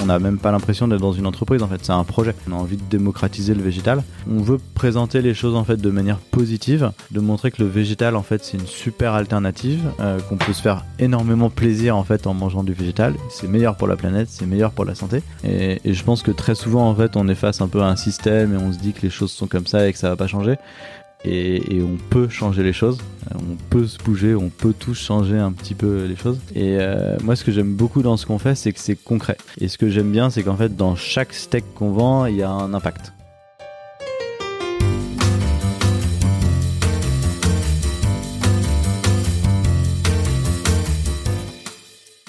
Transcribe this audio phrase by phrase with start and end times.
[0.00, 2.34] On n'a même pas l'impression d'être dans une entreprise en fait, c'est un projet.
[2.48, 4.02] On a envie de démocratiser le végétal.
[4.30, 8.16] On veut présenter les choses en fait de manière positive, de montrer que le végétal
[8.16, 12.26] en fait c'est une super alternative, euh, qu'on peut se faire énormément plaisir en fait
[12.26, 13.14] en mangeant du végétal.
[13.30, 15.22] C'est meilleur pour la planète, c'est meilleur pour la santé.
[15.44, 17.86] Et, et je pense que très souvent en fait on est face un peu à
[17.86, 20.08] un système et on se dit que les choses sont comme ça et que ça
[20.08, 20.56] va pas changer
[21.24, 22.98] et, on peut changer les choses,
[23.34, 26.40] on peut se bouger, on peut tous changer un petit peu les choses.
[26.54, 29.36] Et euh, moi, ce que j'aime beaucoup dans ce qu'on fait, c'est que c'est concret.
[29.60, 32.42] Et ce que j'aime bien, c'est qu'en fait, dans chaque steak qu'on vend, il y
[32.42, 33.12] a un impact.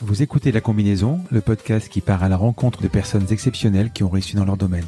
[0.01, 4.03] Vous écoutez La Combinaison, le podcast qui part à la rencontre de personnes exceptionnelles qui
[4.03, 4.85] ont réussi dans leur domaine.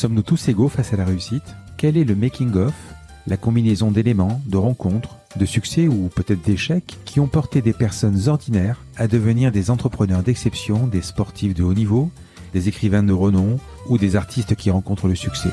[0.00, 1.54] Sommes-nous tous égaux face à la réussite?
[1.76, 2.72] Quel est le making-of,
[3.26, 8.26] la combinaison d'éléments, de rencontres, de succès ou peut-être d'échecs qui ont porté des personnes
[8.26, 12.10] ordinaires à devenir des entrepreneurs d'exception, des sportifs de haut niveau,
[12.54, 13.60] des écrivains de renom
[13.90, 15.50] ou des artistes qui rencontrent le succès?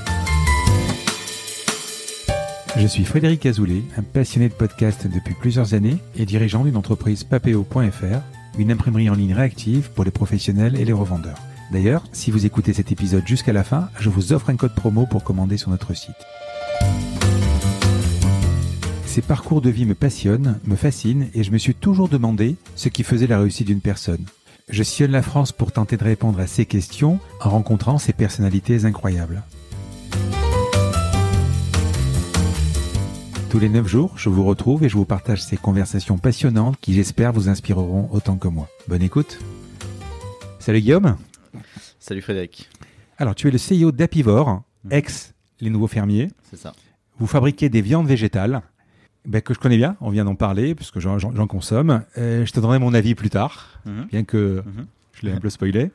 [2.78, 7.26] Je suis Frédéric Azoulay, un passionné de podcast depuis plusieurs années et dirigeant d'une entreprise
[7.26, 8.22] papeo.fr,
[8.58, 11.36] une imprimerie en ligne réactive pour les professionnels et les revendeurs.
[11.72, 15.06] D'ailleurs, si vous écoutez cet épisode jusqu'à la fin, je vous offre un code promo
[15.06, 16.16] pour commander sur notre site.
[19.06, 22.88] Ces parcours de vie me passionnent, me fascinent et je me suis toujours demandé ce
[22.88, 24.24] qui faisait la réussite d'une personne.
[24.70, 28.86] Je sillonne la France pour tenter de répondre à ces questions en rencontrant ces personnalités
[28.86, 29.44] incroyables.
[33.50, 36.94] Tous les 9 jours, je vous retrouve et je vous partage ces conversations passionnantes qui
[36.94, 38.70] j'espère vous inspireront autant que moi.
[38.88, 39.40] Bonne écoute
[40.60, 41.16] Salut Guillaume
[42.00, 42.70] Salut Frédéric.
[43.18, 44.92] Alors, tu es le CEO d'Apivore, mhm.
[44.92, 46.30] ex Les Nouveaux Fermiers.
[46.50, 46.74] C'est ça.
[47.20, 48.62] Vous fabriquez des viandes végétales
[49.26, 52.04] ben, que je connais bien, on vient d'en parler, puisque j'en consomme.
[52.18, 54.06] Euh, je te donnerai mon avis plus tard, mhm.
[54.06, 54.88] bien que mhm.
[55.14, 55.92] je l'ai un peu spoilé.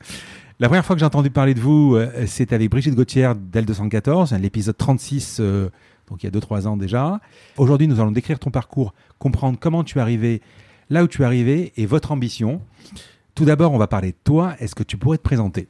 [0.59, 4.37] La première fois que j'ai entendu parler de vous, euh, c'est avec Brigitte Gauthier d'L214,
[4.39, 5.69] l'épisode 36, euh,
[6.09, 7.19] donc il y a 2-3 ans déjà.
[7.57, 10.41] Aujourd'hui, nous allons décrire ton parcours, comprendre comment tu es arrivé
[10.91, 12.61] là où tu es arrivé et votre ambition.
[13.35, 14.53] Tout d'abord, on va parler de toi.
[14.59, 15.67] Est-ce que tu pourrais te présenter?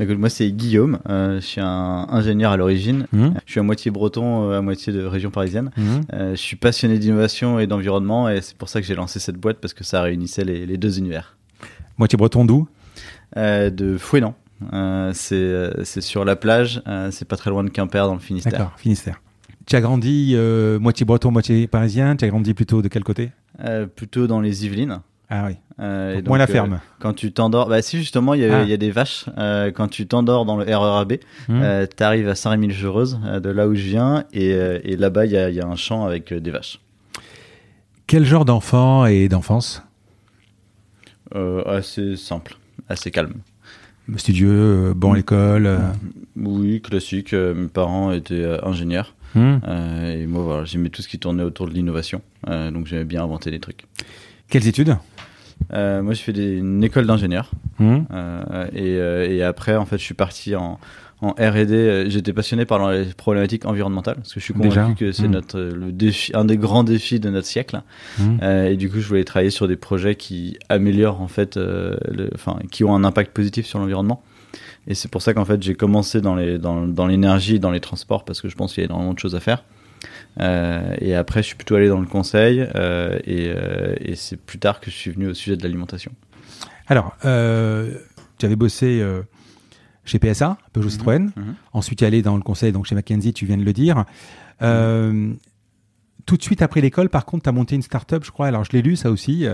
[0.00, 3.28] Moi c'est Guillaume, euh, je suis un ingénieur à l'origine, mmh.
[3.46, 5.70] je suis à moitié breton, euh, à moitié de région parisienne.
[5.76, 5.82] Mmh.
[6.12, 9.36] Euh, je suis passionné d'innovation et d'environnement et c'est pour ça que j'ai lancé cette
[9.36, 11.36] boîte parce que ça réunissait les, deux univers.
[11.96, 12.66] Moitié breton d'où?
[13.36, 14.34] De Fouenan.
[15.12, 16.82] c'est sur la plage,
[17.12, 18.52] c'est pas très loin de Quimper dans le Finistère.
[18.52, 19.22] D'accord, Finistère.
[19.66, 20.36] Tu as grandi
[20.80, 23.30] moitié breton, moitié parisien, tu as grandi plutôt de quel côté?
[23.94, 25.00] Plutôt dans les Yvelines.
[25.30, 25.56] Ah oui.
[25.80, 26.74] Euh, moins la ferme.
[26.74, 28.76] Euh, quand tu t'endors, bah si justement il y, a, ah.
[28.76, 29.26] des vaches.
[29.38, 31.14] Euh, quand tu t'endors dans le RERAB,
[31.48, 31.62] mmh.
[31.96, 35.66] tu arrives à Saint-Rémy-le-Chevreuse, de là où je viens, et, là-bas il y, y, a
[35.66, 36.78] un champ avec des vaches.
[38.06, 39.82] Quel genre d'enfant et d'enfance?
[41.66, 42.56] Assez simple,
[42.88, 43.34] assez calme.
[44.16, 45.80] Studieux, bon à l'école.
[46.36, 47.32] Oui, classique.
[47.32, 49.14] mes parents étaient ingénieurs.
[49.34, 49.56] Mmh.
[50.12, 52.20] et moi, voilà, j'aimais tout ce qui tournait autour de l'innovation.
[52.46, 53.86] donc j'aimais bien inventer des trucs.
[54.48, 54.96] Quelles études?
[55.72, 57.50] Euh, moi, j'ai fait une école d'ingénieur.
[57.78, 57.96] Mmh.
[58.12, 60.78] Euh, euh, et, après, en fait, je suis parti en,
[61.20, 62.06] en R&D.
[62.08, 65.32] J'étais passionné par les problématiques environnementales parce que je suis convaincu que c'est mmh.
[65.32, 67.82] notre le défi, un des grands défis de notre siècle.
[68.18, 68.44] Mmh.
[68.44, 71.58] et du coup, je voulais travailler sur des projets qui améliorent en fait,
[72.34, 74.22] enfin, qui ont un impact positif sur l'environnement.
[74.86, 77.80] Et c'est pour ça qu'en fait, j'ai commencé dans les dans, dans l'énergie, dans les
[77.80, 79.64] transports parce que je pense qu'il y a énormément de choses à faire.
[80.40, 84.58] Euh, et après, je suis plutôt allé dans le conseil euh, euh, et, c'est plus
[84.58, 86.12] tard que je suis venu au sujet de l'alimentation.
[86.86, 89.04] Alors, tu avais bossé
[90.04, 90.90] chez PSA, Peugeot mhm.
[90.90, 91.32] Citroën.
[91.36, 91.54] Mhm.
[91.72, 94.04] Ensuite, tu es allé dans le conseil, donc chez McKinsey, tu viens de le dire.
[94.60, 95.36] Mhm.
[96.26, 98.64] Tout de suite après l'école, par contre, tu as monté une start-up, je crois, alors
[98.64, 99.46] je l'ai lu ça aussi,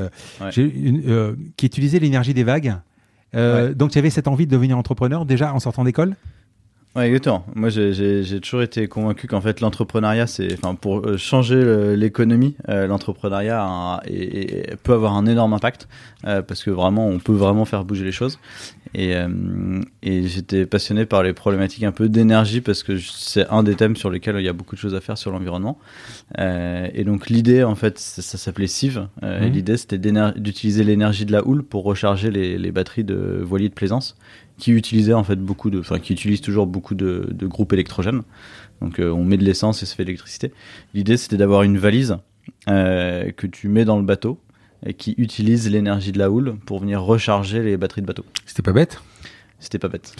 [0.51, 2.77] qui utilisait l'énergie des vagues.
[3.35, 6.17] Donc, tu avais cette envie de devenir entrepreneur déjà en sortant d'école?
[6.97, 7.45] Ouais, exactement.
[7.55, 12.89] Moi, j'ai toujours été convaincu qu'en fait, l'entrepreneuriat, c'est, enfin, pour euh, changer l'économie, euh,
[12.89, 14.01] l'entrepreneuriat
[14.83, 15.87] peut avoir un énorme impact
[16.27, 18.41] euh, parce que vraiment, on peut vraiment faire bouger les choses.
[18.93, 19.15] Et,
[20.03, 23.95] et j'étais passionné par les problématiques un peu d'énergie parce que c'est un des thèmes
[23.95, 25.79] sur lesquels il y a beaucoup de choses à faire sur l'environnement.
[26.37, 29.07] et donc, l'idée, en fait, ça, s'appelait Sieve.
[29.23, 29.45] Mmh.
[29.45, 33.75] L'idée, c'était d'utiliser l'énergie de la houle pour recharger les, les batteries de voiliers de
[33.75, 34.17] plaisance
[34.61, 38.23] qui utilisait en fait beaucoup de, enfin qui utilise toujours beaucoup de, groupes électrogènes.
[38.81, 40.53] Donc euh, on met de l'essence et ça fait de l'électricité.
[40.95, 42.19] L'idée c'était d'avoir une valise
[42.69, 44.39] euh, que tu mets dans le bateau
[44.87, 48.25] et qui utilise l'énergie de la houle pour venir recharger les batteries de bateau.
[48.47, 49.03] C'était pas bête.
[49.59, 50.15] C'était pas bête.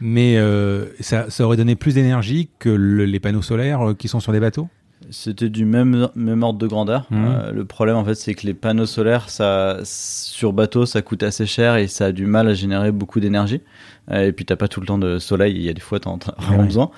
[0.00, 4.32] Mais euh, ça, ça, aurait donné plus d'énergie que les panneaux solaires qui sont sur
[4.32, 4.68] des bateaux?
[5.10, 7.06] C'était du même, même ordre de grandeur.
[7.10, 7.24] Mmh.
[7.24, 11.22] Euh, le problème, en fait, c'est que les panneaux solaires, ça, sur bateau, ça coûte
[11.22, 13.60] assez cher et ça a du mal à générer beaucoup d'énergie.
[14.10, 15.54] Euh, et puis, t'as pas tout le temps de soleil.
[15.54, 16.90] Il y a des fois, t'en as vraiment besoin.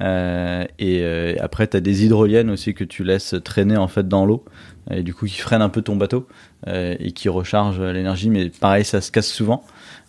[0.00, 4.44] Euh, et après, t'as des hydroliennes aussi que tu laisses traîner, en fait, dans l'eau.
[4.90, 6.26] Et du coup, qui freinent un peu ton bateau
[6.66, 8.30] et qui rechargent l'énergie.
[8.30, 9.64] Mais pareil, ça se casse souvent.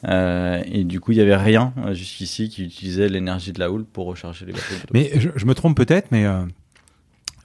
[0.07, 4.07] et du coup, il y avait rien jusqu'ici qui utilisait l'énergie de la houle pour
[4.07, 4.63] recharger les bateaux.
[4.93, 6.25] Mais je, je me trompe peut-être, mais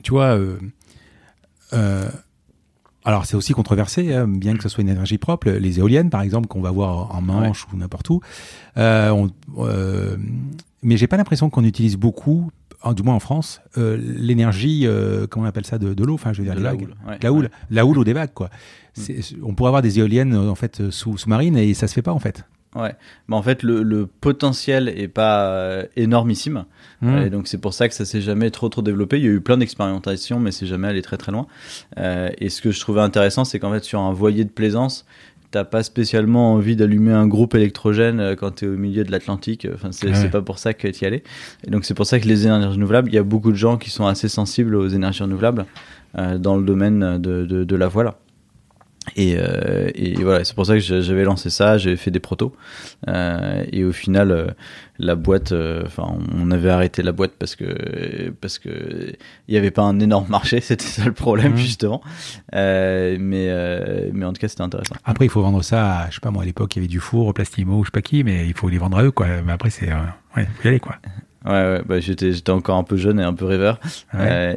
[0.02, 0.58] tu vois, euh,
[1.72, 2.08] euh,
[3.04, 5.50] alors c'est aussi controversé, hein, bien que ce soit une énergie propre.
[5.50, 8.20] Les éoliennes, par exemple, qu'on va voir en Manche ou n'importe où,
[8.76, 9.26] euh,
[10.82, 12.50] mais j'ai pas l'impression qu'on utilise beaucoup,
[12.94, 14.86] du moins en France, l'énergie,
[15.30, 16.14] comment on appelle ça, de, l'eau.
[16.14, 18.50] Enfin, je veux dire, la, houle, la houle, la houle ou des vagues, quoi.
[18.96, 19.02] Mm.
[19.42, 22.44] On pourrait avoir des éoliennes en fait sous-marines et ça se fait pas en fait.
[22.78, 22.94] Ouais,
[23.26, 26.64] mais en fait le, potentiel est pas euh, énormissime,
[27.00, 27.18] mmh.
[27.18, 29.18] et donc c'est pour ça que ça s'est jamais trop trop développé.
[29.18, 31.48] Il y a eu plein d'expérimentations, mais c'est jamais allé très très loin.
[31.98, 35.06] Euh, et ce que je trouvais intéressant, c'est qu'en fait sur un voilier de plaisance,
[35.50, 39.10] t'as pas spécialement envie d'allumer un groupe électrogène euh, quand tu es au milieu de
[39.10, 39.66] l'Atlantique.
[39.74, 41.24] Enfin, c'est pas pour ça que tu y allais.
[41.66, 43.76] Et donc c'est pour ça que les énergies renouvelables, il y a beaucoup de gens
[43.76, 45.66] qui sont assez sensibles aux énergies renouvelables
[46.38, 47.88] dans le domaine de, de, de la
[49.16, 49.38] voile.
[49.38, 52.54] Euh, et, voilà, c'est pour ça que j'avais lancé ça, j'avais fait des protos.
[53.08, 54.46] Euh, et au final, euh,
[54.98, 59.12] la boîte, enfin, on avait arrêté la boîte parce que parce que
[59.46, 61.58] il n'y avait pas un énorme marché, c'était ça le problème mmh.
[61.58, 62.02] justement.
[62.52, 63.18] mais
[64.12, 64.96] mais en tout cas, c'était intéressant.
[65.04, 66.00] Après, il faut vendre ça.
[66.00, 67.92] À, je sais pas moi, à l'époque, il y avait du four, Plastimo, je sais
[67.92, 69.26] pas qui, mais il faut les vendre à eux, quoi.
[69.44, 70.96] Mais après, c'est ouais, faut y aller, quoi.
[71.48, 73.80] Ouais, ouais bah, j'étais, j'étais encore un peu jeune et un peu rêveur.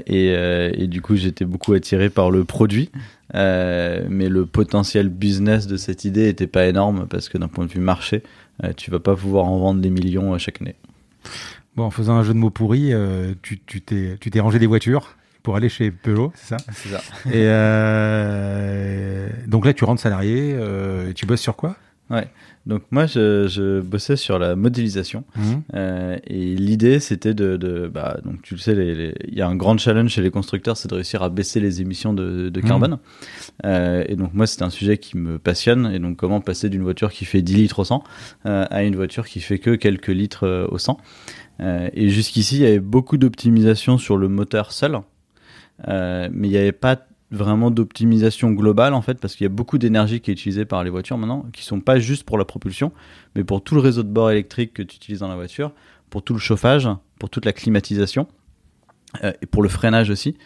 [0.05, 2.91] et, et, du coup, j'étais beaucoup attiré par le produit.
[3.33, 7.65] Euh, mais le potentiel business de cette idée était pas énorme parce que d'un point
[7.65, 8.23] de vue marché,
[8.63, 10.75] euh, tu vas pas pouvoir en vendre des millions euh, chaque année.
[11.75, 12.91] Bon, en faisant un jeu de mots pourri,
[13.41, 16.57] tu, tu, t'es, tu t'es rangé des voitures pour aller chez Peugeot, c'est ça?
[16.73, 17.01] C'est ça.
[17.31, 17.45] Et
[19.47, 20.57] donc là, tu rentres salarié,
[21.09, 21.77] et tu bosses sur quoi?
[22.09, 22.27] Ouais.
[22.65, 25.41] Donc moi, je, je, bossais sur la modélisation mmh.
[25.73, 29.55] euh, et l'idée, c'était de, de, bah, donc tu le sais, il y a un
[29.55, 32.91] grand challenge chez les constructeurs, c'est de réussir à baisser les émissions de, de carbone.
[32.91, 32.99] Mmh.
[33.65, 35.91] Euh, et donc moi, c'était un sujet qui me passionne.
[35.93, 38.03] Et donc comment passer d'une voiture qui fait 10 litres au 100
[38.45, 40.97] euh, à une voiture qui fait que quelques litres au 100.
[41.61, 44.99] Euh, et jusqu'ici, il y avait beaucoup d'optimisation sur le moteur seul,
[45.87, 46.99] mais il n'y avait pas
[47.31, 50.83] vraiment d'optimisation globale en fait parce qu'il y a beaucoup d'énergie qui est utilisée par
[50.83, 52.91] les voitures maintenant qui sont pas juste pour la propulsion
[53.35, 55.71] mais pour tout le réseau de bord électrique que tu utilises dans la voiture
[56.09, 56.89] pour tout le chauffage
[57.19, 58.27] pour toute la climatisation
[59.23, 60.37] euh, et pour le freinage aussi.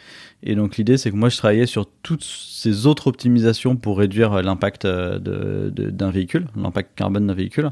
[0.41, 4.41] Et donc l'idée c'est que moi je travaillais sur toutes ces autres optimisations pour réduire
[4.41, 7.71] l'impact euh, d'un véhicule l'impact carbone d'un véhicule.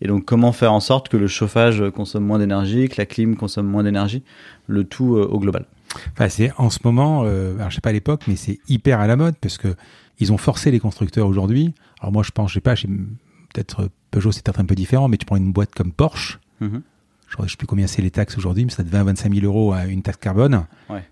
[0.00, 3.36] Et donc comment faire en sorte que le chauffage consomme moins d'énergie que la clim
[3.36, 4.22] consomme moins d'énergie
[4.68, 5.66] le tout euh, au global
[6.12, 9.00] Enfin, c'est en ce moment, euh, alors je sais pas à l'époque, mais c'est hyper
[9.00, 9.74] à la mode parce que
[10.20, 11.74] ils ont forcé les constructeurs aujourd'hui.
[12.00, 15.16] Alors moi, je pense, je sais pas, peut-être Peugeot c'est peut-être un peu différent, mais
[15.16, 16.38] tu prends une boîte comme Porsche.
[16.60, 16.80] Mm-hmm.
[17.28, 19.44] Je ne sais plus combien c'est les taxes aujourd'hui, mais ça te 20 25 000
[19.44, 20.64] euros à une taxe carbone.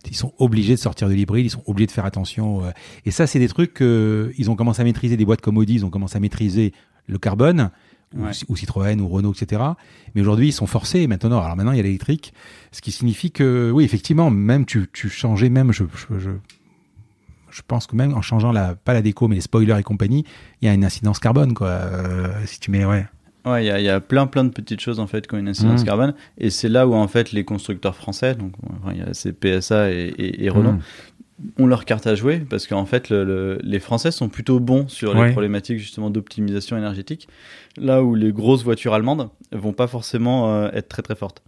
[0.08, 2.64] Ils sont obligés de sortir de l'hybride, ils sont obligés de faire attention.
[2.64, 2.70] Euh.
[3.04, 5.18] et ça, c'est des trucs qu'ils ont commencé à maîtriser.
[5.18, 6.72] Des boîtes comme Audi, ils ont commencé à maîtriser
[7.06, 7.70] le carbone
[8.14, 9.62] ou, Citroën ou Renault, etc.
[10.14, 11.40] Mais aujourd'hui, ils sont forcés maintenant.
[11.40, 12.32] Alors maintenant, il y a l'électrique,
[12.72, 15.84] ce qui signifie que, oui, effectivement, même tu, tu changeais, même, je,
[16.18, 16.30] je,
[17.50, 20.24] je, pense que même en changeant la, pas la déco, mais les spoilers et compagnie,
[20.62, 21.68] il y a une incidence carbone, quoi.
[21.68, 23.06] Euh, si tu mets, ouais.
[23.44, 25.48] Ouais, il y, y, a plein plein de petites choses en fait qui ont une
[25.48, 25.86] incidence mmh.
[25.86, 28.54] carbone et c'est là où en fait les constructeurs français, donc
[28.90, 30.80] il y a PSA et, et, Renault, mmh
[31.58, 35.14] ont leur carte à jouer parce qu'en fait le, les Français sont plutôt bons sur
[35.14, 37.28] les problématiques justement d'optimisation énergétique
[37.76, 41.42] là où les grosses voitures allemandes vont pas forcément euh, être très très fortes.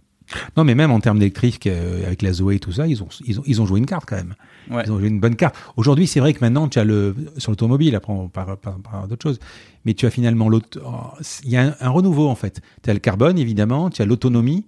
[0.55, 3.07] Non mais même en termes d'électrique euh, avec la Zoé et tout ça ils ont,
[3.25, 4.35] ils ont, ils ont joué une carte quand même.
[4.69, 5.55] Ils ont joué une bonne carte.
[5.75, 8.57] Aujourd'hui c'est vrai que maintenant tu as le sur l'automobile après on parle,
[9.09, 9.39] d'autres choses
[9.85, 12.61] mais tu as finalement l'autre oh, il y a un, un, renouveau en fait.
[12.83, 14.65] Tu as le carbone évidemment, tu as l'autonomie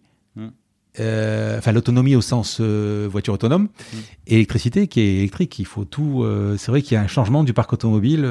[0.99, 3.97] euh, enfin l'autonomie au sens euh, voiture autonome, mmh.
[4.27, 5.57] et électricité qui est électrique.
[5.59, 6.23] Il faut tout.
[6.23, 8.29] Euh, c'est vrai qu'il y a un changement du parc automobile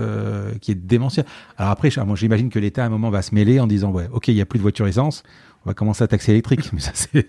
[0.61, 1.25] qui est démentiel.
[1.57, 4.09] Alors après, moi j'imagine que l'État à un moment va se mêler en disant ouais,
[4.12, 5.23] ok, il y a plus de voitures essence,
[5.64, 7.29] on va commencer à taxer l'électrique, mais ça c'est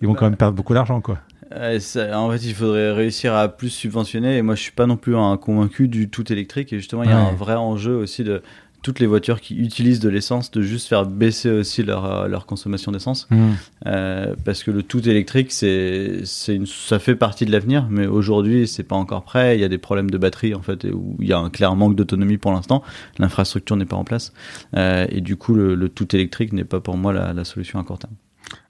[0.00, 1.18] ils vont quand même perdre beaucoup d'argent quoi.
[1.52, 4.36] en fait, il faudrait réussir à plus subventionner.
[4.36, 6.72] Et moi, je suis pas non plus un convaincu du tout électrique.
[6.72, 8.42] Et justement, il y a un vrai enjeu aussi de
[8.82, 12.46] toutes les voitures qui utilisent de l'essence de juste faire baisser aussi leur, euh, leur
[12.46, 13.28] consommation d'essence.
[13.30, 13.50] Mmh.
[13.86, 18.68] euh, parce que le tout électrique c'est c'est ça fait partie de l'avenir mais aujourd'hui
[18.68, 19.56] c'est pas encore prêt.
[19.56, 21.74] Il y a des problèmes de batterie en fait où il y a un clair
[21.74, 22.82] manque d'autonomie pour l'instant.
[23.18, 24.32] L'infrastructure n'est pas en place.
[24.76, 27.84] Euh, et du coup le, tout électrique n'est pas pour moi la, la, solution à
[27.84, 28.14] court terme.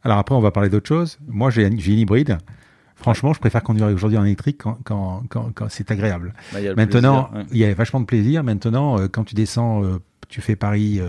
[0.02, 1.18] Alors après on va parler d'autre chose.
[1.26, 2.38] Moi j'ai une hybride
[3.00, 6.34] Franchement, je préfère conduire aujourd'hui en électrique quand, quand, quand, c'est agréable.
[6.52, 8.42] Bah, Maintenant, il y a vachement de plaisir.
[8.42, 9.82] Maintenant, quand tu descends,
[10.28, 11.00] tu fais Paris.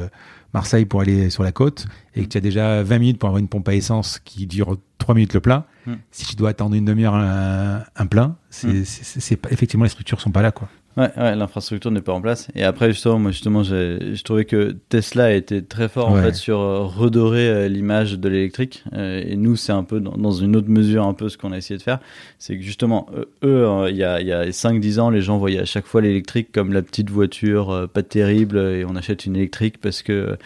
[0.53, 3.39] Marseille pour aller sur la côte et que tu as déjà 20 minutes pour avoir
[3.39, 5.93] une pompe à essence qui dure 3 minutes le plein, hmm.
[6.12, 10.31] si tu dois attendre une demi-heure un, un, plein, c'est, c'est, effectivement les structures sont
[10.31, 10.69] pas là quoi.
[10.98, 12.48] Ouais, ouais l'infrastructure n'est pas en place.
[12.55, 16.60] Et après, justement, moi, justement, j'ai, trouvé que Tesla été très fort, en fait, sur
[16.60, 18.84] euh, redorer euh, l'image de l'électrique.
[18.93, 21.58] Euh, et nous, c'est un peu dans, une autre mesure, un peu ce qu'on a
[21.58, 22.00] essayé de faire.
[22.38, 23.08] C'est que, justement,
[23.43, 26.51] eux, il y a, y a 5-10 ans, les gens voyaient à chaque fois l'électrique
[26.51, 30.38] comme la petite voiture, pas terrible, et on achète une électrique parce que,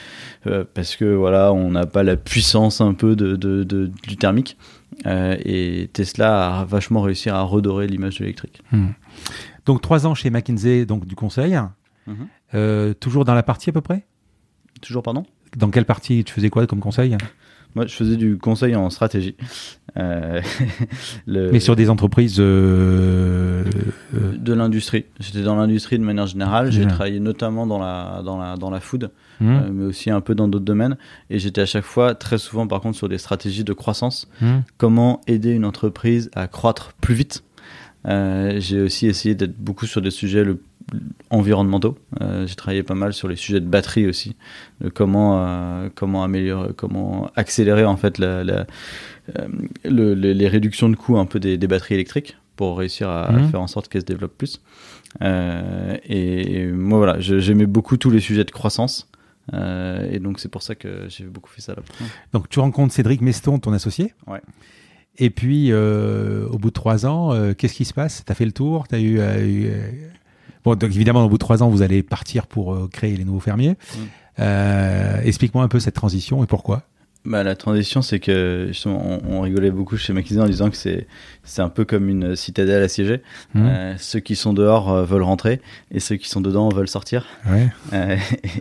[0.73, 4.57] parce que, voilà, on n'a pas la puissance un peu de, de, de du thermique.
[5.05, 8.61] et Tesla a vachement réussi à redorer l'image de l'électrique.
[8.71, 8.89] Hmm.
[9.65, 11.57] Donc trois ans chez McKinsey, donc du conseil.
[12.07, 12.27] Mhm.
[12.53, 14.05] Euh, toujours dans la partie à peu près?
[14.81, 15.25] Toujours, pardon?
[15.55, 16.23] Dans quelle partie?
[16.23, 17.15] Tu faisais quoi comme conseil?
[17.75, 19.35] Moi, je faisais du conseil en stratégie.
[19.97, 20.41] Euh,
[21.27, 23.63] Mais sur des entreprises euh,
[24.11, 25.05] de l'industrie.
[25.19, 26.71] J'étais dans l'industrie de manière générale.
[26.71, 29.59] J'ai travaillé notamment dans la dans la dans la food, mmh.
[29.71, 30.97] mais aussi un peu dans d'autres domaines.
[31.31, 34.29] Et j'étais à chaque fois, très souvent, par contre, sur des stratégies de croissance.
[34.41, 34.59] Mmh.
[34.77, 37.43] Comment aider une entreprise à croître plus vite
[38.07, 40.61] euh, j'ai aussi essayé d'être beaucoup sur des sujets le,
[41.29, 41.97] environnementaux.
[42.21, 44.35] Euh, j'ai travaillé pas mal sur les sujets de batterie aussi,
[44.81, 48.67] de comment euh, comment améliorer, comment accélérer en fait la, la,
[49.85, 53.49] le, les réductions de coûts un peu des, des batteries électriques pour réussir à, mhm.
[53.49, 54.61] faire en sorte qu'elles se développent plus.
[55.21, 59.09] Et, moi voilà, j'aimais beaucoup tous les sujets de croissance.
[59.53, 61.81] et donc c'est pour ça que j'ai beaucoup fait ça là.
[62.33, 64.13] Donc tu rencontres Cédric Meston, ton associé?
[64.27, 64.41] Ouais.
[65.19, 68.23] Et puis, euh, au bout de trois ans, euh, qu'est-ce qui se passe?
[68.25, 68.85] Tu as fait le tour?
[68.91, 69.89] As eu, euh,
[70.63, 73.41] Bon, donc évidemment, au bout de trois ans, vous allez partir pour créer les nouveaux
[73.41, 73.75] fermiers.
[74.37, 74.43] Mm.
[75.23, 76.83] Explique-moi un peu cette transition et pourquoi?
[77.25, 81.07] Bah, la transition, c'est que on, on, rigolait beaucoup chez McKinsey en disant que c'est
[81.43, 83.21] c'est un peu comme une citadelle assiégée.
[83.53, 83.95] Mmh.
[83.97, 87.25] ceux qui sont dehors veulent rentrer et ceux qui sont dedans veulent sortir.
[87.49, 87.69] Ouais.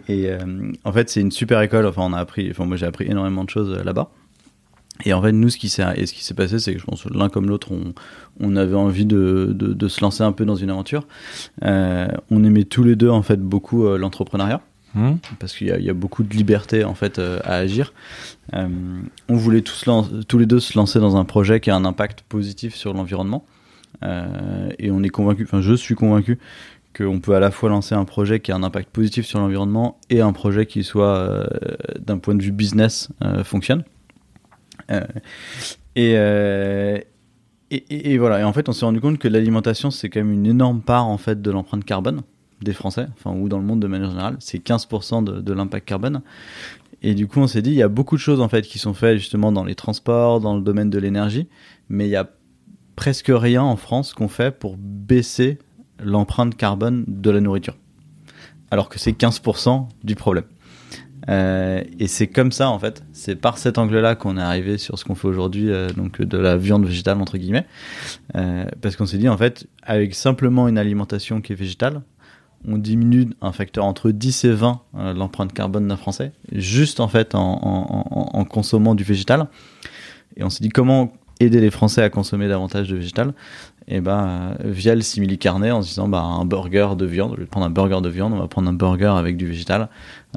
[0.09, 0.37] et, et
[0.85, 1.87] en fait, c'est une super école.
[1.87, 2.51] Enfin, on a appris.
[2.51, 4.11] Enfin, moi, j'ai appris énormément de choses là-bas.
[5.05, 6.85] Et en fait, nous, ce qui s'est, et ce qui s'est passé, c'est que je
[6.85, 7.93] pense l'un comme l'autre, on,
[8.41, 11.07] on avait envie de, de, de, se lancer un peu dans une aventure.
[11.65, 14.61] Euh, on aimait tous les deux, en fait, beaucoup euh, l'entrepreneuriat.
[14.95, 15.13] Mmh.
[15.39, 17.95] Parce qu'il y, y, a beaucoup de liberté en fait euh, à agir.
[18.53, 18.69] Euh,
[19.31, 19.87] on voulait tous,
[20.29, 23.47] tous les deux se lancer dans un projet qui a un impact positif sur l'environnement.
[24.79, 26.39] Et on est convaincu, enfin je suis convaincu
[26.97, 30.01] qu'on peut à la fois lancer un projet qui a un impact positif sur l'environnement
[30.11, 31.49] et un projet qui soit
[32.01, 33.11] d'un point de vue business
[33.45, 33.85] fonctionne.
[34.93, 35.01] Euh,
[35.99, 36.99] euh,
[37.71, 38.41] et, et, voilà.
[38.41, 41.07] Et en fait, on s'est rendu compte que l'alimentation, c'est quand même une énorme part
[41.07, 42.23] en fait de l'empreinte carbone
[42.61, 44.37] des Français, enfin ou dans le monde de manière générale.
[44.39, 46.23] C'est 15% de, de l'impact carbone.
[47.03, 48.79] Et du coup, on s'est dit, il y a beaucoup de choses en fait qui
[48.79, 51.49] sont faites justement dans les transports, dans le domaine de l'énergie,
[51.89, 52.31] mais il y a
[52.95, 55.59] presque rien en France qu'on fait pour baisser
[55.99, 57.77] l'empreinte carbone de la nourriture.
[58.71, 60.45] Alors que c'est 15% du problème.
[61.29, 64.99] Euh, et c'est comme ça en fait, c'est par cet angle-là qu'on est arrivé sur
[64.99, 67.67] ce qu'on fait aujourd'hui, euh, donc de la viande végétale entre guillemets,
[68.35, 72.03] euh, parce qu'on s'est dit en fait, avec simplement une alimentation qui est végétale,
[72.67, 74.81] on diminue un facteur entre 10 et 20
[75.17, 79.49] l'empreinte carbone d'un Français, juste en fait en, en, en, consommant du végétal.
[80.37, 83.35] Et on s'est dit comment aider les Français à consommer davantage de végétal?
[83.89, 87.37] Et ben via le simili carnet en se disant bah un burger de viande au
[87.37, 89.89] lieu de prendre un burger de viande on va prendre un burger avec du végétal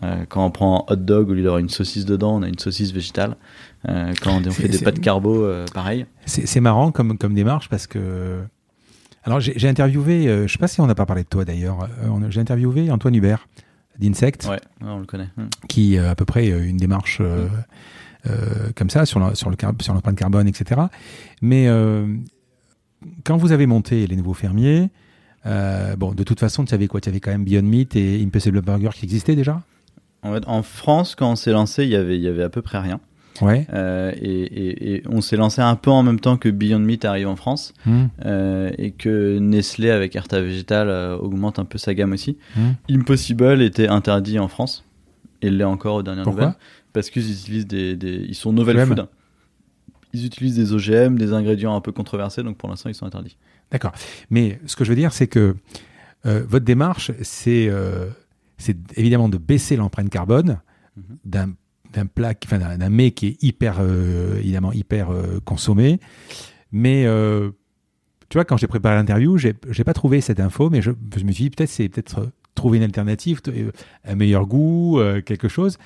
[0.04, 2.48] euh, quand on prend un hot dog au lieu d'avoir une saucisse dedans on a
[2.48, 3.38] une saucisse végétale
[3.88, 7.88] euh, quand on fait des pâtes carbo euh, pareil c'est marrant comme comme démarche parce
[7.88, 8.42] que
[9.24, 11.88] alors j'ai interviewé je sais pas si on n'a pas parlé de toi d'ailleurs
[12.30, 13.48] j'ai interviewé Antoine Hubert
[14.00, 15.48] d'Insect ouais, on le connaît hmm.
[15.68, 18.30] qui a à peu près une démarche hmm.
[18.76, 20.82] comme ça sur, le, sur, le, sur l'empreinte carbone, etc.
[21.42, 21.68] Mais
[23.24, 24.90] quand vous avez monté les nouveaux fermiers,
[25.46, 27.02] euh, bon, de toute façon, tu savais quoi?
[27.02, 29.62] Tu avais quand même Beyond Meat et Impossible Burger qui existaient déjà?
[30.24, 32.80] En, fait, en France, quand on s'est lancé, il avait, y avait à peu près
[32.80, 33.00] rien.
[33.42, 33.68] Ouais.
[33.74, 37.28] Euh, et, et, on s'est lancé un peu en même temps que Beyond Meat arrive
[37.28, 38.06] en France hmm.
[38.26, 42.38] euh, et que Nestlé avec Erta Végétal euh, augmente un peu sa gamme aussi.
[42.56, 42.72] Hmm.
[42.90, 44.86] Impossible était interdit en France
[45.42, 46.46] et l'est encore aux dernières Pourquoi?
[46.46, 46.60] nouvelles
[46.94, 49.08] parce qu'ils utilisent des, des, ils sont novel food
[50.16, 53.38] ils utilisent des OGM, des ingrédients un peu controversés, donc pour l'instant ils sont interdits.
[53.72, 53.94] D'accord.
[54.30, 55.56] Mais ce que je veux dire, c'est que
[56.26, 58.10] euh, votre démarche, c'est euh,
[58.96, 60.60] évidemment de baisser l'empreinte carbone
[60.98, 61.18] mhm.
[61.26, 61.54] d'un
[61.94, 65.08] d'un plat, enfin d'un mets qui est hyper euh, évidemment hyper
[65.46, 66.02] consommé,
[66.74, 67.06] mais
[68.28, 71.32] tu vois, quand j'ai préparé l'interview, j'ai pas trouvé cette info, mais je, je me
[71.32, 73.40] suis dit peut-être c'est peut-être trouver une alternative,
[74.04, 75.78] un meilleur goût, quelque chose.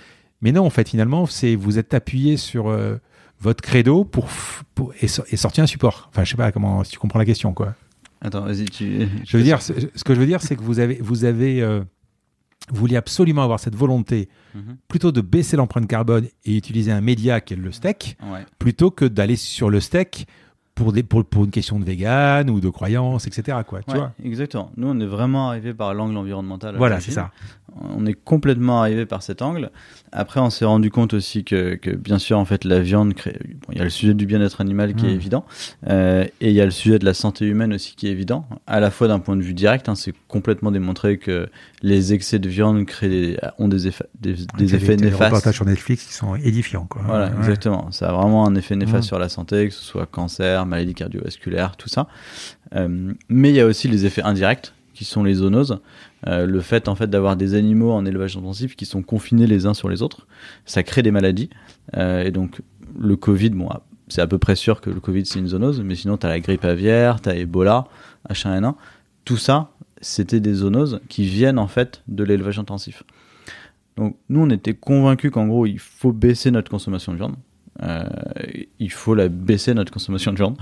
[0.42, 2.76] Mais non, en fait, finalement, c'est vous êtes appuyé sur
[3.39, 4.27] votre credo pour,
[4.75, 6.10] pour et, sorti un support.
[6.10, 7.75] Enfin, je sais pas comment si tu comprends la question, quoi.
[8.22, 9.08] Attends, vas-y, tu.
[9.25, 11.81] Je veux dire, ce que je veux dire, c'est que vous avez, vous avez, euh,
[12.72, 14.77] vous absolument avoir cette volonté, mhm.
[14.88, 18.17] plutôt de baisser l'empreinte carbone et utiliser un média qui est le steak,
[18.58, 20.27] plutôt que d'aller sur le steak
[20.75, 23.60] pour, des, pour, pour, une question de vegan ou de croyance, etc.
[23.67, 24.72] Quoi, tu vois exactement.
[24.77, 26.77] Nous, on est vraiment arrivé par l'angle environnemental.
[26.77, 27.31] Voilà, c'est ça.
[27.81, 29.72] On est complètement arrivé par cet angle.
[30.12, 33.39] Après, on s'est rendu compte aussi que, que, bien sûr, en fait, la viande crée.
[33.62, 35.13] Bon, il y a le sujet du bien-être animal qui est mmh.
[35.13, 35.46] évident,
[35.88, 38.46] euh, et il y a le sujet de la santé humaine aussi qui est évident.
[38.68, 41.50] À la fois d'un point de vue direct, hein, c'est complètement démontré que
[41.82, 45.20] les excès de viande créent ont des effets, des, des effets néfastes.
[45.20, 47.01] Des reportages sur Netflix qui sont édifiants, quoi.
[47.06, 47.92] Voilà, exactement.
[47.92, 49.08] Ça a vraiment un effet néfaste mmh.
[49.08, 52.08] sur la santé, que ce soit cancer, maladie cardiovasculaire, tout ça.
[52.75, 55.79] Euh, mais il y a aussi les effets indirects qui sont les zoonoses.
[56.27, 59.65] Euh, le fait en fait d'avoir des animaux en élevage intensif qui sont confinés les
[59.65, 60.27] uns sur les autres,
[60.65, 61.50] ça crée des maladies.
[61.96, 62.62] Euh, et donc
[63.00, 63.70] le Covid, bon,
[64.10, 66.29] c'est à peu près sûr que le Covid c'est une zoonose, mais sinon tu as
[66.29, 67.88] la grippe aviaire, tu as Ebola,
[68.29, 68.75] H1N1,
[69.24, 73.03] tout ça, c'était des zoonoses qui viennent en fait de l'élevage intensif.
[73.96, 77.36] Donc nous on était convaincus qu'en gros il faut baisser notre consommation de viande.
[77.84, 78.03] Euh,
[78.79, 80.58] il faut la baisser notre consommation de viande.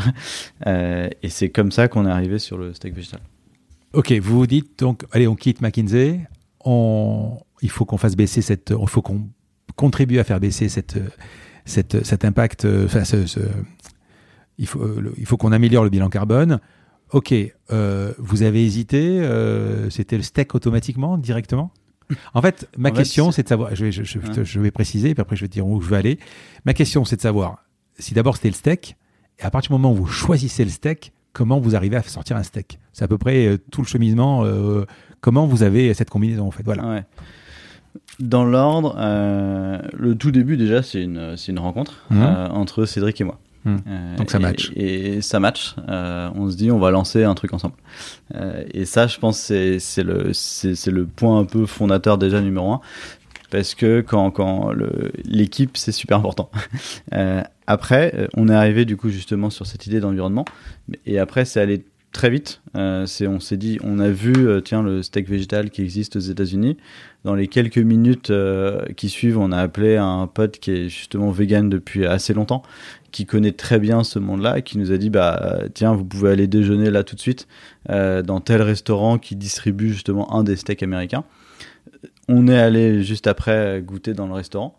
[1.24, 3.22] Et c'est comme ça qu'on est arrivé sur le steak végétal.
[3.98, 6.20] Ok, vous vous dites donc, allez, on quitte McKinsey.
[6.64, 9.28] On, il faut qu'on fasse baisser cette, il faut qu'on
[9.76, 11.00] contribue à faire baisser cette,
[11.66, 12.66] cette, cet impact.
[12.66, 13.26] Enfin, ce,
[14.60, 14.88] il faut,
[15.18, 16.60] il faut qu'on améliore le bilan carbone.
[17.12, 17.34] Ok,
[17.72, 19.28] euh, vous avez hésité.
[19.90, 21.72] C'était le steak automatiquement, directement?
[22.36, 23.74] En fait, ma question, c'est de savoir.
[23.74, 26.20] Je vais, je, vais préciser, puis après, je vais te dire où je veux aller.
[26.66, 27.64] Ma question, c'est de savoir
[27.98, 28.96] si d'abord c'était le steak,
[29.40, 32.36] et à partir du moment où vous choisissez le steak, comment vous arrivez à sortir
[32.36, 34.44] un steak C'est à peu près euh, tout le cheminement.
[34.44, 34.86] Euh,
[35.22, 37.04] comment vous avez cette combinaison, en fait Voilà.
[38.20, 42.24] Dans l'ordre, euh, le tout début, déjà, c'est une, une rencontre mmh.
[42.52, 43.38] entre Cédric et moi.
[43.68, 44.72] Euh, Donc ça match.
[44.76, 45.76] Et, ça match.
[45.88, 47.76] On se dit, on va lancer un truc ensemble.
[48.74, 52.82] Et ça, je pense, c'est le, c'est le point un peu fondateur déjà numéro un.
[53.50, 54.72] Parce que quand, quand
[55.26, 56.50] l'équipe, c'est super important.
[57.68, 60.46] après, on est arrivé du coup justement sur cette idée d'environnement.
[61.06, 62.62] Et après, c'est allé très vite.
[63.06, 64.34] c'est, on s'est dit, on a vu,
[64.64, 66.78] tiens, le steak végétal qui existe aux États-Unis.
[67.24, 68.32] Dans les quelques minutes
[68.96, 72.64] qui suivent, on a appelé un pote qui est justement vegan depuis assez longtemps,
[73.12, 76.46] qui connaît très bien ce monde-là qui nous a dit bah tiens vous pouvez aller
[76.46, 77.48] déjeuner là tout de suite
[77.90, 81.24] euh, dans tel restaurant qui distribue justement un des steaks américains.
[82.28, 84.78] On est allé juste après goûter dans le restaurant.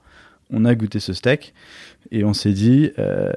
[0.50, 1.54] On a goûté ce steak
[2.10, 3.30] et on s'est dit euh,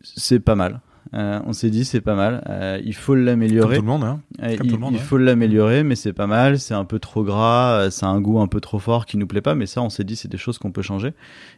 [0.00, 0.80] c'est pas mal.
[1.14, 3.76] Euh, on s'est dit c'est pas mal, euh, il faut l'améliorer.
[3.76, 4.20] Comme tout le monde, hein.
[4.92, 6.58] Il, faut l'améliorer, mais c'est pas mal.
[6.58, 9.40] C'est un peu trop gras, c'est un goût un peu trop fort qui nous plaît
[9.40, 9.54] pas.
[9.54, 11.14] Mais ça, on s'est dit c'est des choses qu'on peut changer.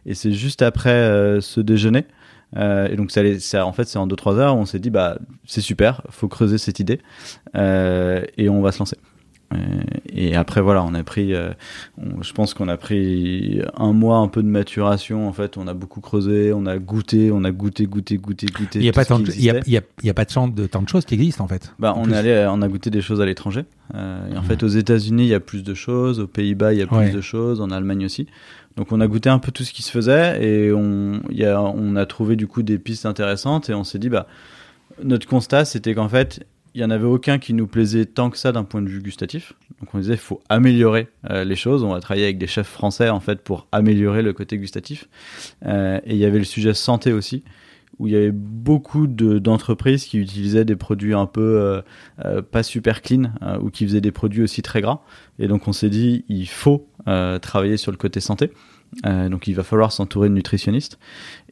[0.06, 2.04] Et c'est juste après ce déjeuner.
[2.56, 5.60] et donc ça, ça, en fait c'est en 2-3 heures on s'est dit bah c'est
[5.60, 7.00] super, faut creuser cette idée
[7.54, 8.98] et on va se lancer.
[9.52, 9.56] Euh,
[10.12, 11.50] et après voilà, on a pris, euh,
[12.20, 15.28] je pense qu'on a pris un mois un peu de maturation.
[15.28, 18.78] En fait, on a beaucoup creusé, on a goûté, on a goûté, goûté, goûté, goûté.
[18.78, 20.66] Il n'y a, pas il y a, y a, y a pas de, chance de
[20.66, 21.72] tant de choses qui existent en fait.
[21.78, 23.64] Bah, on est allé, on a goûté des choses à l'étranger.
[23.94, 26.78] Euh, et en fait, aux États-Unis, il y a plus de choses, aux Pays-Bas, il
[26.78, 28.26] y a plus de choses, en Allemagne aussi.
[28.76, 31.60] Donc on a goûté un peu tout ce qui se faisait et on, y a,
[31.60, 34.26] on a trouvé du coup des pistes intéressantes et on s'est dit bah
[35.02, 38.38] notre constat c'était qu'en fait il n'y en avait aucun qui nous plaisait tant que
[38.38, 39.54] ça d'un point de vue gustatif.
[39.80, 41.82] Donc on disait il faut améliorer euh, les choses.
[41.82, 45.08] On va travailler avec des chefs français en fait pour améliorer le côté gustatif.
[45.66, 47.42] Euh, et il y avait le sujet santé aussi,
[47.98, 51.82] où il y avait beaucoup d'entreprises qui utilisaient des produits un peu
[52.24, 55.00] euh, pas super clean ou qui faisaient des produits aussi très gras.
[55.38, 56.86] Et donc on s'est dit il faut
[57.42, 58.52] travailler sur le côté santé.
[59.06, 60.98] Euh, donc il va falloir s'entourer de nutritionnistes.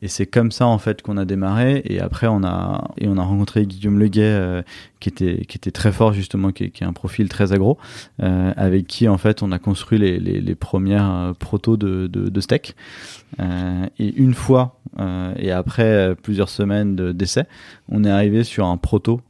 [0.02, 1.82] Et c'est comme ça en fait qu'on a démarré.
[1.84, 4.62] Et après on a et on a rencontré Guillaume Leguet euh,
[5.00, 7.78] qui était qui était très fort justement, qui, a un profil très agro,
[8.22, 12.40] euh, avec qui en fait on a construit les, les, premières euh, protos de, de,
[12.40, 12.74] steak.
[13.38, 14.78] Et une fois
[15.38, 17.44] et après plusieurs semaines d'essai,
[17.88, 19.20] on est arrivé sur un proto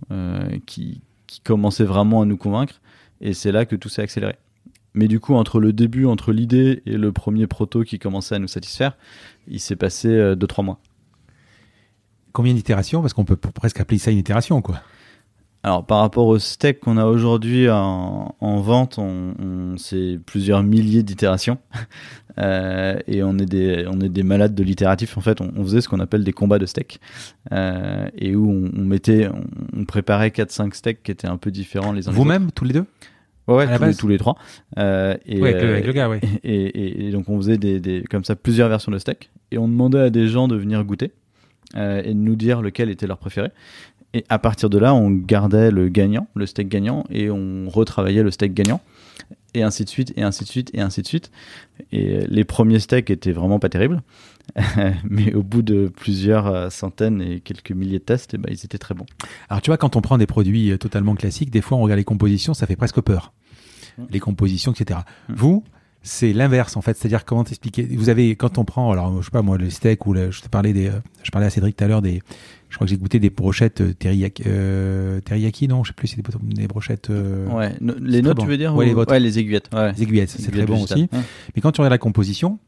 [0.66, 2.80] qui qui commençait vraiment à nous convaincre.
[3.20, 4.36] Et c'est là que tout s'est accéléré.
[4.98, 8.40] Mais du coup, entre le début, entre l'idée et le premier proto qui commençait à
[8.40, 8.96] nous satisfaire,
[9.46, 10.80] il s'est passé 2-3 euh, mois.
[12.32, 13.00] Combien d'itérations?
[13.00, 14.80] Parce qu'on peut presque appeler ça une itération, quoi.
[15.62, 21.58] Alors, par rapport au steak qu'on a aujourd'hui en, vente, on, c'est plusieurs milliers d'itérations.
[22.40, 25.18] Euh, et on est, des, on est des malades de l'itératif.
[25.18, 27.00] En fait, on, faisait ce qu'on appelle des combats de steak.
[27.50, 29.28] Euh, et où on, mettait,
[29.76, 32.84] on, préparait 4-5 steaks qui étaient un peu différents les uns Vous-même, tous les deux?
[33.56, 34.36] Ouais, tous, les, trois.
[34.78, 36.20] Euh, et, ouais, avec le gars, ouais.
[36.44, 40.00] Et, donc on faisait des, des, comme ça plusieurs versions de steak et on demandait
[40.00, 41.12] à des gens de venir goûter
[41.74, 43.50] et de nous dire lequel était leur préféré.
[44.14, 48.22] Et à partir de là, on gardait le gagnant, le steak gagnant, et on retravaillait
[48.22, 48.80] le steak gagnant
[49.54, 51.30] et ainsi de suite, et ainsi de suite, et ainsi de suite.
[51.92, 54.02] Et les premiers steaks étaient vraiment pas terribles,
[55.08, 58.64] mais au bout de plusieurs euh, centaines et quelques milliers de tests, eh ben, ils
[58.64, 59.06] étaient très bons.
[59.48, 61.98] Alors tu vois, quand on prend des produits euh, totalement classiques, des fois on regarde
[61.98, 63.32] les compositions, ça fait presque peur.
[63.98, 64.04] Mmh.
[64.10, 65.00] Les compositions, etc.
[65.28, 65.34] Mmh.
[65.34, 65.64] Vous,
[66.02, 67.82] c'est l'inverse en fait, c'est-à-dire comment t'expliquer?
[67.82, 70.48] Vous avez quand on prend, alors je sais pas moi, le steak ou je te
[70.48, 72.22] parlais des, euh, je parlais à Cédric tout à l'heure des,
[72.68, 76.16] je crois que j'ai goûté des brochettes teriyaki, euh, teriyaki, non Je sais plus, c'est
[76.16, 77.10] des, des, brochettes.
[77.10, 79.70] Euh, ouais, les notes, tu veux dire ouais, les, ouais, les aiguillettes.
[79.72, 79.92] Ouais.
[79.92, 81.08] Les aiguillettes, c'est très bon aussi.
[81.54, 82.58] Mais quand tu regardes la composition,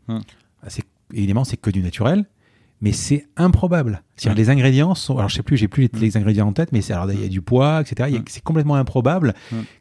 [0.66, 2.26] c'est évidemment c'est que du naturel,
[2.80, 4.02] mais c'est improbable.
[4.16, 6.80] cest les ingrédients sont, alors je sais plus, j'ai plus les, ingrédients en tête, mais
[6.80, 8.22] c'est alors il y a du poids, etc.
[8.26, 9.34] C'est complètement improbable.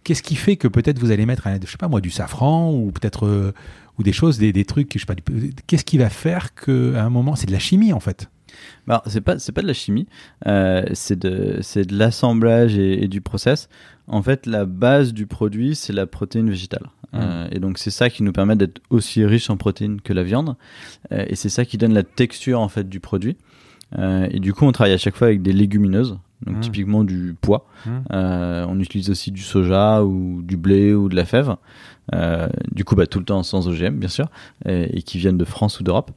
[0.04, 2.92] Qu'est-ce qui fait que peut-être vous allez mettre, je sais pas moi, du safran ou
[2.92, 3.54] peut-être
[3.98, 5.16] ou des choses, des, des trucs, je sais pas.
[5.68, 8.30] Qu'est-ce qui va faire que à un moment, c'est de la chimie en fait?
[8.88, 10.08] Bah, c'est pas c'est pas de la chimie,
[10.48, 13.70] euh, c'est de c'est de l'assemblage et, du process.
[14.08, 16.90] En fait, la base du produit, c'est la protéine végétale.
[17.14, 20.24] Euh, et donc c'est ça qui nous permet d'être aussi riche en protéines que la
[20.24, 20.56] viande.
[21.12, 23.38] Euh, et c'est ça qui donne la texture en fait du produit.
[23.98, 26.60] et du coup, on travaille à chaque fois avec des légumineuses, donc mmh.
[26.60, 27.66] typiquement du pois.
[27.86, 27.90] Mmh.
[28.12, 31.56] on utilise aussi du soja ou du blé ou de la fève.
[32.72, 34.28] du coup, bah, tout le temps sans OGM, bien sûr,
[34.66, 36.12] et, et qui viennent de France ou d'Europe.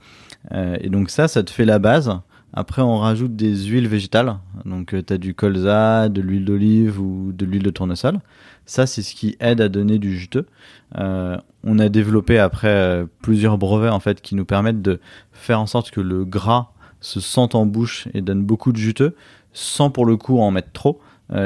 [0.53, 2.21] et donc ça, ça te fait la base
[2.55, 4.37] après, on rajoute des huiles végétales.
[4.67, 8.21] Donc, euh, tu as du colza, de l'huile d'olive ou de l'huile de tournesol.
[8.67, 10.47] Ça, c'est ce qui aide à donner du juteux.
[10.99, 15.01] Euh, on a développé après euh, plusieurs brevets en fait qui nous permettent de
[15.33, 16.69] faire en sorte que le gras
[17.01, 19.17] se sente en bouche et donne beaucoup de juteux,
[19.53, 21.01] sans pour le coup en mettre trop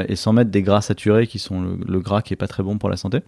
[0.09, 2.77] et sans mettre des gras saturés qui sont le, gras qui est pas très bon
[2.77, 3.21] pour la santé.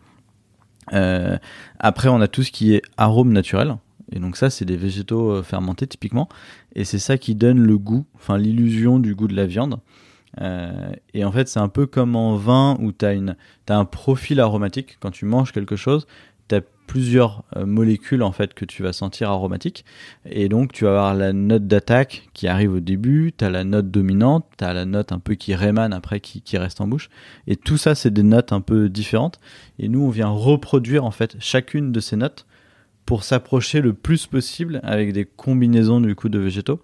[0.91, 3.77] après, on a tout ce qui est arôme naturel.
[4.13, 6.29] Et donc ça, c'est des végétaux euh, fermentés typiquement.
[6.75, 9.79] Et c'est ça qui donne le goût, enfin l'illusion du goût de la viande.
[10.41, 13.17] Euh, et en fait, c'est un peu comme en vin où tu as,
[13.69, 14.99] un profil aromatique.
[15.01, 16.07] Quand tu manges quelque chose,
[16.49, 19.85] tu as plusieurs euh, molécules en fait que tu vas sentir aromatiques.
[20.25, 23.65] Et donc, tu vas avoir la note d'attaque qui arrive au début, tu as la
[23.65, 26.89] note dominante, tu as la note un peu qui rémane après, qui, qui reste en
[26.89, 27.11] bouche.
[27.47, 29.39] Et tout ça, c'est des notes un peu différentes.
[29.79, 32.47] Et nous, on vient reproduire en fait chacune de ces notes
[33.09, 36.83] pour s'approcher le plus possible avec des combinaisons du coup de végétaux,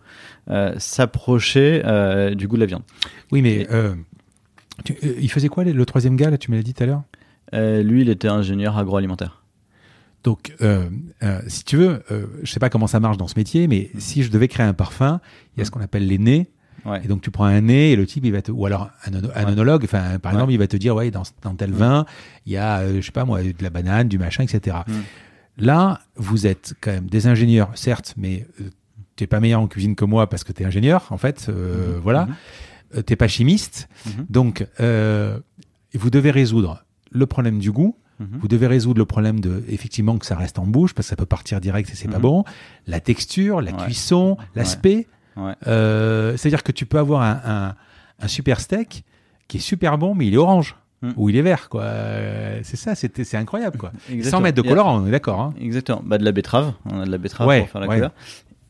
[0.48, 2.82] euh, s'approcher euh, du goût de la viande.
[3.30, 3.94] Oui, mais euh,
[5.02, 7.02] il faisait quoi le troisième gars là Tu me l'as dit tout à l'heure?
[7.52, 9.44] lui, il était ingénieur agroalimentaire.
[10.22, 10.56] Donc,
[11.46, 12.02] si tu veux,
[12.42, 14.00] je sais pas comment ça marche dans ce métier, mais mm.
[14.00, 15.20] si je devais créer un parfum,
[15.54, 16.50] il y a ce qu'on appelle les nez.
[17.02, 19.12] Et donc tu prends un nez et le type il va te ou alors un,
[19.14, 21.74] un onologue, enfin par exemple il va te dire ouais dans, dans tel mm.
[21.74, 22.06] vin
[22.44, 24.76] il y a je sais pas moi de la banane, du machin, etc.
[25.56, 28.70] Là, vous êtes quand même des ingénieurs, certes, mais tu euh,
[29.16, 31.46] t'es pas meilleur en cuisine que moi parce que tu es ingénieur, en fait.
[31.48, 32.00] Euh, mhm.
[32.00, 32.26] Voilà.
[32.26, 32.34] Mhm.
[32.96, 33.88] Euh, t'es pas chimiste.
[34.06, 34.26] Mhm.
[34.28, 37.96] Donc, vous devez résoudre le problème du goût.
[38.40, 41.16] Vous devez résoudre le problème de, effectivement, que ça reste en bouche parce que ça
[41.16, 42.44] peut partir direct et c'est pas bon.
[42.86, 45.06] La texture, la cuisson, l'aspect.
[45.36, 49.04] C'est-à-dire que tu peux avoir un super steak
[49.46, 50.76] qui est super bon, mais il est orange.
[51.04, 51.12] Mm.
[51.16, 51.84] ou il est vert, quoi.
[52.62, 53.92] C'est ça, c'est incroyable, quoi.
[54.22, 55.40] Sans mettre de colorant, on est d'accord.
[55.40, 55.54] Hein.
[55.60, 56.02] Exactement.
[56.04, 58.10] Bah, de la betterave, on a de la betterave pour faire la couleur.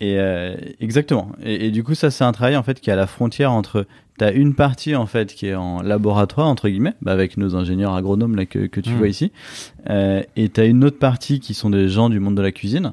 [0.00, 1.30] Et euh, exactement.
[1.42, 3.86] Et, du coup, ça, c'est un travail en fait qui est à la frontière entre.
[4.18, 7.56] Tu as une partie en fait qui est en laboratoire entre guillemets, bah, avec nos
[7.56, 8.96] ingénieurs agronomes là que, que tu mm.
[8.96, 9.32] vois ici,
[9.90, 12.52] euh, et tu as une autre partie qui sont des gens du monde de la
[12.52, 12.92] cuisine.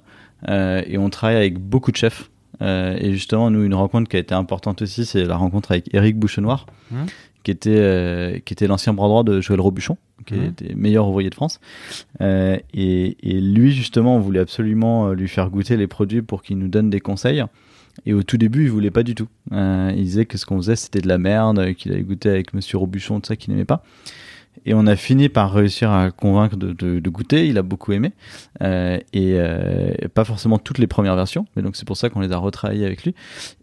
[0.49, 2.31] Euh, et on travaille avec beaucoup de chefs.
[2.61, 6.17] et justement, nous, une rencontre qui a été importante aussi, c'est la rencontre avec Eric
[6.17, 6.95] Bouchenoir, mmh
[7.43, 10.43] qui était, euh, qui était l'ancien bras droit de Joël Robuchon, qui mmh.
[10.43, 11.59] était meilleur ouvrier de France.
[12.21, 16.43] Euh, et, et, lui, justement, on voulait absolument euh, lui faire goûter les produits pour
[16.43, 17.43] qu'il nous donne des conseils.
[18.05, 19.27] Et au tout début, il voulait pas du tout.
[19.51, 22.77] il disait que ce qu'on faisait, c'était de la merde, qu'il avait goûté avec Monsieur
[22.77, 23.83] Robuchon, tout ça, qu'il n'aimait pas.
[24.65, 27.47] Et on a fini par réussir à convaincre de, de, de goûter.
[27.47, 28.13] Il a beaucoup aimé.
[28.61, 32.19] Euh, et euh, pas forcément toutes les premières versions, mais donc c'est pour ça qu'on
[32.19, 33.15] les a retravaillées avec lui.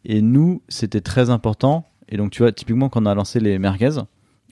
[0.04, 3.59] Et nous, c'était très important et donc, tu vois, typiquement, quand on a lancé les
[3.59, 4.01] merguez,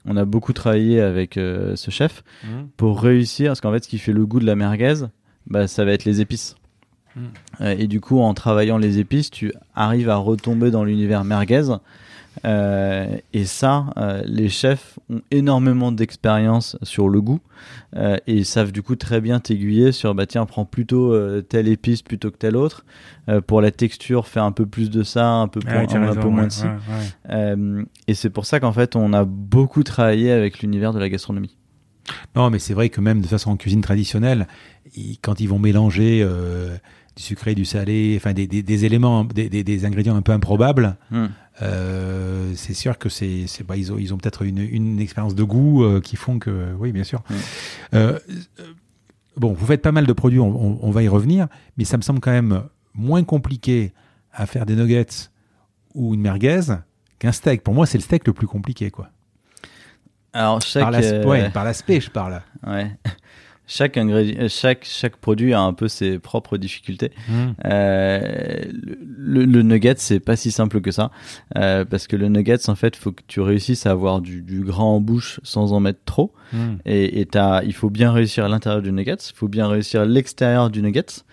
[0.05, 2.47] on a beaucoup travaillé avec euh, ce chef mmh.
[2.77, 5.07] pour réussir, parce qu'en fait, ce qui fait le goût de la merguez,
[5.47, 6.55] bah, ça va être les épices.
[7.16, 7.21] Mmh.
[7.62, 11.77] Euh, et du coup, en travaillant les épices, tu arrives à retomber dans l'univers merguez
[12.44, 17.40] euh, et ça, euh, les chefs ont énormément d'expérience sur le goût
[17.96, 21.68] euh, et ils savent du coup très bien t'aiguiller sur bah tiens prends plutôt telle
[21.68, 22.85] épice plutôt que telle autre.
[23.46, 26.53] Pour la texture fais un peu plus de ça un peu, un, peu moins de
[26.53, 26.66] ci.
[28.07, 31.57] et c'est pour ça qu'en fait on a beaucoup travaillé avec l'univers de la gastronomie.
[32.35, 34.46] Non, mais c'est vrai que même de façon en cuisine traditionnelle,
[35.22, 36.77] quand ils vont mélanger euh,
[37.16, 41.27] du sucré, du salé, enfin des, des, éléments, des, des, ingrédients un peu improbables, hmm.
[41.62, 45.42] Euh, c'est sûr que c'est, bah, ils ont, ils ont peut-être une, une, expérience de
[45.42, 47.23] goût euh, qui font que, oui, bien sûr.
[47.92, 48.12] Hmm.
[49.37, 52.03] bon, vous faites pas mal de produits, on, on, va y revenir, mais ça me
[52.03, 52.64] semble quand même
[52.95, 53.92] moins compliqué
[54.33, 55.31] à faire des nuggets
[55.95, 56.61] ou une merguez
[57.19, 57.62] qu'un steak.
[57.62, 59.09] Pour moi, c'est le steak le plus compliqué, quoi.
[60.33, 60.83] Alors, chaque,
[61.53, 62.42] par l'aspect, je parle.
[62.66, 62.90] Ouais
[63.66, 67.12] chaque ingrédient, chaque chaque produit a un peu ses propres difficultés.
[67.29, 67.35] Mmh.
[67.64, 68.62] Euh,
[69.18, 71.11] le, le, nugget c'est pas si simple que ça
[71.57, 74.62] euh, parce que le nugget en fait faut que tu réussisses à avoir du, du
[74.62, 76.59] gras en bouche sans en mettre trop mmh.
[76.85, 77.29] et, et
[77.64, 80.83] il faut bien réussir à l'intérieur du nugget, il faut bien réussir à l'extérieur du
[80.83, 81.24] nugget.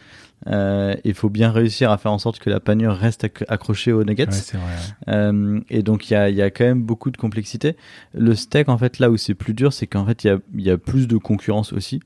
[0.47, 4.03] Euh, il faut bien réussir à faire en sorte que la panure reste accrochée aux
[4.03, 4.27] nuggets.
[4.27, 7.77] Ouais, vrai, euh, et donc il y a, y a, quand même beaucoup de complexité.
[8.13, 10.39] Le steak, en fait, là où c'est plus dur, c'est qu'en fait il y a,
[10.57, 12.01] y a, plus de concurrence aussi.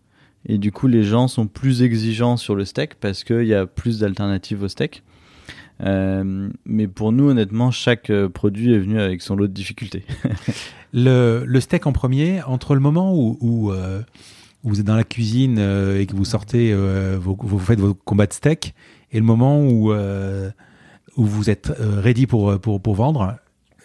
[0.47, 3.65] Et du coup, les gens sont plus exigeants sur le steak parce qu'il y a
[3.65, 5.03] plus d'alternatives au steak.
[5.83, 10.05] Euh, mais pour nous, honnêtement, chaque euh, produit est venu avec son lot de difficultés.
[10.93, 14.01] le, le, steak en premier, entre le moment où, où, euh,
[14.63, 16.73] vous êtes dans la cuisine et que vous sortez,
[17.19, 18.73] vous faites vos combats de steak,
[19.11, 23.37] et le moment où, où vous êtes ready pour, pour, pour vendre,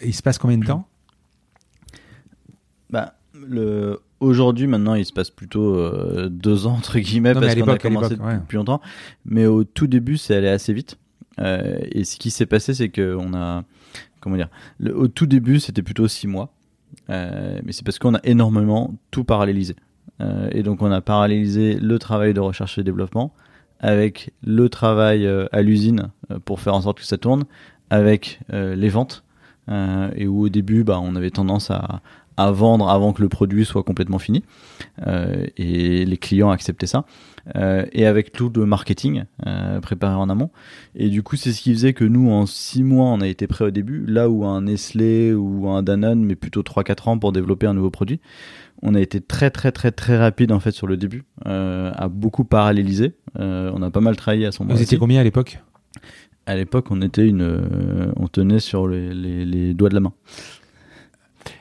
[0.02, 0.88] il se passe combien de temps?
[2.90, 7.66] Bah, le, Aujourd'hui, maintenant, il se passe plutôt euh, deux ans, entre guillemets, parce qu'on
[7.66, 8.80] a commencé depuis longtemps.
[9.24, 10.96] Mais au tout début, c'est allé assez vite.
[11.40, 13.64] Euh, et ce qui s'est passé, c'est qu'on a.
[14.20, 14.48] Comment dire
[14.94, 16.54] Au tout début, c'était plutôt six mois.
[17.10, 19.74] Euh, mais c'est parce qu'on a énormément tout parallélisé.
[20.52, 23.34] et donc, on a parallélisé le travail de recherche et développement
[23.80, 26.12] avec le travail à l'usine
[26.44, 27.42] pour faire en sorte que ça tourne,
[27.90, 29.24] avec les ventes.
[29.68, 32.02] et où au début, bah, on avait tendance à,
[32.36, 34.42] à vendre avant que le produit soit complètement fini.
[35.06, 37.04] Euh, et les clients acceptaient ça.
[37.56, 40.50] Euh, et avec tout le marketing euh, préparé en amont.
[40.94, 43.46] Et du coup, c'est ce qui faisait que nous, en six mois, on a été
[43.46, 47.32] prêt au début, là où un Nestlé ou un Danone, mais plutôt 3-4 ans pour
[47.32, 48.20] développer un nouveau produit.
[48.84, 52.42] On a été très très très très rapide en fait sur le début, à beaucoup
[52.42, 53.14] paralléliser.
[53.38, 54.74] on a pas mal travaillé à son moment.
[54.74, 55.62] Vous étiez combien à l'époque?
[56.46, 57.62] À l'époque, on était une,
[58.16, 60.12] on tenait sur les, les, les doigts de la main.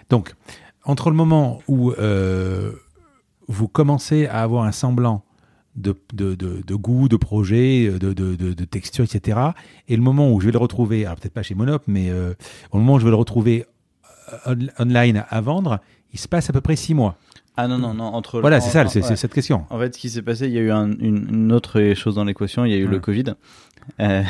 [0.09, 0.33] Donc,
[0.83, 2.71] entre le moment où euh,
[3.47, 5.23] vous commencez à avoir un semblant
[5.75, 9.39] de, de, de, goût, de projet, de, de, texture, etc.,
[9.87, 12.33] et le moment où je vais le retrouver, alors peut-être pas chez Monop, mais euh,
[12.71, 13.65] au moment où je vais le retrouver
[14.47, 15.79] euh, online à vendre,
[16.13, 17.15] il se passe à peu près six mois.
[17.57, 18.39] Ah non, non, non, entre...
[18.41, 19.65] Voilà, c'est ça, c'est cette question.
[19.69, 22.65] En fait, ce qui s'est passé, il y a eu une, autre chose dans l'équation,
[22.65, 23.35] il y a eu le Covid.
[23.99, 24.23] Euh,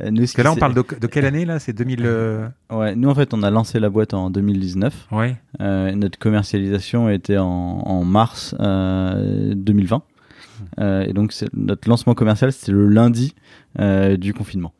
[0.10, 1.58] nous, Parce que là, on parle de, quelle année là?
[1.58, 2.02] C'est 2000.
[2.04, 5.08] Euh, ouais, nous en fait, on a lancé la boîte en 2019.
[5.12, 5.36] Ouais.
[5.60, 10.02] Euh, notre commercialisation était en, en mars 2020.
[10.78, 13.34] et donc, notre lancement commercial, c'était le lundi
[14.18, 14.72] du confinement.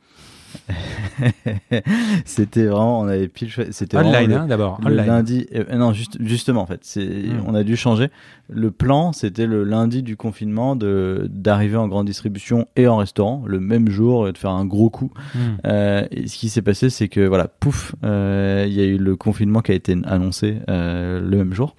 [2.24, 4.80] c'était vraiment, on avait pile C'était online hein, d'abord.
[4.84, 7.42] Le lundi, euh, non, juste, justement en fait, c'est, hmm.
[7.46, 8.10] on a dû changer.
[8.48, 13.42] Le plan, c'était le lundi du confinement de d'arriver en grande distribution et en restaurant
[13.46, 15.12] le même jour, et de faire un gros coup.
[15.34, 15.38] Hmm.
[15.66, 18.98] Euh, et ce qui s'est passé, c'est que voilà, pouf, euh, il y a eu
[18.98, 21.76] le confinement qui a été annoncé le même jour,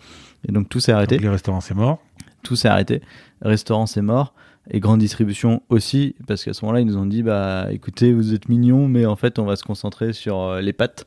[0.47, 1.15] et donc tout s'est arrêté.
[1.15, 1.99] Donc, les restaurants c'est mort.
[2.43, 3.01] Tout s'est arrêté.
[3.41, 4.33] Restaurant c'est mort
[4.69, 8.33] et grande distribution aussi, parce qu'à ce moment-là, ils nous ont dit, bah, écoutez, vous
[8.33, 11.05] êtes mignons, mais en fait, on va se concentrer sur euh, les pâtes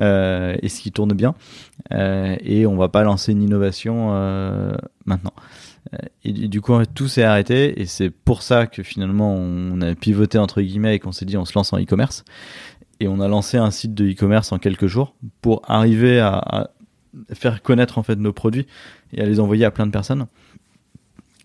[0.00, 1.34] euh, et ce qui tourne bien,
[1.92, 4.10] euh, et on va pas lancer une innovation
[5.04, 5.32] maintenant.
[6.24, 10.38] Et, du coup, tout s'est arrêté, et c'est pour ça que finalement, on a pivoté
[10.38, 12.24] entre guillemets et qu'on s'est dit, on se lance en e-commerce,
[12.98, 16.70] et on a lancé un site de e-commerce en quelques jours pour arriver à, à
[17.34, 18.66] faire connaître en fait nos produits
[19.12, 20.26] et à les envoyer à plein de personnes.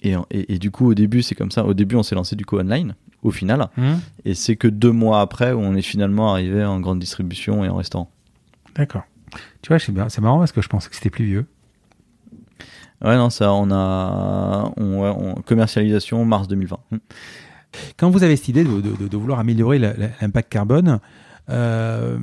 [0.03, 1.63] Et, et, du coup, au début, c'est comme ça.
[1.63, 3.69] Au début, on s'est lancé du coup online, au final.
[3.77, 3.93] Mmh.
[4.25, 7.69] Et c'est que deux mois après où on est finalement arrivé en grande distribution et
[7.69, 8.09] en restaurant.
[8.75, 9.03] D'accord.
[9.61, 11.45] Tu vois, c'est marrant parce que je pensais que c'était plus vieux.
[13.03, 14.71] Ouais, non, ça, on a.
[14.77, 16.79] On, commercialisation mars 2020.
[16.91, 16.97] Mmh.
[17.97, 20.99] Quand vous avez cette idée de, de, de vouloir améliorer l'impact carbone,
[21.49, 22.17] euh,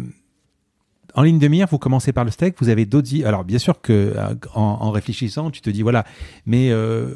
[1.15, 3.25] en ligne de mire, vous commencez par le steak, vous avez d'autres.
[3.25, 6.05] Alors, bien sûr que euh, en, en, réfléchissant, tu te dis voilà,
[6.47, 7.15] mais euh,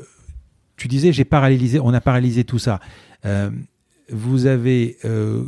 [0.83, 2.81] tu disais, j'ai paralysé, on a paralysé tout ça.
[3.25, 3.51] Euh,
[4.11, 5.45] vous avez euh,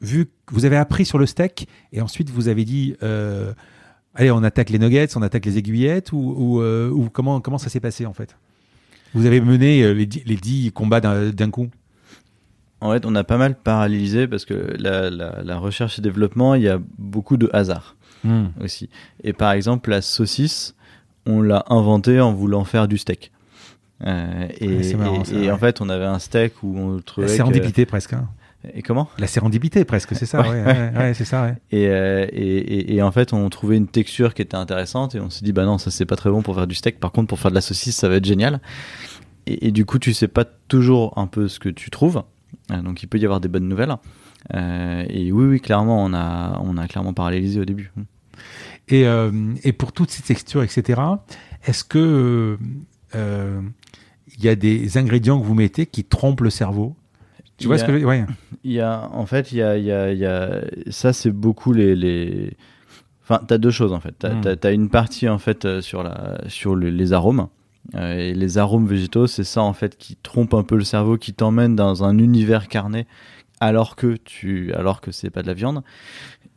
[0.00, 3.52] vu, vous avez appris sur le steak et ensuite vous avez dit, euh,
[4.14, 7.80] allez, on attaque les nuggets, on attaque les aiguillettes ou, ou, comment, comment ça s'est
[7.80, 8.34] passé en fait?
[9.12, 11.68] Vous avez mené les, les dix combats d'un coup?
[12.80, 16.62] En fait, on a pas mal paralysé parce que la, la, recherche et développement, il
[16.62, 18.46] y a beaucoup de hasard hmm.
[18.62, 18.88] aussi.
[19.22, 20.74] Et par exemple, la saucisse,
[21.26, 23.32] on l'a inventé en voulant faire du steak.
[24.04, 27.26] Et, en fait, on avait un steak où on trouvait.
[27.26, 28.12] La sérendipité presque.
[28.12, 28.28] Hein.
[28.74, 29.08] Et comment?
[29.18, 30.40] La sérendipité presque, c'est ça.
[30.42, 31.54] ouais, c'est ça.
[31.70, 35.44] Et, et, et, en fait, on trouvait une texture qui était intéressante et on s'est
[35.44, 36.98] dit bah non, ça c'est pas très bon pour faire du steak.
[36.98, 38.60] Par contre, pour faire de la saucisse, ça va être génial.
[39.46, 42.22] Et, du coup, tu sais pas toujours un peu ce que tu trouves.
[42.68, 43.96] donc, il peut y avoir des bonnes nouvelles.
[44.54, 47.92] Euh, et oui, oui, clairement, on a, on a clairement parallélisé au début.
[48.88, 51.00] Et, euh, et pour toutes ces textures, etc.,
[51.66, 52.58] est-ce que
[53.14, 53.60] euh,
[54.38, 56.96] il y a des ingrédients que vous mettez qui trompent le cerveau
[57.56, 58.24] Tu vois ce que je ouais.
[58.64, 61.30] Il y a, en fait, il y a, il y a, y a ça, c'est
[61.30, 62.56] beaucoup les, les...
[63.22, 64.14] Enfin, tu as deux choses en fait.
[64.18, 64.74] Tu as, hmm.
[64.74, 67.48] une partie en fait sur, la, sur les arômes.
[67.94, 71.34] et les arômes végétaux, c'est ça en fait qui trompe un peu le cerveau, qui
[71.34, 73.06] t'emmène dans un univers carné
[73.60, 75.82] alors que tu alors que c'est pas de la viande.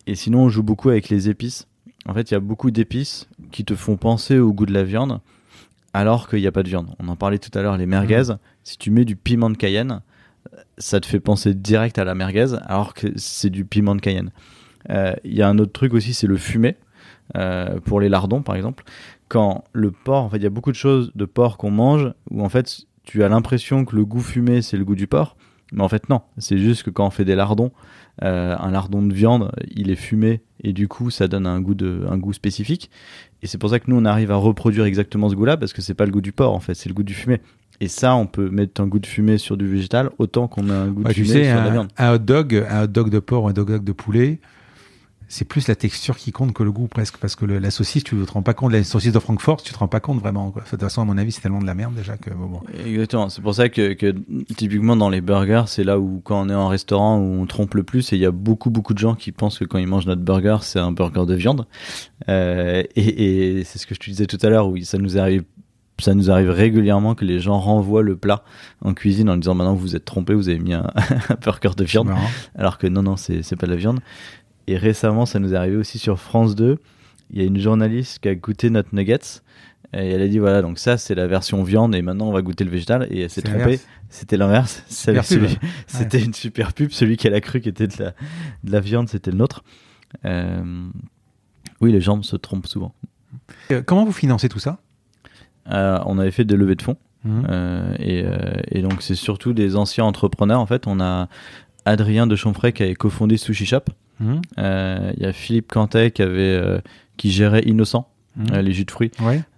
[0.07, 1.67] Et sinon, on joue beaucoup avec les épices.
[2.07, 4.83] En fait, il y a beaucoup d'épices qui te font penser au goût de la
[4.83, 5.19] viande,
[5.93, 6.87] alors qu'il n'y a pas de viande.
[6.99, 8.23] On en parlait tout à l'heure, les merguez.
[8.29, 8.37] Mmh.
[8.63, 10.01] Si tu mets du piment de Cayenne,
[10.77, 14.31] ça te fait penser direct à la merguez, alors que c'est du piment de Cayenne.
[14.89, 16.77] Euh, il y a un autre truc aussi, c'est le fumé.
[17.37, 18.83] Euh, pour les lardons, par exemple.
[19.29, 22.11] Quand le porc, en fait, il y a beaucoup de choses de porc qu'on mange
[22.29, 25.37] où en fait, tu as l'impression que le goût fumé, c'est le goût du porc.
[25.71, 26.21] Mais en fait, non.
[26.37, 27.71] C'est juste que quand on fait des lardons,
[28.23, 31.73] euh, un lardon de viande, il est fumé et du coup, ça donne un goût,
[31.73, 32.91] de, un goût spécifique.
[33.41, 35.81] Et c'est pour ça que nous, on arrive à reproduire exactement ce goût-là parce que
[35.81, 37.41] c'est pas le goût du porc, en fait, c'est le goût du fumé.
[37.79, 40.75] Et ça, on peut mettre un goût de fumé sur du végétal autant qu'on a
[40.75, 41.87] un goût de fumé sur de la viande.
[41.97, 44.39] Un hot dog, un hot dog de porc, un hot dog de poulet,
[45.31, 48.15] c'est plus la texture qui compte que le goût presque parce que la saucisse tu
[48.15, 50.49] ne te rends pas compte la saucisse de Francfort tu te rends pas compte vraiment
[50.49, 53.29] de toute façon à mon avis c'est tellement de la merde déjà que bon, exactement.
[53.29, 53.93] C'est pour ça que,
[54.55, 57.75] typiquement dans les burgers c'est là où quand on est en restaurant où on trompe
[57.75, 59.87] le plus et il y a beaucoup beaucoup de gens qui pensent que quand ils
[59.87, 61.65] mangent notre burger c'est un burger de viande.
[62.27, 65.43] Euh, et, c'est ce que je te disais tout à l'heure où ça nous arrive
[65.99, 68.43] ça nous arrive régulièrement que les gens renvoient le plat
[68.81, 70.89] en cuisine en disant maintenant vous vous êtes trompé, vous avez mis un,
[71.29, 72.09] un burger de viande,
[72.55, 73.99] alors que non non c'est pas de la viande.
[74.71, 76.79] Et récemment, ça nous est arrivé aussi sur France 2.
[77.31, 79.41] Il y a une journaliste qui a goûté notre nuggets.
[79.91, 82.41] Et elle a dit voilà, donc ça c'est la version viande et maintenant on va
[82.41, 83.05] goûter le végétal.
[83.11, 83.81] Et elle s'est trompée.
[84.07, 84.85] C'était l'inverse.
[85.87, 86.91] C'était une super pub.
[86.91, 88.13] Celui qu'elle a cru qui était de la,
[88.63, 89.65] de la viande, c'était le nôtre.
[90.23, 90.87] Euh,
[91.81, 92.95] oui, les gens se trompent souvent.
[93.71, 94.79] Euh, comment vous financez tout ça?
[95.69, 96.97] Euh, On avait fait des levées de fonds.
[97.25, 97.43] Mmh.
[97.99, 98.25] et,
[98.71, 100.61] et, donc c'est surtout des anciens entrepreneurs.
[100.61, 101.27] En fait, on a
[101.83, 103.83] Adrien de Chamfray qui avait cofondé Sushi Shop.
[104.21, 104.41] Mhm.
[104.59, 106.79] Euh, il y a Philippe Cantet qui, avait, euh,
[107.17, 108.07] qui gérait Innocent.
[108.37, 108.45] Mhm.
[108.53, 109.11] Euh, les jus de fruits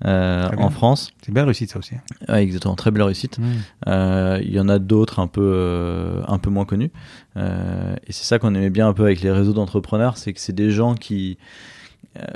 [0.03, 1.11] en France.
[1.21, 1.93] C'est une belle réussite ça aussi.
[2.27, 3.37] Ouais, exactement, très belle réussite.
[3.85, 6.91] Il y en a d'autres un peu un peu moins connus.
[7.35, 10.55] et c'est ça qu'on aimait bien un peu avec les réseaux d'entrepreneurs, c'est que c'est
[10.55, 11.37] des gens qui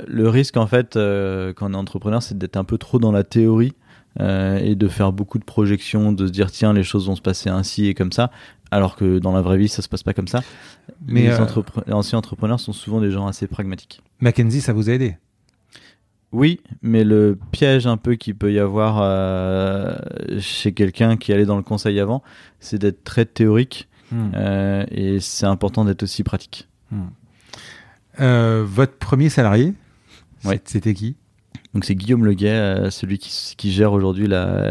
[0.06, 3.24] le risque en fait quand on est entrepreneur, c'est d'être un peu trop dans la
[3.24, 3.72] théorie
[4.20, 7.22] euh, et de faire beaucoup de projections, de se dire tiens les choses vont se
[7.22, 8.32] passer ainsi et comme ça,
[8.70, 10.42] alors que dans la vraie vie ça se passe pas comme ça.
[11.06, 14.02] Mais les, euh, anciens entrepreneurs sont souvent des gens assez pragmatiques.
[14.20, 15.16] Mackenzie, ça vous a aidé?
[16.30, 19.96] Oui, mais le piège un peu qu'il peut y avoir euh,
[20.40, 22.22] chez quelqu'un qui allait dans le conseil avant,
[22.60, 24.30] c'est d'être très théorique hmm.
[24.90, 26.68] et c'est important d'être aussi pratique.
[26.90, 27.04] Hmm.
[28.64, 29.72] votre premier salarié,
[30.64, 31.16] c'était qui?
[31.74, 34.26] Donc c'est Guillaume Leguet, euh, celui qui, gère aujourd'hui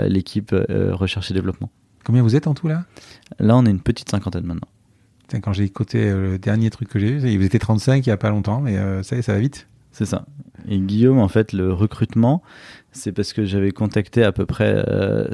[0.07, 1.69] l'équipe euh, recherche et développement.
[2.07, 2.85] Combien vous êtes en tout là?
[3.37, 4.69] Là, on est une petite cinquantaine maintenant.
[5.41, 8.13] quand j'ai écouté euh, le dernier truc que j'ai vu, vous étiez 35 il n'y
[8.13, 9.67] a pas longtemps, mais ça, ça va vite.
[9.91, 10.25] C'est ça.
[10.69, 12.41] Et Guillaume, en fait, le recrutement,
[12.93, 14.85] c'est parce que j'avais contacté à peu près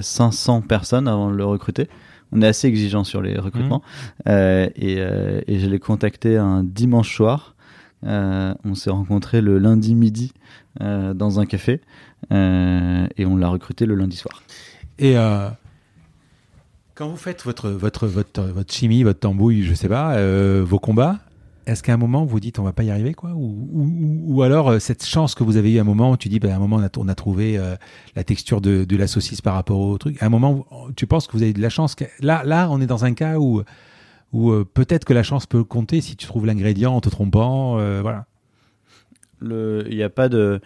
[0.02, 1.90] 500 personnes avant de le recruter.
[2.32, 3.84] On est assez exigeant sur les recrutements.
[4.26, 4.32] Mmh.
[4.32, 4.98] et,
[5.48, 7.56] et je l'ai contacté un dimanche soir.
[8.04, 10.34] on s'est rencontré le lundi midi
[10.82, 11.82] euh, dans un café
[12.32, 14.42] euh, et on l'a recruté le lundi soir.
[14.98, 15.48] Et euh,
[16.96, 20.16] quand vous faites votre, votre, votre, votre chimie, votre tambouille, je sais pas,
[20.62, 21.20] vos combats,
[21.66, 23.32] est-ce qu'à un moment vous dites on va pas y arriver quoi?
[23.32, 23.70] Ou,
[24.28, 26.58] ou, alors cette chance que vous avez eu à un moment tu dis ben, à
[26.58, 27.58] un moment on a, on a trouvé
[28.18, 30.66] la texture de, de, la saucisse par rapport au truc à un moment
[30.98, 33.40] tu penses que vous avez de la chance là là on est dans un cas
[33.40, 33.64] où
[34.34, 38.26] où peut-être que la chance peut compter si tu trouves l'ingrédient en te trompant voilà
[39.44, 40.62] il n'y a pas de.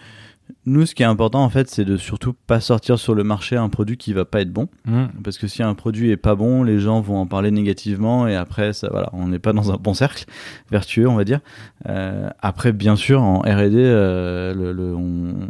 [0.67, 3.55] Nous, ce qui est important, en fait, c'est de surtout pas sortir sur le marché
[3.55, 4.67] un produit qui va pas être bon.
[4.83, 5.05] Mmh.
[5.23, 8.35] Parce que si un produit est pas bon, les gens vont en parler négativement et
[8.35, 10.25] après, ça, voilà, on n'est pas dans un bon cercle
[10.69, 11.39] vertueux, on va dire.
[11.87, 14.93] Euh, après, bien sûr, en R&D, euh,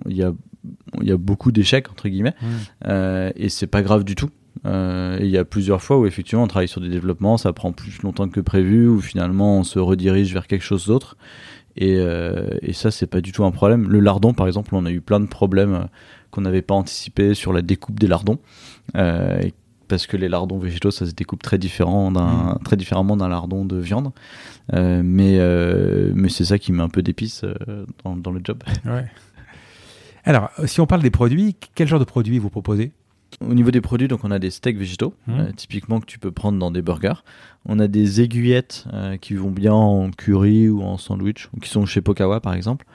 [0.05, 0.33] il y a,
[1.01, 2.45] y a beaucoup d'échecs entre guillemets, mmh.
[2.87, 4.29] euh, et c'est pas grave du tout.
[4.65, 7.71] Euh, il y a plusieurs fois où effectivement on travaille sur des développements, ça prend
[7.71, 11.17] plus longtemps que prévu, ou finalement on se redirige vers quelque chose d'autre.
[11.77, 13.89] Et, euh, et ça, c'est pas du tout un problème.
[13.89, 15.87] Le lardon, par exemple, on a eu plein de problèmes
[16.31, 18.39] qu'on n'avait pas anticipé sur la découpe des lardons.
[18.93, 22.59] parce que les lardons végétaux, ça se découpe très, différent mmh.
[22.65, 24.11] très différemment d'un lardon de viande.
[24.73, 25.39] mais
[26.13, 27.45] mais c'est ça qui met un peu d'épices
[28.03, 28.63] dans, dans, le job.
[28.85, 29.05] Ouais.
[30.25, 32.91] Alors, si on parle des produits, quel genre de produits vous proposez?
[33.41, 35.33] Au niveau des produits, donc on a des steaks végétaux, mmh.
[35.33, 37.23] euh, typiquement que tu peux prendre dans des burgers.
[37.65, 41.69] On a des aiguillettes euh, qui vont bien en curry ou en sandwich, ou qui
[41.69, 42.85] sont chez Pokawa par exemple.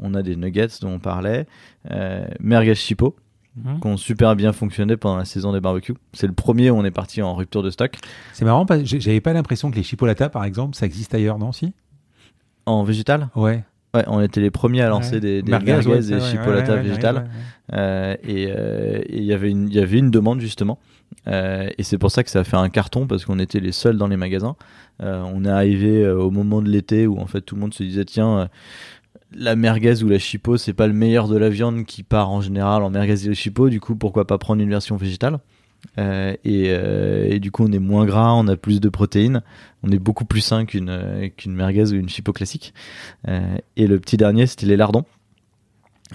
[0.00, 1.46] On a des nuggets dont on parlait,
[1.90, 3.16] euh, merguez chipo,
[3.56, 3.80] mmh.
[3.80, 5.94] qui ont super bien fonctionné pendant la saison des barbecues.
[6.12, 7.96] C'est le premier où on est parti en rupture de stock.
[8.32, 11.72] C'est marrant, j'avais pas l'impression que les chipolatas par exemple, ça existe ailleurs, non si?
[12.66, 13.28] En végétal?
[13.36, 13.64] Ouais
[14.06, 17.28] on était les premiers à lancer des, des merguez, et chipolata végétales.
[17.72, 20.78] Euh, et euh, il y avait une, y avait une demande justement.
[21.28, 23.72] Euh, et c'est pour ça que ça a fait un carton parce qu'on était les
[23.72, 24.56] seuls dans les magasins.
[25.00, 28.04] on est arrivé au moment de l'été où en fait tout le monde se disait
[28.04, 28.48] tiens
[29.32, 32.40] la merguez ou la chipo c'est pas le meilleur de la viande qui part en
[32.40, 35.38] général en merguez et chipo du coup pourquoi pas prendre une version végétale?
[35.98, 39.42] Euh, euh, et, du coup, on est moins gras, on a plus de protéines,
[39.82, 42.74] on est beaucoup plus sain qu'une euh, qu'une merguez ou une chipo classique.
[43.26, 45.04] et le petit dernier, c'était les lardons.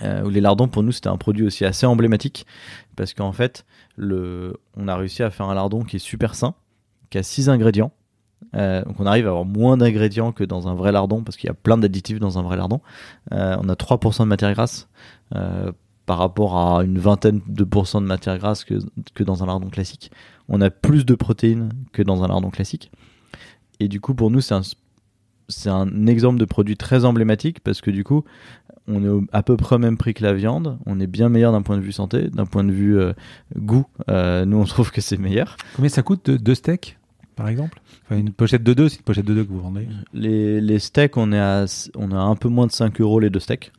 [0.01, 2.45] les lardons, pour nous, c'était un produit aussi assez emblématique
[2.95, 3.65] parce qu'en fait,
[3.95, 6.55] le, on a réussi à faire un lardon qui est super sain,
[7.09, 7.91] qui a 6 ingrédients.
[8.53, 11.51] donc on arrive à avoir moins d'ingrédients que dans un vrai lardon parce qu'il y
[11.51, 12.81] a plein d'additifs dans un vrai lardon.
[13.31, 14.87] on a 3% de matière grasse
[16.11, 18.73] par rapport à une vingtaine de pourcents de matière grasse que,
[19.13, 20.11] que dans un lardon classique.
[20.49, 22.91] On a plus de protéines que dans un lardon classique.
[23.79, 24.61] Et du coup, pour nous, c'est un,
[25.47, 28.25] c'est un exemple de produit très emblématique parce que du coup,
[28.89, 30.79] on est à peu près au même prix que la viande.
[30.85, 33.13] On est bien meilleur d'un point de vue santé, d'un point de vue euh,
[33.55, 33.85] goût.
[34.09, 35.55] Euh, nous, on trouve que c'est meilleur.
[35.77, 36.97] Combien ça coûte deux steaks
[37.37, 37.81] par exemple?
[38.09, 41.15] Une pochette de deux, c'est une pochette de deux que vous vendez les, les steaks,
[41.15, 41.63] on, est à,
[41.95, 43.71] on a un peu moins de 5 euros les deux steaks.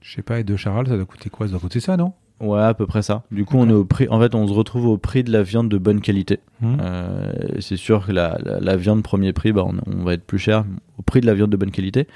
[0.00, 1.46] Je sais pas, et de Charal, ça doit coûter quoi?
[1.46, 2.12] Ça doit coûter ça, non?
[2.40, 3.24] Ouais, à peu près ça.
[3.32, 4.06] Du coup, on est au prix.
[4.08, 6.38] En fait, on se retrouve au prix de la viande de bonne qualité.
[6.60, 6.76] Mmh.
[6.80, 10.64] Euh, c'est sûr que la, la, viande premier prix, bah, on, va être plus cher
[10.98, 12.06] au prix de la viande de bonne qualité.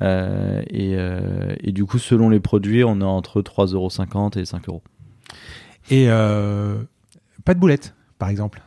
[0.00, 4.68] Euh, et, euh, et, du coup, selon les produits, on est entre 3,50€ et 5
[4.68, 4.82] euros.
[5.90, 8.62] Et pas de boulettes, par exemple.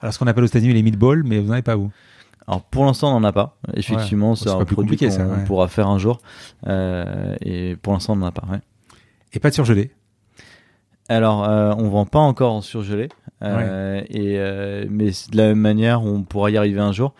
[0.00, 1.92] Alors, ce qu'on appelle aux États-Unis les meatballs, mais vous n'en avez pas vous?
[2.50, 3.56] Alors pour l'instant, on n'en a pas.
[3.74, 6.18] Effectivement, c'est un produit qu'on pourra faire un jour.
[6.66, 8.42] Euh, et pour l'instant, on n'en a pas.
[9.32, 9.92] Et pas de surgelé
[11.08, 13.08] Alors, euh, on vend pas encore en surgelé.
[13.42, 17.14] Euh, et, mais de la même manière, on pourra y arriver un jour.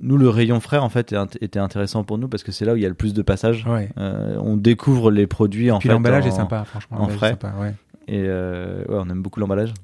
[0.00, 2.76] Nous, le rayon frais, en fait, était intéressant pour nous parce que c'est là où
[2.76, 3.66] il y a le plus de passages.
[3.98, 7.02] on découvre les produits en Puis l'emballage est sympa, franchement.
[7.02, 7.36] En frais.
[8.08, 8.26] Et
[8.88, 9.74] on aime beaucoup l'emballage.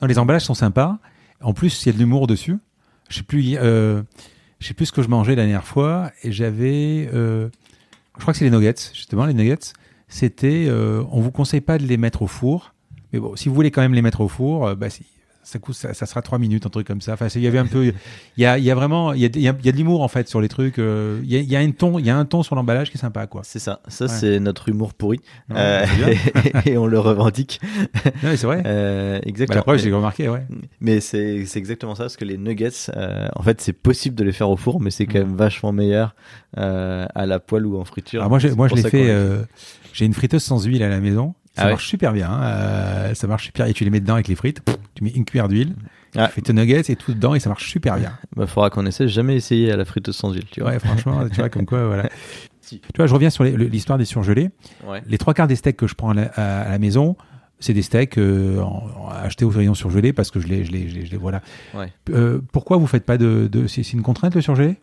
[0.00, 0.98] Non, les emballages sont sympas.
[1.42, 2.56] En plus, il y a de l'humour dessus.
[3.08, 3.58] Je sais plus
[4.60, 7.48] je sais plus ce que je mangeais la dernière fois et j'avais, euh,
[8.16, 9.72] je crois que c'est les nuggets, justement, les nuggets.
[10.08, 12.74] C'était, euh, on vous conseille pas de les mettre au four,
[13.12, 14.88] mais bon, si vous voulez quand même les mettre au four, euh, bah,
[15.44, 17.12] ça, coûte, ça, sera trois minutes, un truc comme ça.
[17.12, 17.92] Enfin, il y avait un peu,
[18.36, 20.02] il y a, il y a vraiment, il y a, il y a, de l'humour
[20.02, 20.78] en fait sur les trucs.
[20.78, 22.56] Euh, il, y a, il y a un ton, il y a un ton sur
[22.56, 23.42] l'emballage qui est sympa, quoi.
[23.44, 23.80] C'est ça.
[23.88, 25.20] Ça, c'est notre humour pourri.
[25.52, 25.84] Euh,
[26.66, 27.60] et, on le revendique.
[28.22, 28.62] c'est vrai.
[28.66, 29.54] Euh, exactement.
[29.54, 30.42] Bah, la preuve, j'ai remarqué, ouais.
[30.80, 34.32] Mais c'est, exactement ça, parce que les nuggets, euh, en fait, c'est possible de les
[34.32, 36.14] faire au four, mais c'est quand même vachement meilleur
[36.56, 38.20] à la poêle ou en friture.
[38.20, 39.44] Alors moi, moi, je l'ai fait.
[39.92, 41.34] j'ai une friteuse sans huile à la maison.
[41.54, 42.30] Ça ah marche super bien.
[42.30, 43.14] Hein.
[43.14, 43.66] ça marche super.
[43.66, 44.60] Et tu les mets dedans avec les frites.
[44.94, 45.74] tu mets une cuillère d'huile.
[46.16, 46.28] Ah.
[46.28, 48.12] Tu fais tes nuggets et tout dedans et ça marche super bien.
[48.36, 49.06] Bah, faudra qu'on essaie.
[49.06, 50.46] Jamais essayé à la frite sans huile.
[50.50, 50.70] Tu vois.
[50.70, 52.08] Ouais, franchement, tu vois, comme quoi, voilà.
[52.68, 54.50] Tu vois, je reviens sur l'histoire des surgelés.
[55.06, 57.16] Les trois quarts des steaks que je prends à la, maison,
[57.60, 58.62] c'est des steaks euh,
[59.22, 61.42] achetés au rayon surgelé parce que je les, je les, je les, voilà.
[62.10, 64.76] Euh, pourquoi vous faites pas de, de c'est une contrainte le surgelé?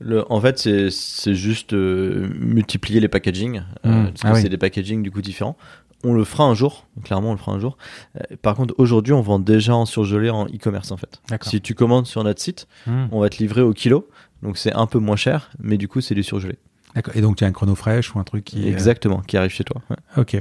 [0.00, 4.04] Le, en fait, c'est juste euh, multiplier les packaging, mmh.
[4.04, 5.56] parce que ah c'est des packaging du coup différents
[6.04, 7.76] on le fera un jour, clairement on le fera un jour.
[8.16, 11.20] Euh, par contre, aujourd'hui, on vend déjà en surgelé en e-commerce en fait.
[11.42, 13.06] Si tu commandes sur notre site, hmm.
[13.10, 14.08] on va te livrer au kilo,
[14.42, 16.56] donc c'est un peu moins cher, mais du coup c'est du surgelé.
[16.94, 17.16] D'accord.
[17.16, 19.64] Et donc tu as un chrono fraîche ou un truc qui exactement qui arrive chez
[19.64, 19.82] toi.
[20.16, 20.40] Ok.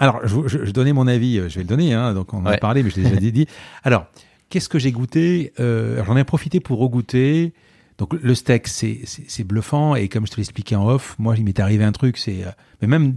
[0.00, 2.56] Alors je, donnais mon avis, euh, je vais le donner, hein, donc on en a
[2.58, 3.46] parlé, mais je l'ai déjà dit.
[3.84, 4.06] Alors
[4.48, 7.52] qu'est-ce que j'ai goûté euh, J'en ai profité pour regoûter.
[7.98, 11.58] Donc le steak, c'est bluffant et comme je te l'expliquais en off, moi il m'est
[11.58, 13.16] arrivé un truc, c'est euh, mais même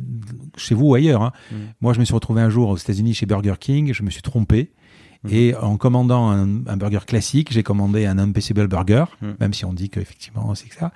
[0.57, 1.21] chez vous ou ailleurs.
[1.21, 1.55] Hein, mm.
[1.81, 4.23] Moi je me suis retrouvé un jour aux États-Unis chez Burger King, je me suis
[4.23, 4.71] trompé
[5.23, 5.29] mm.
[5.31, 9.27] et en commandant un, burger classique, j'ai commandé un Unpassable Burger, mm.
[9.39, 10.91] même si on dit qu'effectivement c'est que ça.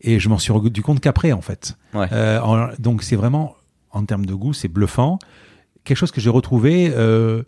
[0.00, 1.76] Et je m'en suis rendu compte qu'après en fait.
[1.94, 3.54] Euh, donc c'est vraiment
[3.90, 5.18] en termes de goût, c'est bluffant.
[5.84, 6.90] Quelque chose que j'ai retrouvé.
[6.96, 7.42] Euh,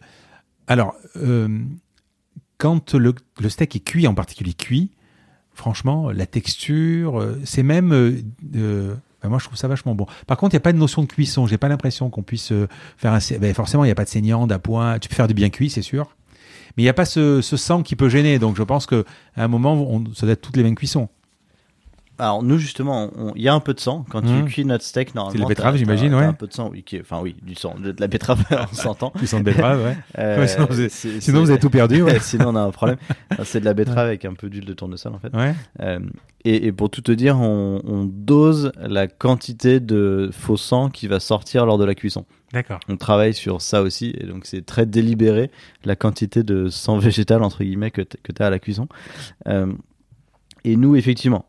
[0.67, 0.97] alors
[2.59, 4.91] quand le, le steak est cuit, en particulier cuit
[5.55, 10.07] franchement, la texture, euh, c'est même, euh, Ben, moi, je trouve ça vachement bon.
[10.27, 11.47] Par contre, il n'y a pas de notion de cuisson.
[11.47, 13.19] J'ai pas l'impression qu'on puisse euh, faire un.
[13.39, 14.99] Ben, forcément, il n'y a pas de saignant, d'appoint.
[14.99, 16.17] Tu peux faire du bien cuit, c'est sûr.
[16.77, 18.39] Mais il n'y a pas ce, sang qui peut gêner.
[18.39, 19.05] Donc, je pense qu'à
[19.37, 21.09] un moment, on, ça doit être toutes les mêmes cuissons.
[22.23, 24.45] Alors nous justement, il y a un peu de sang quand tu mmh.
[24.45, 25.33] cuis notre steak normalement.
[25.33, 26.23] C'est de la betterave, j'imagine, ouais.
[26.23, 29.13] Un peu de sang, oui, enfin oui, du sang, de, la betterave, on s'entend.
[29.19, 29.97] du sang de betterave, ouais.
[30.19, 32.03] Euh, sinon, vous avez, tout perdu.
[32.03, 32.19] Ouais.
[32.21, 32.99] sinon on a un problème.
[33.43, 35.35] c'est de la betterave avec un peu d'huile de tournesol en fait.
[35.35, 35.55] Ouais.
[35.81, 35.99] Euh,
[36.45, 41.67] et, pour tout te dire, on, dose la quantité de faux sang qui va sortir
[41.67, 42.25] lors de la cuisson.
[42.53, 42.79] D'accord.
[42.89, 45.51] On travaille sur ça aussi, et donc c'est très délibéré
[45.85, 48.87] la quantité de sang végétal entre guillemets que tu as à la cuisson.
[49.49, 49.73] Euh,
[50.65, 51.47] et nous, effectivement,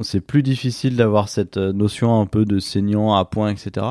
[0.00, 3.86] c'est plus difficile d'avoir cette euh, notion un peu de saignant à point, etc.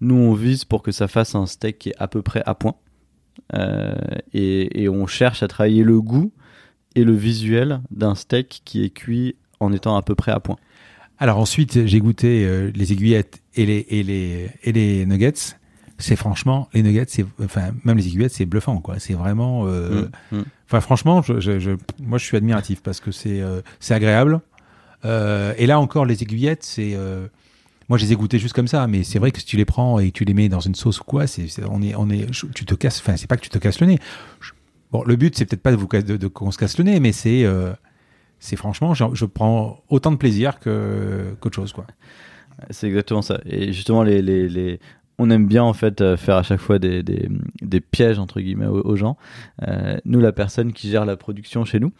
[0.00, 2.54] Nous, on vise pour que ça fasse un steak qui est à peu près à
[2.54, 2.76] point.
[3.54, 3.94] Euh,
[4.32, 6.32] et, on cherche à travailler le goût
[6.94, 10.56] et le visuel d'un steak qui est cuit en étant à peu près à point.
[11.18, 15.56] Alors ensuite, j'ai goûté euh, les aiguillettes et les nuggets
[15.98, 20.08] c'est franchement les nuggets c'est enfin même les aiguillettes c'est bluffant quoi c'est vraiment euh,
[20.32, 20.44] mm, mm.
[20.66, 21.70] enfin franchement je, je,
[22.02, 24.40] moi je suis admiratif parce que c'est euh, c'est agréable
[25.04, 26.96] euh, et là encore les aiguillettes c'est
[27.88, 29.64] moi je les ai goûtées juste comme ça mais c'est vrai que si tu les
[29.64, 32.30] prends et tu les mets dans une sauce ou quoi c'est on est on est
[32.54, 33.98] tu te casses enfin c'est pas que tu te casses le nez
[34.90, 36.98] bon le but c'est peut-être pas de vous de, de qu'on se casse le nez
[36.98, 37.46] mais c'est
[38.40, 41.86] c'est franchement je, je, prends autant de plaisir que qu'autre chose quoi
[42.70, 43.40] c'est exactement ça.
[43.46, 44.80] Et justement, les, les, les,
[45.18, 47.28] on aime bien en fait euh, faire à chaque fois des, des,
[47.62, 49.16] des pièges entre guillemets aux, gens.
[49.66, 51.92] Euh, nous, la personne qui gère la production chez nous,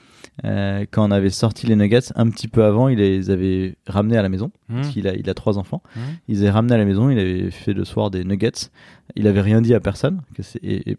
[0.44, 4.16] euh, quand on avait sorti les nuggets un petit peu avant, il les avait ramenés
[4.16, 4.50] à la maison.
[4.68, 4.74] Mmh.
[4.74, 5.82] Parce il a, il a trois enfants.
[5.94, 6.00] Mmh.
[6.28, 7.10] Il les avait ramenés à la maison.
[7.10, 8.70] Il avait fait le soir des nuggets.
[9.14, 10.22] Il avait rien dit à personne.
[10.34, 10.96] Que et, et,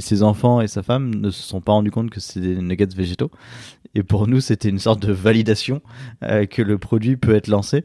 [0.00, 2.94] ses enfants et sa femme ne se sont pas rendus compte que c'était des nuggets
[2.96, 3.30] végétaux.
[3.94, 5.82] Et pour nous, c'était une sorte de validation
[6.22, 7.84] euh, que le produit peut être lancé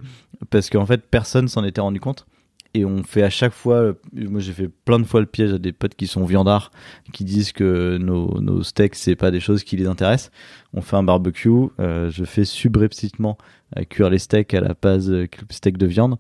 [0.50, 2.28] parce qu'en fait, personne s'en était rendu compte
[2.74, 5.60] et on fait à chaque fois, moi j'ai fait plein de fois le piège à
[5.60, 6.72] des potes qui sont viandards,
[7.12, 10.32] qui disent que nos, nos steaks c'est pas des choses qui les intéressent.
[10.74, 11.50] On fait un barbecue,
[11.80, 13.38] euh, je fais subrepticement
[13.78, 16.18] euh, cuire les steaks à la base euh, steak de viande.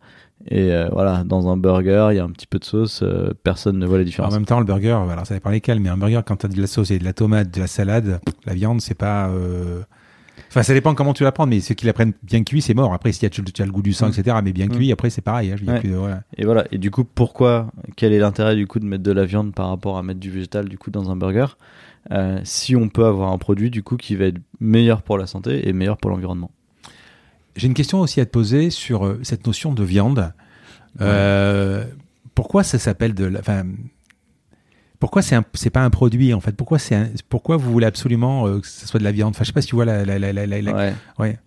[0.51, 3.01] Et voilà, dans un burger, il y a un petit peu de sauce,
[3.43, 4.34] personne ne voit la différence.
[4.34, 6.49] En même temps, le burger, alors ça dépend lesquels, mais un burger, quand tu as
[6.49, 9.32] de la sauce et de la tomate, de la salade, la viande, c'est pas.
[10.54, 12.76] Enfin, ça dépend comment tu la prends, mais ceux qui la prennent bien cuit, c'est
[12.76, 12.93] mort.
[12.93, 14.12] Après, si tu as, le goût du sang, mm.
[14.12, 14.70] etc., mais bien mm.
[14.70, 15.51] cuit, après, c'est pareil.
[15.51, 16.66] Hein, Et voilà.
[16.72, 19.70] Et du coup, pourquoi Quel est l'intérêt du coup de mettre de la viande par
[19.70, 21.47] rapport à mettre du végétal du coup dans un burger
[22.12, 25.26] euh, Si on peut avoir un produit du coup qui va être meilleur pour la
[25.26, 26.51] santé et meilleur pour l'environnement?
[27.56, 30.34] J'ai une question aussi à te poser sur euh, cette notion de viande.
[31.01, 31.84] Euh,
[32.36, 33.41] pourquoi ça s'appelle de la
[35.04, 36.54] pourquoi c'est c'est pas un produit en fait?
[36.54, 39.32] Pourquoi c'est pourquoi vous voulez absolument euh, que ce soit de la viande?
[39.32, 40.93] Enfin, je sais pas si tu vois la, la, la, ouais.
[41.20, 41.38] ouais.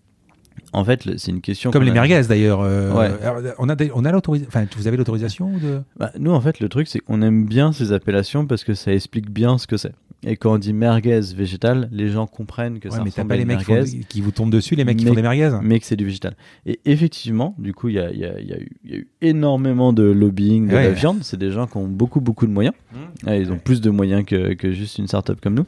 [0.72, 1.70] En fait, c'est une question.
[1.70, 2.60] Comme les merguez d'ailleurs.
[2.62, 4.48] Euh, on a, on a l'autorisation.
[4.48, 5.82] Enfin, vous avez l'autorisation de.
[5.96, 8.92] Bah, nous, en fait, le truc, c'est qu'on aime bien ces appellations parce que ça
[8.92, 9.92] explique bien ce que c'est.
[10.24, 13.44] Et quand on dit merguez végétal, les gens comprennent que ça mais ressemble pas les
[13.44, 13.60] mecs
[14.08, 15.56] qui, vous tombent dessus, les mecs qui font des merguez.
[15.62, 16.36] Mais que c'est du végétal.
[16.64, 20.68] Et effectivement, du coup, il y a, y, a, y a, eu énormément de lobbying
[20.68, 21.18] de la viande.
[21.22, 22.74] C'est des gens qui ont beaucoup, beaucoup de moyens.
[22.92, 23.30] Mmh.
[23.34, 25.66] Ils ont plus de moyens que, que juste une start-up comme nous.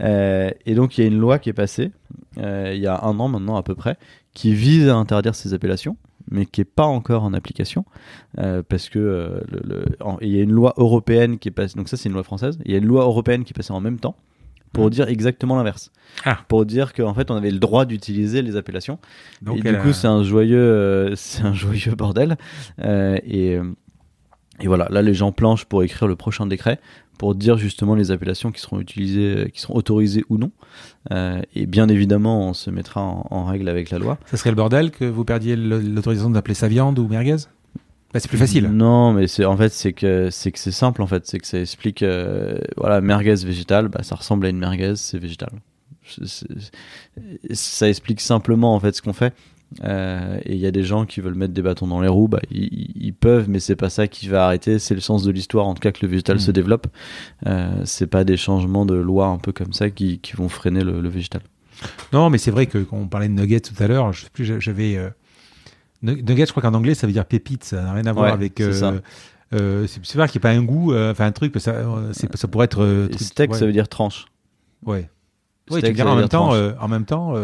[0.00, 1.92] Euh, et donc, il y a une loi qui est passée
[2.38, 3.96] euh, il y a un an maintenant à peu près
[4.34, 5.96] qui vise à interdire ces appellations,
[6.30, 7.84] mais qui n'est pas encore en application,
[8.38, 9.84] euh, parce que euh, le,
[10.20, 12.58] il y a une loi européenne qui est passée, donc ça c'est une loi française,
[12.64, 14.16] il y a une loi européenne qui est passée en même temps
[14.72, 14.90] pour mmh.
[14.90, 15.90] dire exactement l'inverse,
[16.24, 16.38] ah.
[16.46, 18.98] pour dire qu'en fait on avait le droit d'utiliser les appellations,
[19.42, 22.36] donc et du coup c'est un joyeux, euh, c'est un joyeux bordel,
[22.78, 23.58] et
[24.60, 26.78] et voilà, là les gens planchent pour écrire le prochain décret
[27.20, 30.52] pour dire justement les appellations qui seront utilisées, euh, qui seront autorisées ou non.
[31.12, 34.16] Euh, et bien évidemment, on se mettra en, règle avec la loi.
[34.24, 37.36] Ça serait le bordel que vous perdiez l'autorisation d'appeler ça viande ou merguez?
[38.14, 38.68] Bah, c'est plus facile.
[38.68, 41.46] Non, mais c'est en fait c'est que c'est que c'est simple en fait, c'est que
[41.46, 45.50] ça explique euh, voilà merguez végétale, bah, ça ressemble à une merguez, c'est végétal.
[47.52, 49.34] ça explique simplement en fait ce qu'on fait.
[49.84, 52.28] Euh, et il y a des gens qui veulent mettre des bâtons dans les roues,
[52.28, 54.78] bah, ils, peuvent, mais c'est pas ça qui va arrêter.
[54.78, 56.54] C'est le sens de l'histoire, en tout cas que le végétal se mm.
[56.54, 56.86] développe.
[57.46, 60.82] Euh, c'est pas des changements de loi un peu comme ça qui, qui vont freiner
[60.82, 61.42] le, végétal.
[62.12, 64.30] Non, mais c'est vrai que quand on parlait de nuggets tout à l'heure, je sais
[64.30, 65.10] plus, j'avais euh,
[66.02, 66.46] nuggets.
[66.46, 68.60] Je crois qu'en anglais ça veut dire pépite, ça n'a rien à voir avec.
[68.60, 69.00] Euh,
[69.52, 71.74] euh, c'est vrai qu'il n'y a pas un goût, enfin un truc, ça,
[72.12, 73.08] ça pourrait être.
[73.16, 74.26] steak, ça veut dire tranche.
[74.84, 75.08] Ouais.
[75.70, 77.34] Oui, tu en même, temps, en même temps,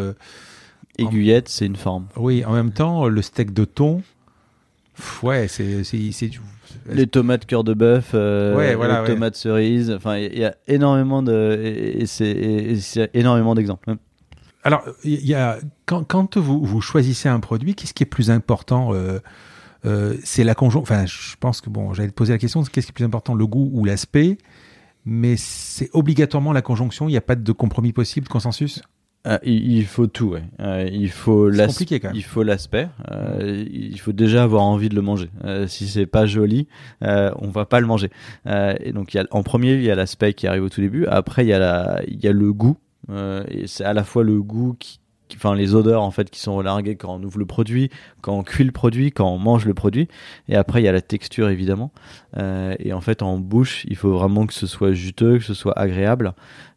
[0.99, 2.07] Aiguillette, c'est une forme.
[2.16, 4.03] Oui, en même temps, le steak de thon,
[5.22, 5.82] ouais, c'est.
[6.88, 11.61] Les tomates cœur de bœuf, euh, les tomates cerises, enfin, il y, a énormément de.
[11.62, 13.94] Et c'est énormément d'exemples.
[14.64, 18.30] Alors, il y a, quand, quand vous, vous, choisissez un produit, qu'est-ce qui est plus
[18.30, 18.92] important
[19.86, 20.94] euh, c'est la conjonction.
[20.94, 23.34] Enfin, je pense que bon, j'allais te poser la question qu'est-ce qui est plus important,
[23.34, 24.38] le goût ou l'aspect
[25.05, 27.09] Mais c'est obligatoirement la conjonction.
[27.09, 28.82] Il n'y a pas de compromis possible, de consensus?
[29.27, 30.43] Euh, il, faut tout, ouais.
[30.61, 32.01] Euh, il faut l'aspect.
[32.14, 32.89] Il faut l'aspect.
[33.11, 35.31] Euh, il faut déjà avoir envie de le manger.
[35.66, 36.68] si c'est pas joli,
[37.01, 38.11] on va pas le manger.
[38.47, 40.81] et donc, il y a, en premier, il y a l'aspect qui arrive au tout
[40.81, 41.07] début.
[41.07, 42.77] Après, il y a la, il y a le goût.
[43.11, 45.01] et c'est à la fois le goût qui,
[45.35, 48.43] enfin les odeurs en fait qui sont relarguées quand on ouvre le produit, quand on
[48.43, 50.09] cuit le produit, quand on mange le produit.
[50.49, 51.93] Et après il y a la texture évidemment.
[52.37, 55.79] et en fait en bouche, il faut vraiment que ce soit juteux, que ce soit
[55.79, 56.35] agréable.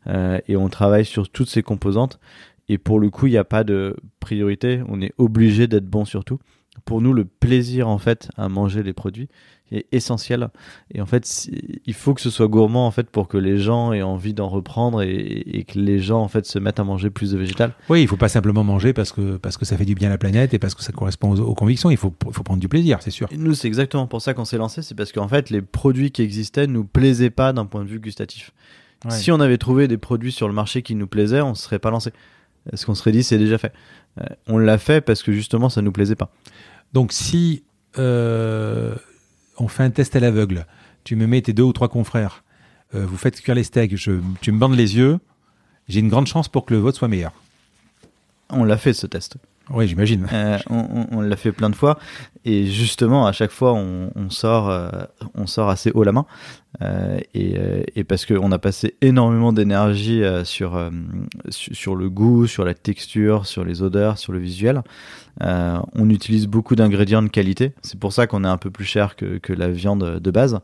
[0.08, 2.20] Euh, et on travaille sur toutes ces composantes.
[2.68, 4.82] Et pour le coup, il n'y a pas de priorité.
[4.88, 6.40] On est obligé d'être bon sur tout.
[6.86, 9.28] Pour nous, le plaisir en fait à manger les produits
[9.72, 10.50] est essentiel.
[10.94, 11.50] Et en fait,
[11.86, 14.50] il faut que ce soit gourmand en fait pour que les gens aient envie d'en
[14.50, 17.74] reprendre et, que les gens en fait se mettent à manger plus de végétal.
[17.90, 20.12] Oui, il faut pas simplement manger parce que parce que ça fait du bien à
[20.12, 21.92] la planète et parce que ça correspond aux, convictions.
[21.92, 23.28] Il faut faut prendre du plaisir, c'est sûr.
[23.36, 24.82] nous, c'est exactement pour ça qu'on s'est lancé.
[24.82, 28.00] C'est parce qu'en fait, les produits qui existaient nous plaisaient pas d'un point de vue
[28.00, 28.52] gustatif.
[29.08, 31.80] Si on avait trouvé des produits sur le marché qui nous plaisaient, on ne serait
[31.80, 32.12] pas lancé.
[32.74, 33.72] Est-ce qu'on serait dit c'est déjà fait
[34.20, 36.32] euh, On l'a fait parce que justement ça nous plaisait pas.
[36.92, 37.64] Donc si
[37.98, 38.96] euh,
[39.60, 40.66] on fait un test à l'aveugle,
[41.04, 42.44] tu me mets tes deux ou trois confrères,
[42.96, 45.20] euh, vous faites cuire les steaks, tu me bandes les yeux,
[45.88, 47.34] j'ai une grande chance pour que le vote soit meilleur.
[48.50, 49.38] On l'a fait ce test.
[49.72, 50.28] Oui, j'imagine.
[50.34, 52.00] Euh, on, l'a fait plein de fois
[52.46, 54.90] et justement à chaque fois on, sort, euh,
[55.36, 56.26] on sort assez haut la main
[56.82, 60.80] euh, et, parce qu'on a passé énormément d'énergie sur
[61.50, 64.82] sur le goût, sur la texture, sur les odeurs, sur le visuel.
[65.42, 67.74] on utilise beaucoup d'ingrédients de qualité.
[67.82, 70.60] C'est pour ça qu'on est un peu plus cher que, que la viande de base.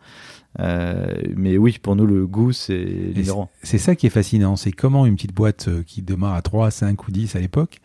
[0.57, 3.13] mais oui, pour nous, le goût, c'est
[3.61, 4.55] C'est ça qui est fascinant.
[4.55, 7.81] C'est comment une petite boîte qui démarre à 3, 5 ou 10 à l'époque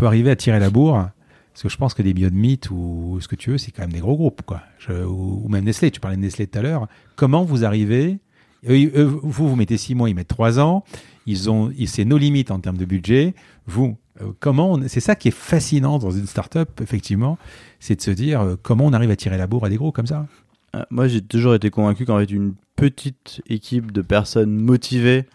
[0.00, 1.10] peut arriver à tirer la bourre.
[1.52, 2.30] Parce que je pense que des Beyond
[2.70, 4.62] ou ce que tu veux, c'est quand même des gros groupes, quoi.
[4.88, 6.88] ou, même Nestlé, tu parlais de Nestlé tout à l'heure.
[7.16, 8.18] Comment vous arrivez
[8.62, 10.84] Vous, vous mettez six mois, ils mettent trois ans.
[11.26, 13.34] Ils ont, c'est nos limites en termes de budget.
[13.66, 17.36] Vous, euh, comment C'est ça qui est fascinant dans une start-up, effectivement,
[17.78, 19.92] c'est de se dire euh, comment on arrive à tirer la bourre à des gros
[19.92, 20.26] comme ça?
[20.76, 25.26] Euh, moi, j'ai toujours été convaincu qu'en fait, une petite équipe de personnes motivées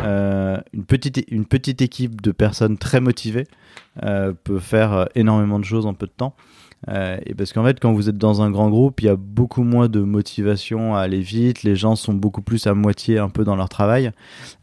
[0.00, 3.46] euh, une, petite, une petite équipe de personnes très motivées
[4.04, 6.34] euh, peut faire euh, énormément de choses en peu de temps.
[6.86, 9.64] et parce qu'en fait, quand vous êtes dans un grand groupe, il y a beaucoup
[9.64, 11.62] moins de motivation à aller vite.
[11.64, 14.12] Les gens sont beaucoup plus à moitié un peu dans leur travail.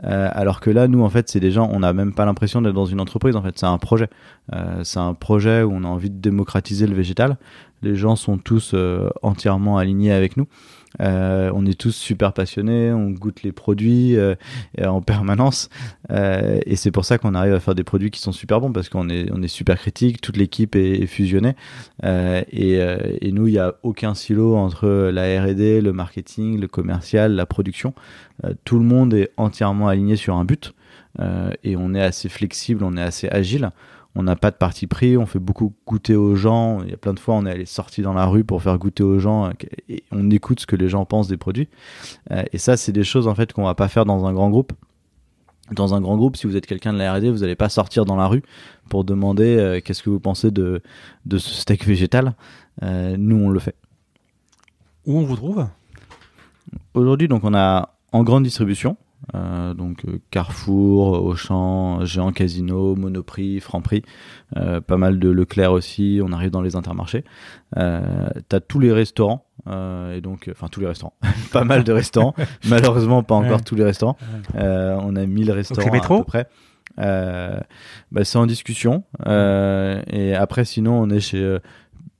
[0.01, 2.73] alors que là, nous, en fait, c'est des gens, on n'a même pas l'impression d'être
[2.73, 3.35] dans une entreprise.
[3.35, 4.07] En fait, c'est un projet.
[4.83, 7.37] c'est un projet où on a envie de démocratiser le végétal.
[7.81, 8.73] Les gens sont tous
[9.21, 10.47] entièrement alignés avec nous.
[11.01, 14.35] Euh, on est tous super passionnés, on goûte les produits euh,
[14.83, 15.69] en permanence.
[16.11, 18.71] Euh, et c'est pour ça qu'on arrive à faire des produits qui sont super bons
[18.71, 21.55] parce qu'on est, on est super critique, toute l'équipe est, fusionnée.
[22.03, 27.33] Et, et, nous, il n'y a aucun silo entre la RD, le marketing, le commercial,
[27.33, 27.93] la production.
[28.63, 30.73] tout le monde est entièrement aligné sur un but.
[31.63, 33.71] et on est assez flexible, on est assez agile
[34.15, 36.81] on n'a pas de parti pris, on fait beaucoup goûter aux gens.
[36.83, 38.77] Il y a plein de fois, on est allé sortir dans la rue pour faire
[38.77, 39.51] goûter aux gens
[39.89, 41.67] et on écoute ce que les gens pensent des produits.
[42.31, 44.49] Euh, et ça, c'est des choses en fait qu'on va pas faire dans un grand
[44.49, 44.71] groupe.
[45.71, 48.05] Dans un grand groupe, si vous êtes quelqu'un de la R&D, vous n'allez pas sortir
[48.05, 48.43] dans la rue
[48.87, 50.81] pour demander euh, qu'est-ce que vous pensez de,
[51.25, 52.35] de ce steak végétal.
[52.83, 53.75] Euh, nous, on le fait.
[55.05, 55.67] Où on vous trouve?
[56.93, 58.95] Aujourd'hui, donc on a en grande distribution.
[59.33, 64.03] Euh, donc euh, Carrefour, Auchan, Géant Casino, Monoprix, Franprix,
[64.55, 67.23] euh, pas mal de Leclerc aussi, on arrive dans les intermarchés.
[67.77, 71.13] Euh, T'as tous les restaurants, et donc, enfin tous les restaurants,
[71.51, 72.35] pas mal de restaurants,
[72.67, 74.17] malheureusement pas encore tous les restaurants.
[74.53, 76.47] on a 1000 restaurants à peu près.
[76.97, 79.03] Bah, c'est en discussion.
[79.25, 81.57] et après, sinon, on est chez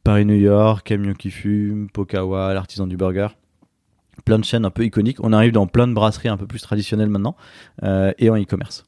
[0.04, 3.28] Paris-New York, Camion qui fume, Pokawa, l'artisan du burger
[4.24, 5.24] plein de chaînes un peu iconiques.
[5.24, 7.36] On arrive dans plein de brasseries un peu plus traditionnelles maintenant
[7.84, 8.86] euh, et en e-commerce.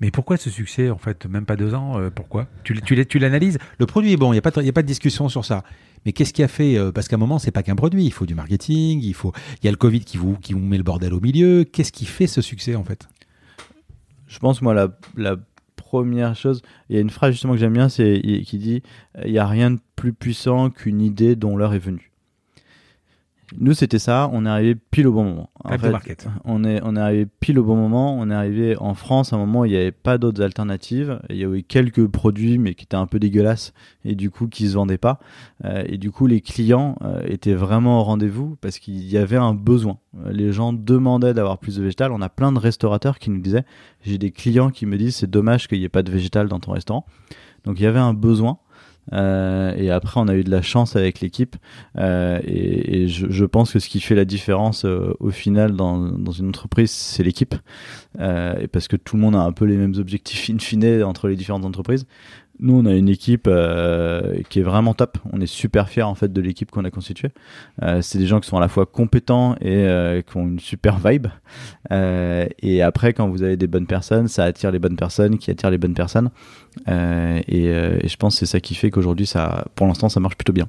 [0.00, 2.46] Mais pourquoi ce succès, en fait, même pas deux ans euh, Pourquoi?
[2.64, 4.82] Tu, tu, tu l'analyses Le produit est bon, il n'y a, pas de, a pas
[4.82, 5.64] de discussion sur ça.
[6.04, 8.12] Mais qu'est-ce qui a fait euh, Parce qu'à un moment, c'est pas qu'un produit, il
[8.12, 10.76] faut du marketing, il faut, il y a le Covid qui vous, qui vous met
[10.76, 11.64] le bordel au milieu.
[11.64, 13.08] Qu'est-ce qui fait ce succès, en fait?
[14.26, 15.36] Je pense, moi, la, la
[15.76, 16.60] première chose,
[16.90, 18.82] il y a une phrase justement que j'aime bien, c'est qui dit
[19.24, 22.10] il n'y a rien de plus puissant qu'une idée dont l'heure est venue.
[23.58, 24.28] Nous, c'était ça.
[24.32, 25.50] On est arrivé pile au bon moment.
[25.62, 25.92] En fait,
[26.44, 28.18] on est, on est arrivé pile au bon moment.
[28.18, 31.20] On est arrivé en France à un moment où il n'y avait pas d'autres alternatives.
[31.30, 33.72] Il y avait quelques produits, mais qui étaient un peu dégueulasses
[34.04, 35.20] et du coup qui se vendaient pas.
[35.64, 39.36] Euh, et du coup, les clients euh, étaient vraiment au rendez-vous parce qu'il y avait
[39.36, 39.98] un besoin.
[40.30, 42.12] Les gens demandaient d'avoir plus de végétal.
[42.12, 43.64] On a plein de restaurateurs qui nous disaient
[44.02, 46.58] j'ai des clients qui me disent c'est dommage qu'il n'y ait pas de végétal dans
[46.58, 47.06] ton restaurant.
[47.64, 48.58] Donc il y avait un besoin.
[49.12, 51.56] Et après, on a eu de la chance avec l'équipe.
[51.96, 56.90] et, je, pense que ce qui fait la différence au final dans, dans une entreprise,
[56.90, 57.54] c'est l'équipe.
[58.18, 61.28] et parce que tout le monde a un peu les mêmes objectifs in fine entre
[61.28, 62.06] les différentes entreprises.
[62.58, 65.18] Nous, on a une équipe euh, qui est vraiment top.
[65.32, 67.30] On est super fiers en fait de l'équipe qu'on a constituée.
[67.82, 70.58] Euh, c'est des gens qui sont à la fois compétents et euh, qui ont une
[70.58, 71.26] super vibe.
[71.90, 75.70] et après, quand vous avez des bonnes personnes, ça attire les bonnes personnes, qui attirent
[75.70, 76.30] les bonnes personnes.
[76.86, 77.72] Et,
[78.06, 80.68] je pense que c'est ça qui fait qu'aujourd'hui, ça, pour l'instant, ça marche plutôt bien.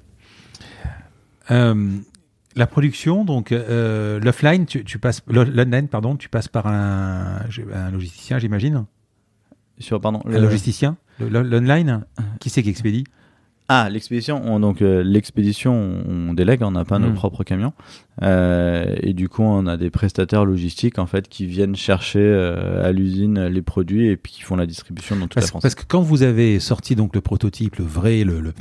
[1.50, 7.40] la production, donc l'offline, tu, passes l'online, pardon, tu passes par un,
[7.74, 8.86] un logisticien, j'imagine?
[9.80, 10.98] Sur pardon, un logisticien?
[11.20, 12.06] L'online
[12.40, 13.06] Qui c'est qui expédie
[13.70, 15.74] ah, l'expédition, donc euh, l'expédition,
[16.08, 17.16] on délègue, on n'a pas nos hmm.
[17.16, 17.74] propres camions,
[18.24, 22.88] euh, et du coup, on a des prestataires logistiques en fait qui viennent chercher euh,
[22.88, 25.62] à l'usine les produits et puis qui font la distribution dans toute parce, la France.
[25.64, 28.54] Parce que quand vous avez sorti donc le prototype, le vrai, le le,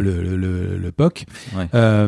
[0.00, 1.24] le, le, POC,
[1.72, 2.04] à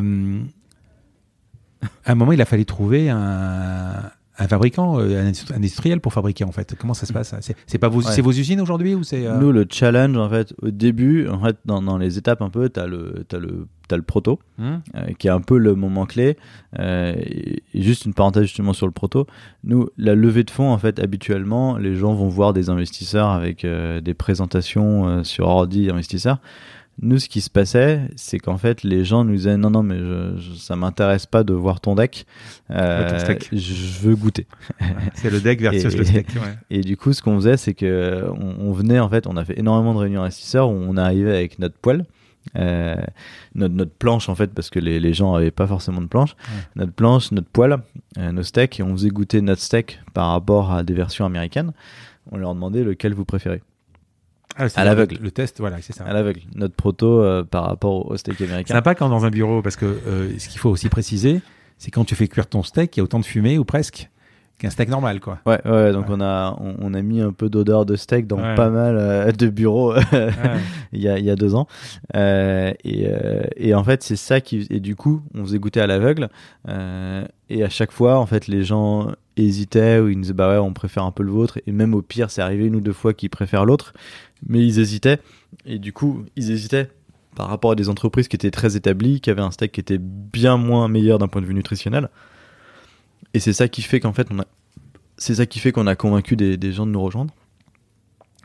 [2.07, 6.53] un moment, il a fallu trouver un, un fabricant, euh, un industriel pour fabriquer en
[6.53, 6.75] fait.
[6.79, 7.35] Comment ça se passe
[7.67, 10.55] C'est pas vos, c'est vos usines aujourd'hui ou c'est euh Nous le challenge en fait
[10.61, 13.97] au début, en fait dans, dans les étapes un peu, t'as le as le as
[13.97, 14.65] le proto mmh.
[14.97, 16.37] euh, qui est un peu le moment clé.
[16.79, 19.27] et, juste une parenthèse justement sur le proto.
[19.63, 23.65] Nous la levée de fonds en fait habituellement les gens vont voir des investisseurs avec
[23.65, 26.39] des présentations sur ordi investisseurs.
[27.03, 29.99] Nous, ce qui se passait, c'est qu'en fait, les gens nous disaient non, non, mais
[29.99, 32.25] je, ça m'intéresse pas de voir ton deck.
[32.71, 33.19] Euh,
[33.53, 34.47] je veux goûter.
[35.15, 36.29] c'est le deck versus le steak.
[36.71, 39.59] Et du coup, ce qu'on faisait, c'est que on, venait en fait, on a fait
[39.59, 42.05] énormément de réunions investisseurs où on arrivait avec notre poêle.
[42.57, 42.97] Euh,
[43.55, 46.37] notre, notre, planche en fait parce que les, les gens avaient pas forcément de planche
[46.77, 47.79] notre planche notre poêle
[48.19, 51.73] euh, nos steaks et on faisait goûter notre steak par rapport à des versions américaines
[52.31, 53.63] on leur demandait lequel vous préférez
[54.57, 55.19] ah, à l'aveugle.
[55.21, 56.05] Le, test, voilà, c'est ça.
[56.05, 56.41] À l'aveugle.
[56.55, 58.67] Notre proto euh, par rapport au steak américain.
[58.69, 61.41] C'est sympa quand dans un bureau, parce que euh, ce qu'il faut aussi préciser,
[61.79, 64.11] c'est quand tu fais cuire ton steak, il y a autant de fumée ou presque
[64.57, 65.41] qu'un steak normal, quoi.
[65.47, 65.93] Ouais, ouais.
[65.93, 69.33] Donc on a on, a mis un peu d'odeur de steak dans pas mal euh,
[69.33, 69.95] de bureaux
[70.93, 71.67] il y a il y a deux ans.
[72.15, 73.09] et
[73.57, 76.29] et en fait c'est ça qui et du coup on faisait goûter à l'aveugle
[76.69, 80.59] et à chaque fois en fait les gens hésitaient ou ils nous disaient bah ouais
[80.59, 82.93] on préfère un peu le vôtre et même au pire c'est arrivé une ou deux
[82.93, 83.93] fois qu'ils préfèrent l'autre
[84.47, 85.21] mais ils hésitaient.
[85.67, 86.91] Et du coup, ils hésitaient
[87.35, 89.99] par rapport à des entreprises qui étaient très établies, qui avaient un steak qui était
[89.99, 92.09] bien moins meilleur d'un point de vue nutritionnel.
[93.35, 94.47] Et c'est ça qui fait qu'en fait, on a,
[95.19, 97.35] c'est ça qui fait qu'on a convaincu des, des, gens de nous rejoindre.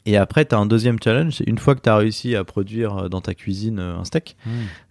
[0.06, 2.44] Et après, tu as un deuxième challenge, c'est une fois que tu as réussi à
[2.44, 4.50] produire euh, dans ta cuisine euh, un steak, mmh.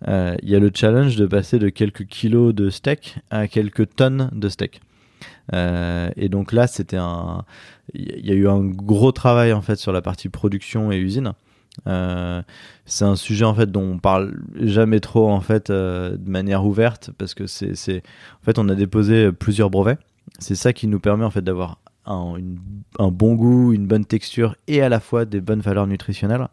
[0.09, 3.97] euh, il y a le challenge de passer de quelques kilos de steak à quelques
[3.97, 4.81] tonnes de steak.
[5.55, 7.45] Euh, et donc là, c'était un,
[7.95, 11.33] il y a eu un gros travail en fait sur la partie production et usine.
[11.87, 12.43] Euh,
[12.87, 16.65] c'est un sujet en fait dont on parle jamais trop en fait euh, de manière
[16.65, 18.03] ouverte parce que c'est,
[18.43, 19.99] en fait, on a déposé plusieurs brevets.
[20.39, 24.81] C'est ça qui nous permet en fait d'avoir un bon goût, une bonne texture et
[24.81, 26.49] à la fois des bonnes valeurs nutritionnelles.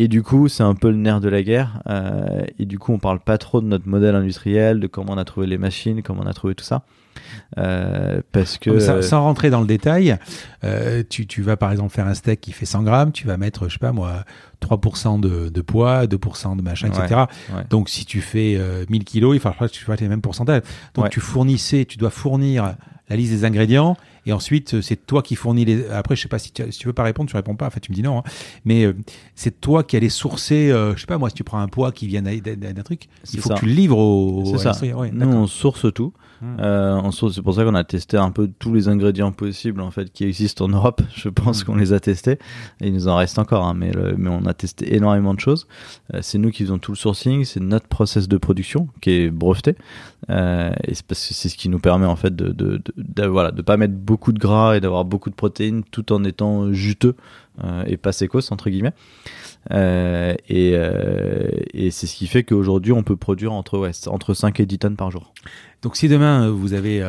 [0.00, 1.82] Et du coup, c'est un peu le nerf de la guerre.
[1.88, 5.18] Euh, et du coup, on parle pas trop de notre modèle industriel, de comment on
[5.18, 6.84] a trouvé les machines, comment on a trouvé tout ça.
[7.58, 10.16] Euh, parce que sans, rentrer dans le détail,
[10.62, 13.36] euh, tu, tu, vas par exemple faire un steak qui fait 100 grammes, tu vas
[13.36, 14.24] mettre, je sais pas moi,
[14.62, 17.22] 3% de, de, poids, 2% de machin, etc.
[17.68, 20.62] Donc si tu fais 1000 kilos, il faudra que tu fasses les mêmes pourcentages.
[20.94, 22.76] Donc tu fournissais, tu dois fournir
[23.08, 23.96] la liste des ingrédients
[24.28, 25.88] et ensuite, euh, c'est toi qui fournis les.
[25.88, 27.66] Après, je sais pas si tu, si tu veux pas répondre, tu réponds pas.
[27.66, 28.18] En fait, tu me dis non.
[28.18, 28.22] Hein.
[28.66, 28.94] Mais euh,
[29.34, 30.70] c'est toi qui allais sourcer.
[30.70, 33.40] Euh, je sais pas moi, si tu prends un poids qui vient d'un truc, il
[33.40, 34.44] faut que tu le livres au.
[34.44, 34.72] C'est ça.
[34.84, 36.12] Nous, on source tout.
[36.40, 36.56] Hmm.
[36.60, 40.12] Euh, c'est pour ça qu'on a testé un peu tous les ingrédients possibles en fait
[40.12, 41.02] qui existent en Europe.
[41.14, 41.66] Je pense hmm.
[41.66, 42.38] qu'on les a testés.
[42.80, 45.66] Et il nous en reste encore, hein, mais, mais on a testé énormément de choses.
[46.14, 49.30] Euh, c'est nous qui faisons tout le sourcing, c'est notre process de production qui est
[49.30, 49.76] breveté.
[50.30, 53.26] Euh, et c'est parce que c'est ce qui nous permet en fait de, de, de,
[53.26, 56.72] voilà, de pas mettre beaucoup de gras et d'avoir beaucoup de protéines tout en étant
[56.72, 57.16] juteux
[57.86, 58.92] et pas sécos entre guillemets.
[59.70, 64.34] Euh, et, euh, et c'est ce qui fait qu'aujourd'hui, on peut produire entre, ouais, entre
[64.34, 65.32] 5 et 10 tonnes par jour.
[65.82, 67.04] Donc si demain, euh, vous avez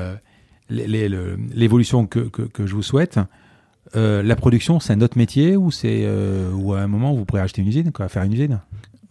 [0.70, 3.20] l'évolution que, que, je vous souhaite,
[3.94, 6.08] la production, c'est un autre métier ou c'est
[6.54, 8.60] ou à un moment vous pourrez acheter une usine, faire une usine?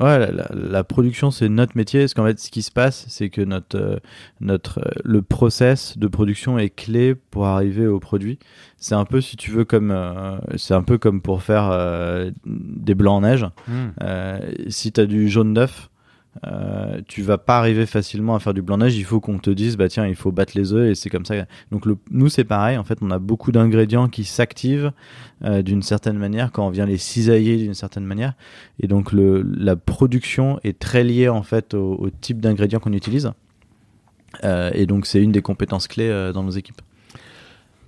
[0.00, 2.00] Ouais, la, production c'est notre métier.
[2.00, 3.96] Parce qu'en fait, ce qui se passe, c'est que notre euh,
[4.40, 8.38] notre euh, le process de production est clé pour arriver au produit.
[8.76, 11.68] C'est un peu, si tu veux, comme euh, c'est un peu comme pour faire
[12.46, 13.46] des blancs en neige.
[13.66, 13.88] Hmm.
[14.68, 15.90] si tu as du jaune d'œuf,
[16.46, 18.96] euh, tu vas pas arriver facilement à faire du blanc neige.
[18.96, 21.24] Il faut qu'on te dise, bah tiens, il faut battre les œufs et c'est comme
[21.24, 21.34] ça.
[21.70, 22.76] Donc le, nous c'est pareil.
[22.76, 24.92] En fait, on a beaucoup d'ingrédients qui s'activent
[25.44, 28.34] euh, d'une certaine manière quand on vient les cisailler d'une certaine manière.
[28.80, 33.32] Et donc le, la production est très liée en fait au, type d'ingrédients qu'on utilise.
[34.44, 36.82] Euh, et donc c'est une des compétences clés dans nos équipes.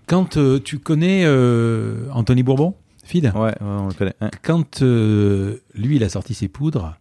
[0.07, 1.24] Quand tu connais
[2.12, 2.74] Anthony Bourbon,
[3.05, 3.32] Fid?
[3.34, 4.14] Ouais, on le connaît.
[4.42, 6.96] Quand lui il a sorti ses poudres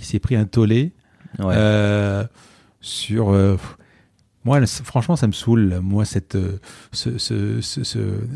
[0.00, 0.92] il s'est pris un tollé
[1.40, 2.24] euh,
[2.80, 3.30] sur.
[3.30, 3.56] Euh,
[4.46, 5.80] moi, franchement, ça me saoule.
[5.82, 6.58] Moi, cette, euh,
[6.92, 7.84] ce, ce, ce,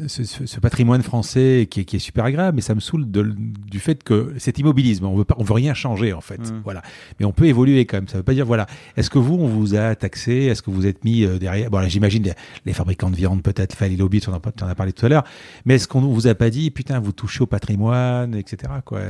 [0.06, 3.80] ce patrimoine français qui est, qui est, super agréable, mais ça me saoule de, du
[3.80, 6.40] fait que cet immobilisme, on veut pas, on veut rien changer en fait.
[6.40, 6.60] Mm.
[6.62, 6.82] Voilà.
[7.18, 8.08] Mais on peut évoluer quand même.
[8.08, 8.66] Ça veut pas dire voilà.
[8.98, 10.44] Est-ce que vous, on vous a taxé?
[10.44, 11.70] Est-ce que vous êtes mis derrière?
[11.70, 12.34] Bon, j'imagine
[12.66, 15.24] les, fabricants de viande peut-être, Fali Lobby, tu en, en as parlé tout à l'heure.
[15.64, 18.74] Mais est-ce qu'on vous a pas dit putain, vous touchez au patrimoine, etc.
[18.84, 19.00] Quoi.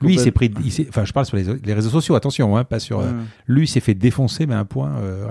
[0.00, 0.50] Lui, il s'est pris.
[0.88, 3.00] enfin, je parle sur les, réseaux sociaux, attention, hein, pas sur.
[3.00, 3.12] Euh,
[3.46, 4.96] lui, il s'est fait défoncer, mais à un point.
[4.98, 5.26] Euh,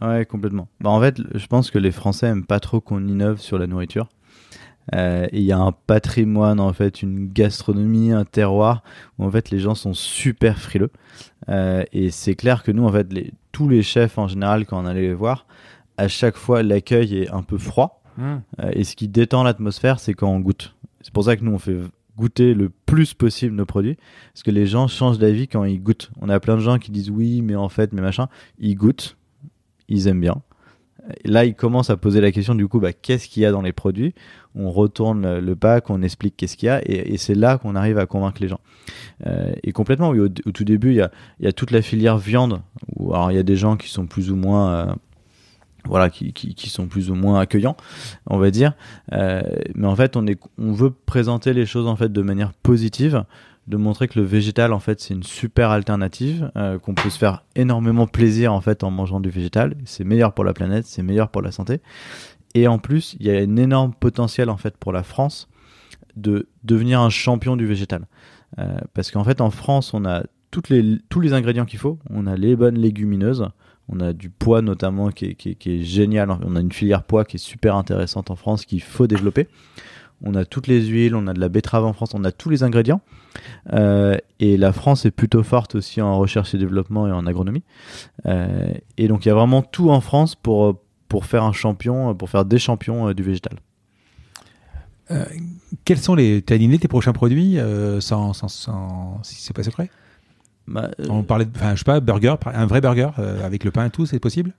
[0.00, 0.24] ouais.
[0.24, 0.68] complètement.
[0.80, 3.66] Bah, en fait, je pense que les Français aiment pas trop qu'on innove sur la
[3.66, 4.08] nourriture.
[4.94, 8.82] Euh, il y a un patrimoine, en fait, une gastronomie, un terroir
[9.18, 10.90] où en fait les gens sont super frileux.
[11.48, 14.86] et c'est clair que nous, en fait, les, tous les chefs en général, quand on
[14.86, 15.46] allait les voir,
[15.98, 17.96] à chaque fois l'accueil est un peu froid.
[18.16, 18.38] Mmh.
[18.72, 20.74] et ce qui détend l'atmosphère, c'est quand on goûte.
[21.02, 21.76] C'est pour ça que nous, on fait
[22.18, 23.96] goûter le plus possible nos produits
[24.32, 26.10] parce que les gens changent d'avis quand ils goûtent.
[26.20, 29.16] On a plein de gens qui disent oui, mais en fait, mais machin, ils goûtent,
[29.88, 30.42] ils aiment bien.
[31.24, 33.62] là, ils commencent à poser la question du coup, bah, qu'est-ce qu'il y a dans
[33.62, 34.14] les produits?
[34.54, 37.98] On retourne le pack, on explique qu'est-ce qu'il y a, et, c'est là qu'on arrive
[37.98, 38.60] à convaincre les gens.
[39.26, 41.10] Euh, et complètement, oui, au, tout début, il y a,
[41.40, 42.60] y a, toute la filière viande,
[42.96, 44.94] où alors il y a des gens qui sont plus ou moins euh,
[45.84, 47.76] voilà, qui, qui, sont plus ou moins accueillants,
[48.26, 48.72] on va dire.
[49.12, 49.42] Euh,
[49.74, 53.24] mais en fait, on, est, on veut présenter les choses en fait de manière positive,
[53.68, 57.18] de montrer que le végétal en fait c'est une super alternative, euh, qu'on peut se
[57.18, 59.76] faire énormément plaisir en fait en mangeant du végétal.
[59.84, 61.80] C'est meilleur pour la planète, c'est meilleur pour la santé.
[62.54, 65.48] Et en plus, il y a un énorme potentiel en fait pour la France
[66.16, 68.06] de devenir un champion du végétal.
[68.58, 71.98] Euh, parce qu'en fait, en France, on a toutes les, tous les ingrédients qu'il faut.
[72.10, 73.48] On a les bonnes légumineuses,
[73.88, 76.30] on a du poids notamment qui est, génial.
[76.30, 79.48] On a une filière poids qui est super intéressante en France qu'il faut développer.
[80.22, 82.50] On a toutes les huiles, on a de la betterave en France, on a tous
[82.50, 83.00] les ingrédients.
[83.72, 87.62] Euh, et la France est plutôt forte aussi en recherche et développement et en agronomie.
[88.26, 92.14] Euh, et donc il y a vraiment tout en France pour, pour faire un champion,
[92.14, 93.58] pour faire des champions euh, du végétal.
[95.84, 96.42] quels sont les.
[96.42, 97.58] T'as tes prochains produits
[98.00, 99.88] sans, sans, sans, si c'est pas secret?
[100.68, 103.70] Bah, euh, on parlait, enfin, je sais pas, burger, un vrai burger euh, avec le
[103.70, 104.52] pain et tout, c'est possible?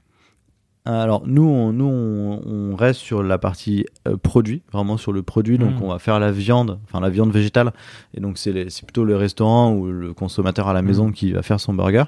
[0.86, 5.60] Alors nous, on, nous on, reste sur la partie euh, produit, vraiment sur le produit.
[5.60, 5.84] Donc hmm.
[5.84, 7.74] on va faire la viande, enfin la viande végétale.
[8.16, 8.54] Et donc c'est
[8.86, 11.14] plutôt le restaurant ou le consommateur à la maison hmm.
[11.14, 12.06] qui va faire son burger.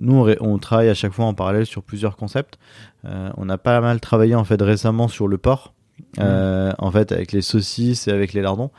[0.00, 2.58] nous on, travaille à chaque fois en parallèle sur plusieurs concepts.
[3.02, 5.74] on a pas mal travaillé en fait récemment sur le porc,
[6.18, 6.74] hmm.
[6.78, 8.70] en fait avec les saucisses et avec les lardons.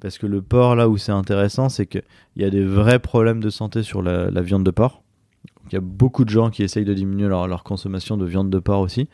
[0.00, 2.02] Parce que le porc, là où c'est intéressant, c'est qu'il
[2.36, 5.02] y a des vrais problèmes de santé sur la, viande de porc.
[5.66, 8.58] Il y a beaucoup de gens qui essayent de diminuer leur, consommation de viande de
[8.58, 9.08] porc aussi.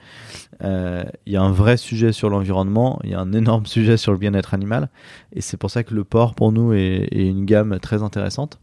[0.62, 3.96] Euh, il y a un vrai sujet sur l'environnement, il y a un énorme sujet
[3.96, 4.88] sur le bien-être animal.
[5.32, 8.58] Et c'est pour ça que le porc, pour nous, est, une gamme très intéressante.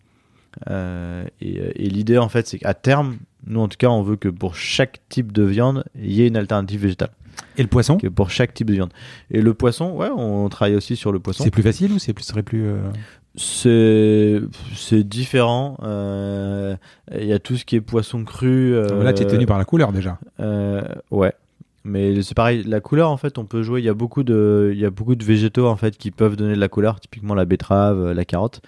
[0.70, 4.16] Euh, et, et l'idée, en fait, c'est qu'à terme, nous, en tout cas, on veut
[4.16, 7.12] que pour chaque type de viande, il y ait une alternative végétale.
[7.58, 8.92] Et le poisson Pour chaque type de viande.
[9.32, 11.44] Et le poisson, ouais, on travaille aussi sur le poisson.
[11.44, 12.66] C'est plus facile ou c'est plus, serait plus.
[12.66, 12.82] Euh,
[13.36, 14.40] c'est
[14.76, 15.78] c'est différent.
[15.84, 16.76] Euh,
[17.16, 18.76] il y a tout ce qui est poisson cru.
[18.76, 20.20] Euh, là, tu es tenu par la couleur déjà.
[21.12, 21.34] ouais.
[21.86, 23.82] Mais c'est pareil, la couleur en fait, on peut jouer.
[23.82, 26.38] Il y a beaucoup de, il y a beaucoup de végétaux en fait qui peuvent
[26.38, 28.62] donner de la couleur, typiquement la betterave, la carotte.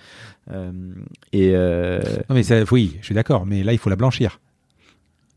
[1.32, 3.46] et non mais ça, oui, je suis d'accord.
[3.46, 4.40] Mais là, il faut la blanchir.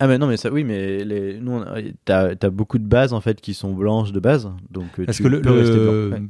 [0.01, 1.61] Ah mais non mais ça oui mais les nous
[2.05, 5.19] t'as as beaucoup de bases en fait qui sont blanches de base donc euh, parce
[5.19, 6.29] que le,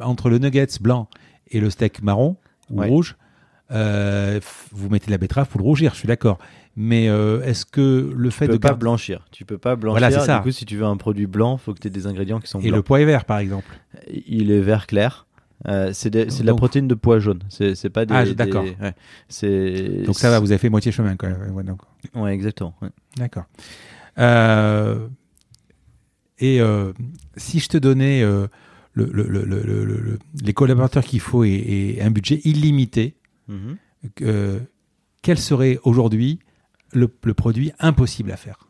[0.00, 1.08] entre le nuggets blanc
[1.48, 2.36] et le steak marron
[2.70, 3.16] ou rouge
[3.72, 4.38] euh,
[4.70, 6.38] vous mettez de la betterave pour le rougir je suis d'accord.
[6.78, 9.26] Mais euh, est-ce que le fait tu peux de pas blanchir.
[9.32, 9.98] Tu peux pas blanchir.
[9.98, 10.36] Voilà, ça.
[10.36, 12.48] du coup si tu veux un produit blanc faut que tu aies des ingrédients qui
[12.48, 13.80] sont blancs et le pois est vert par exemple.
[14.26, 15.25] Il est vert clair
[15.66, 17.42] euh, c'est de, de la protéine de pois jaune.
[17.48, 18.14] C'est pas des.
[18.14, 18.64] Ah, d'accord.
[18.64, 21.30] Ouais, donc ça va, vous avez fait moitié chemin, quoi.
[21.30, 21.80] Ouais, donc.
[22.14, 22.74] ouais exactement.
[23.16, 23.44] D'accord.
[24.18, 25.08] Euh,
[26.38, 26.92] et euh,
[27.36, 28.50] si je te donnais le,
[28.94, 33.16] le, les collaborateurs qu'il faut et, un budget illimité,
[33.50, 34.60] mm-hmm.
[35.22, 36.38] quel serait aujourd'hui
[36.92, 38.65] le, produit impossible à faire?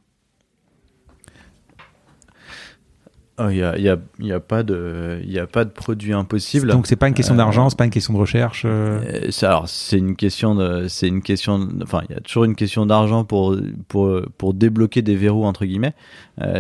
[3.38, 6.68] Il n'y a, y a, y a, pas de, il a pas de produit impossible.
[6.68, 8.62] Donc c'est pas une question euh, d'argent, c'est pas une question de recherche.
[8.64, 12.44] Euh euh, alors c'est une question de, c'est une question, enfin il y a toujours
[12.44, 13.54] une question d'argent pour
[13.88, 15.94] pour pour débloquer des verrous entre guillemets.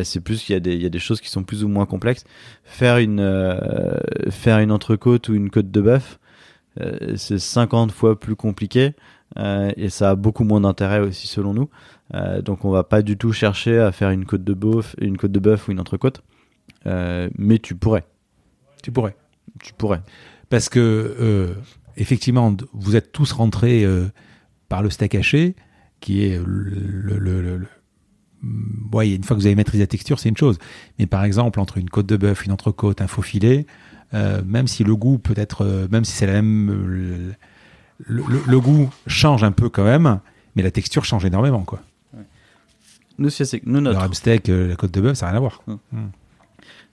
[0.02, 1.68] c'est plus qu'il y a des il y a des choses qui sont plus ou
[1.68, 2.24] moins complexes.
[2.64, 3.24] Faire une
[4.30, 6.18] faire une entrecôte ou une côte de bœuf,
[7.16, 8.92] c'est 50 fois plus compliqué
[9.38, 11.70] et ça a beaucoup moins d'intérêt aussi selon nous.
[12.42, 15.32] donc on va pas du tout chercher à faire une côte de bœuf, une côte
[15.32, 16.22] de bœuf ou une entrecôte.
[16.86, 18.04] Euh, mais tu pourrais.
[18.82, 19.16] Tu pourrais.
[19.62, 20.02] Tu pourrais.
[20.48, 21.54] Parce que, euh,
[21.96, 24.06] effectivement, vous êtes tous rentrés euh,
[24.68, 25.56] par le steak haché,
[26.00, 27.18] qui est le.
[27.18, 27.66] le,
[28.42, 30.58] une fois que vous avez maîtrisé la texture, c'est une chose.
[30.98, 33.66] Mais par exemple, entre une côte de bœuf, une entrecôte, un faux filet,
[34.12, 35.88] même si le goût peut être.
[35.90, 37.34] même si c'est la même.
[37.98, 40.20] Le, goût change un peu quand même,
[40.54, 41.80] mais la texture change énormément, quoi.
[43.18, 44.06] Nous, c'est nous, notre...
[44.06, 45.62] Le steak, la côte de bœuf, ça n'a rien à voir.
[45.66, 45.78] Hum.
[45.92, 46.10] Hum.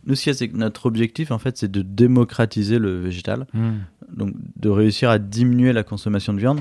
[0.06, 3.48] Nous, ce c'est que notre objectif, en fait, c'est de démocratiser le végétal.
[3.54, 3.80] Hmm.
[4.12, 6.60] Donc, de réussir à diminuer la consommation de viande.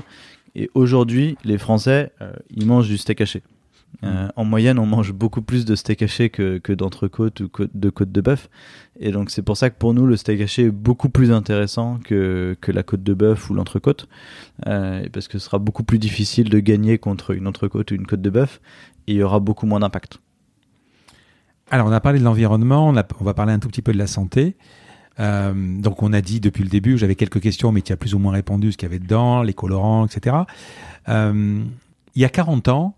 [0.55, 3.43] Et aujourd'hui, les Français, euh, ils mangent du steak haché.
[4.03, 4.31] Euh, hmm.
[4.35, 8.11] en moyenne, on mange beaucoup plus de steak haché que, que d'entrecôte ou de côte
[8.11, 8.49] de bœuf.
[8.99, 11.99] Et donc, c'est pour ça que pour nous, le steak haché est beaucoup plus intéressant
[12.03, 14.07] que, que la côte de bœuf ou l'entrecôte.
[14.67, 18.07] Euh, parce que ce sera beaucoup plus difficile de gagner contre une entrecôte ou une
[18.07, 18.61] côte de bœuf.
[19.07, 20.19] Et il y aura beaucoup moins d'impact.
[21.71, 24.07] Alors, on a parlé de l'environnement, on, va parler un tout petit peu de la
[24.07, 24.55] santé.
[25.19, 28.13] Euh, donc, on a dit depuis le début, j'avais quelques questions, mais tu as plus
[28.13, 30.37] ou moins répondu ce qu'il y avait dedans, les colorants, etc.
[31.09, 31.63] Euh,
[32.15, 32.95] il y a 40 ans,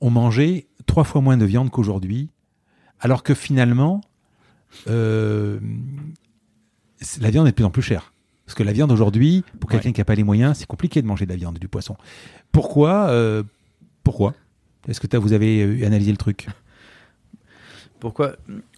[0.00, 2.30] on mangeait trois fois moins de viande qu'aujourd'hui,
[3.00, 4.02] alors que finalement,
[4.88, 5.58] euh,
[7.20, 8.12] la viande est de plus en plus chère.
[8.46, 11.06] Parce que la viande aujourd'hui, pour quelqu'un qui n'a pas les moyens, c'est compliqué de
[11.06, 11.96] manger de la viande, du poisson.
[12.52, 13.10] Pourquoi
[14.02, 14.34] Pourquoi?
[14.86, 16.48] Est-ce que vous avez analysé le truc?
[18.04, 18.36] Pourquoi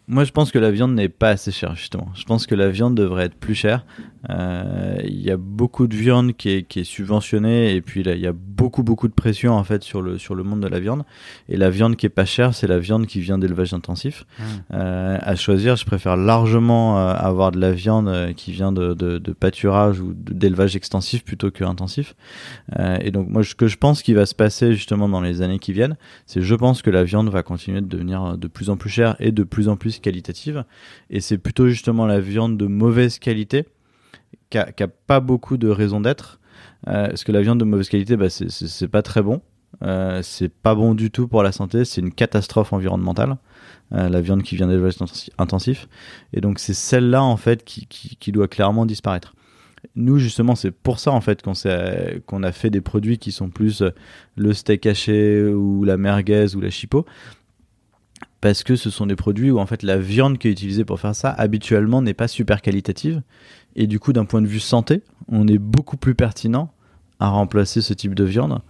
[0.09, 2.09] Moi, je pense que la viande n'est pas assez chère, justement.
[2.15, 3.85] Je pense que la viande devrait être plus chère.
[4.31, 8.15] Euh, il y a beaucoup de viande qui est, qui est subventionnée et puis là,
[8.15, 10.67] il y a beaucoup beaucoup de pression en fait sur le sur le monde de
[10.67, 11.05] la viande.
[11.49, 14.27] Et la viande qui est pas chère, c'est la viande qui vient d'élevage intensif.
[14.39, 14.43] Mmh.
[14.75, 19.19] Euh, à choisir, je préfère largement euh, avoir de la viande qui vient de, de,
[19.19, 22.15] de pâturage ou d'élevage extensif plutôt que intensif.
[23.01, 25.59] Et donc moi, ce que je pense qui va se passer justement dans les années
[25.59, 25.97] qui viennent,
[26.27, 29.17] c'est je pense que la viande va continuer de devenir de plus en plus chère
[29.21, 30.65] et de plus en plus qualitative.
[31.11, 33.67] Et c'est plutôt justement la viande de mauvaise qualité
[34.51, 36.41] qui a, pas beaucoup de raison d'être.
[36.89, 39.43] Euh, parce que la viande de mauvaise qualité, bah, c'est pas très bon.
[39.83, 41.85] Euh, c'est pas bon du tout pour la santé.
[41.85, 43.37] C'est une catastrophe environnementale.
[43.93, 44.95] Euh, la viande qui vient d'élevage
[45.39, 45.89] intensif.
[46.33, 49.35] Et donc c'est celle-là en fait qui, qui, doit clairement disparaître.
[49.95, 51.53] Nous justement, c'est pour ça en fait qu'on
[52.27, 53.85] qu'on a fait des produits qui sont plus
[54.37, 57.07] le steak haché ou la merguez ou la chipot
[58.41, 61.01] parce que ce sont des produits où en fait la viande qui est utilisée pour
[61.01, 63.23] faire ça habituellement n'est pas super qualitative
[63.77, 66.73] et du coup, d'un point de vue santé, on est beaucoup plus pertinent
[67.21, 68.61] à remplacer ce type de viande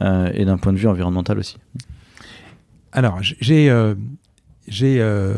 [0.00, 1.58] euh, et d'un point de vue environnemental aussi.
[2.92, 3.94] Alors, j'ai euh,
[4.68, 5.34] j'ai euh,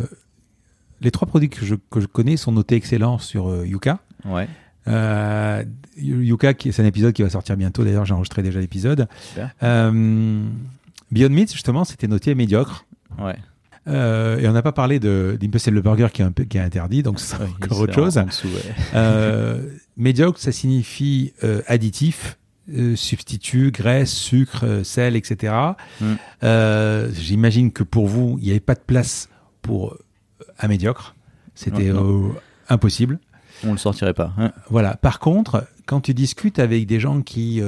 [1.01, 4.01] les trois produits que je, que je, connais sont notés excellents sur Yuka.
[4.26, 4.47] Ouais.
[5.97, 7.82] Yuka, c'est un épisode qui va sortir bientôt.
[7.85, 9.09] D'ailleurs, j'ai enregistré déjà l'épisode.
[9.62, 12.85] Beyond Meat, justement, c'était noté médiocre.
[13.18, 13.37] Ouais.
[13.87, 16.61] Euh, et on n'a pas parlé de d'Impossible Burger qui est, un peu, qui est
[16.61, 18.20] interdit, donc c'est encore autre chose.
[18.95, 19.61] euh,
[19.97, 22.39] médiocre, ça signifie euh, additif,
[22.95, 25.53] substitut, graisse, sucre, sel, etc.
[26.01, 27.11] Mm.
[27.12, 29.28] J'imagine que pour vous, il n'y avait pas de place
[29.61, 29.97] pour
[30.59, 31.14] un médiocre.
[31.55, 31.93] C'était
[32.68, 33.18] impossible.
[33.64, 34.32] On le sortirait pas.
[34.39, 34.53] Hein.
[34.68, 34.97] Voilà.
[34.97, 37.62] Par contre, quand tu discutes avec des gens qui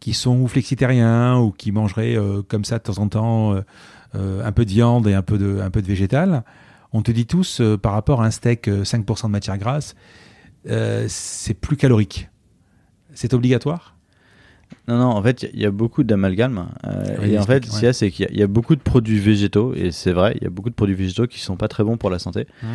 [0.00, 2.16] qui sont ou flexitariens ou qui mangeraient
[2.48, 3.60] comme ça de temps en temps euh,
[4.14, 6.44] un peu de viande et un peu de, un peu de végétal,
[6.92, 9.94] on te dit tous, euh, par rapport à un steak 5% euh, de matière grasse,
[11.08, 12.28] c'est plus calorique.
[13.14, 13.96] C'est obligatoire?
[14.88, 16.68] Non, non, en fait, il y, a beaucoup d'amalgame.
[17.22, 19.74] et en fait, ce qu'il y a, c'est qu'il y, a beaucoup de produits végétaux,
[19.74, 21.96] et c'est vrai, il y a beaucoup de produits végétaux qui sont pas très bons
[21.96, 22.46] pour la santé.
[22.62, 22.66] Mmh.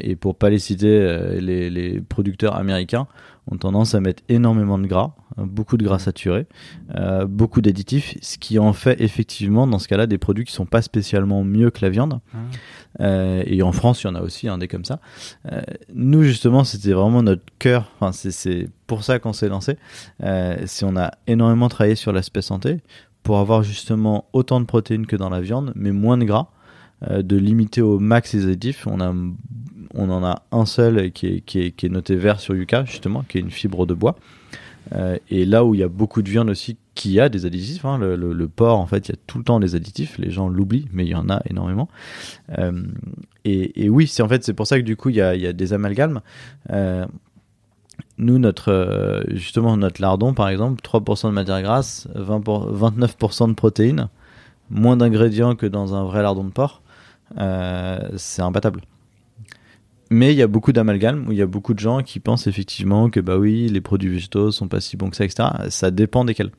[0.00, 3.06] et pour pas les citer, les, les, producteurs américains
[3.50, 6.46] ont tendance à mettre énormément de gras, beaucoup de gras saturés,
[6.94, 10.66] euh, beaucoup d'additifs, ce qui en fait effectivement dans ce cas-là des produits qui sont
[10.66, 12.20] pas spécialement mieux que la viande.
[12.34, 12.38] Ah.
[13.00, 15.00] Euh, et en France, il y en a aussi un des comme ça.
[15.52, 15.60] Euh,
[15.94, 17.90] nous justement, c'était vraiment notre cœur.
[18.00, 19.76] Enfin, c'est pour ça qu'on s'est lancé.
[20.66, 22.78] si on a énormément travaillé sur l'aspect santé
[23.22, 26.48] pour avoir justement autant de protéines que dans la viande, mais moins de gras.
[27.10, 28.86] de limiter au max les additifs.
[28.86, 29.12] On a
[29.94, 33.38] on en a un seul qui est, qui est, noté vert sur Yuka, justement, qui
[33.38, 34.16] est une fibre de bois.
[34.94, 37.84] Euh, et là où il y a beaucoup de viande aussi qui a des additifs,
[37.84, 40.48] hein, le, porc en fait il y a tout le temps des additifs, les gens
[40.48, 41.88] l'oublient, mais il y en a énormément.
[42.58, 42.82] Euh,
[43.44, 45.72] et, oui, c'est en fait c'est pour ça que du coup il y a, des
[45.72, 46.20] amalgames.
[46.70, 47.06] Euh,
[48.16, 54.08] nous, notre, justement, notre lardon, par exemple, 3% de matière grasse, 20 29% de protéines,
[54.70, 56.82] moins d'ingrédients que dans un vrai lardon de porc,
[58.16, 58.82] c'est imbattable.
[60.10, 62.46] Mais il y a beaucoup d'amalgames où il y a beaucoup de gens qui pensent
[62.46, 65.48] effectivement que bah oui, les produits végétaux sont pas si bons que ça, etc.
[65.68, 66.50] Ça dépend desquels.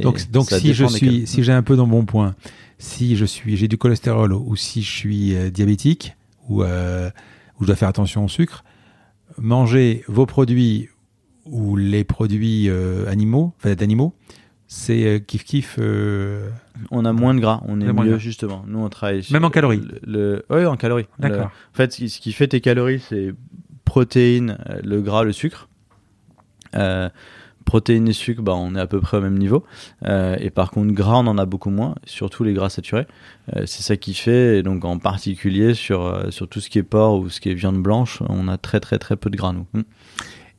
[0.00, 2.34] donc, donc si je suis, si j'ai un peu dans mon point,
[2.78, 6.16] si je suis, j'ai du cholestérol ou si je suis euh, diabétique
[6.48, 8.64] ou, ou je dois faire attention au sucre,
[9.36, 10.88] manger vos produits
[11.50, 14.14] ou les produits euh, animaux, enfin d'animaux,
[14.68, 15.76] c'est euh, kiff kiff.
[15.78, 16.50] Euh,
[16.90, 18.64] on a moins de gras, on est mieux justement.
[18.66, 19.26] Nous on travaille.
[19.30, 19.82] Même en calories.
[20.06, 21.06] Le, oui, en calories.
[21.18, 21.46] D'accord.
[21.46, 23.34] En fait, ce qui fait tes calories, c'est
[23.84, 25.68] protéines, le gras, le sucre.
[27.64, 29.64] protéines et sucre, bah, on est à peu près au même niveau.
[30.06, 33.06] et par contre, gras, on en a beaucoup moins, surtout les gras saturés.
[33.60, 37.20] c'est ça qui fait, et donc en particulier sur, sur tout ce qui est porc
[37.20, 39.66] ou ce qui est viande blanche, on a très très très peu de gras, nous.
[39.72, 39.82] Hmm.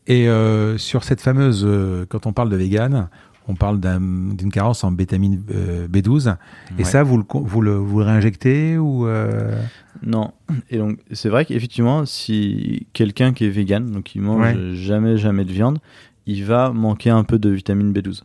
[0.10, 3.10] Et euh, sur cette fameuse, euh, quand on parle de vegan,
[3.50, 6.36] on parle d'une carence en vitamine euh, B12.
[6.78, 9.08] Et ça, vous le, vous le, vous réinjectez ou
[10.04, 10.32] Non.
[10.70, 15.46] Et donc, c'est vrai qu'effectivement, si quelqu'un qui est vegan, donc il mange jamais, jamais
[15.46, 15.80] de viande,
[16.28, 18.22] il va manquer un peu de vitamine B12.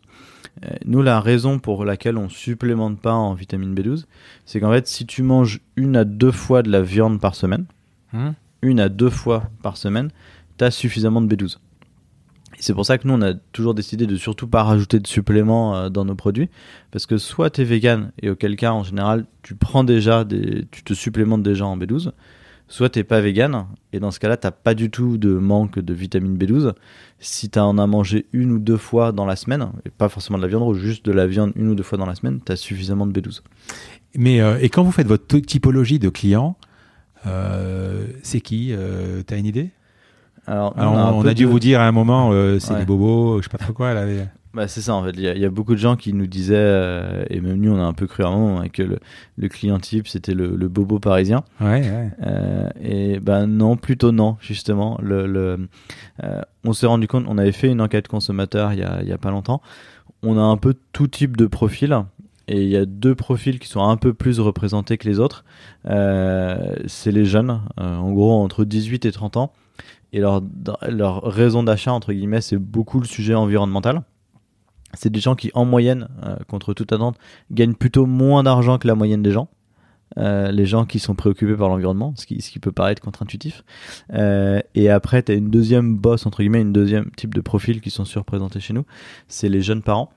[0.84, 4.04] Nous, la raison pour laquelle on supplémente pas en vitamine B12,
[4.44, 7.64] c'est qu'en fait, si tu manges une à deux fois de la viande par semaine,
[8.12, 8.34] hum.
[8.62, 10.10] une à deux fois par semaine,
[10.58, 11.58] tu as suffisamment de B12.
[12.60, 15.76] C'est pour ça que nous, on a toujours décidé de surtout pas rajouter de suppléments
[15.76, 16.48] euh, dans nos produits.
[16.90, 20.66] Parce que soit tu es vegan, et auquel cas, en général, tu prends déjà, des,
[20.70, 22.12] tu te supplémentes déjà en B12.
[22.68, 25.92] Soit tu pas vegan, et dans ce cas-là, tu pas du tout de manque de
[25.92, 26.72] vitamine B12.
[27.18, 30.38] Si tu en as mangé une ou deux fois dans la semaine, et pas forcément
[30.38, 32.40] de la viande rouge, juste de la viande une ou deux fois dans la semaine,
[32.44, 33.42] tu as suffisamment de B12.
[34.16, 36.56] Mais, euh, et quand vous faites votre typologie de clients,
[37.26, 38.72] euh, c'est qui
[39.26, 39.70] Tu as une idée?
[40.46, 43.50] Alors, on, a, dû vous dire à un moment, euh, c'est des bobos, je sais
[43.50, 43.94] pas trop quoi.
[44.52, 45.12] Bah, c'est ça en fait.
[45.16, 47.84] Il y, a beaucoup de gens qui nous disaient, euh, et même nous on a
[47.84, 51.44] un peu cru à un moment, hein, que le, client type c'était le, bobo parisien.
[51.60, 52.10] Ouais, ouais.
[52.24, 54.98] Euh, et ben non, plutôt non, justement.
[55.02, 55.68] Le, le
[56.64, 59.18] on s'est rendu compte, on avait fait une enquête consommateur il y a, y a
[59.18, 59.60] pas longtemps.
[60.22, 62.04] On a un peu tout type de profil.
[62.46, 65.46] Et il y a deux profils qui sont un peu plus représentés que les autres.
[65.84, 69.52] c'est les jeunes, en gros entre 18 et 30 ans
[70.14, 74.02] et leur, raison d'achat, entre guillemets, c'est beaucoup le sujet environnemental.
[74.92, 77.18] C'est des gens qui, en moyenne, euh, contre toute attente,
[77.50, 79.48] gagnent plutôt moins d'argent que la moyenne des gens.
[80.16, 83.64] Euh, les gens qui sont préoccupés par l'environnement, ce qui, peut paraître contre-intuitif.
[84.12, 87.80] Euh, et après, tu as une deuxième bosse, entre guillemets, une deuxième type de profil
[87.80, 88.84] qui sont surprésentés chez nous.
[89.26, 90.12] C'est les jeunes parents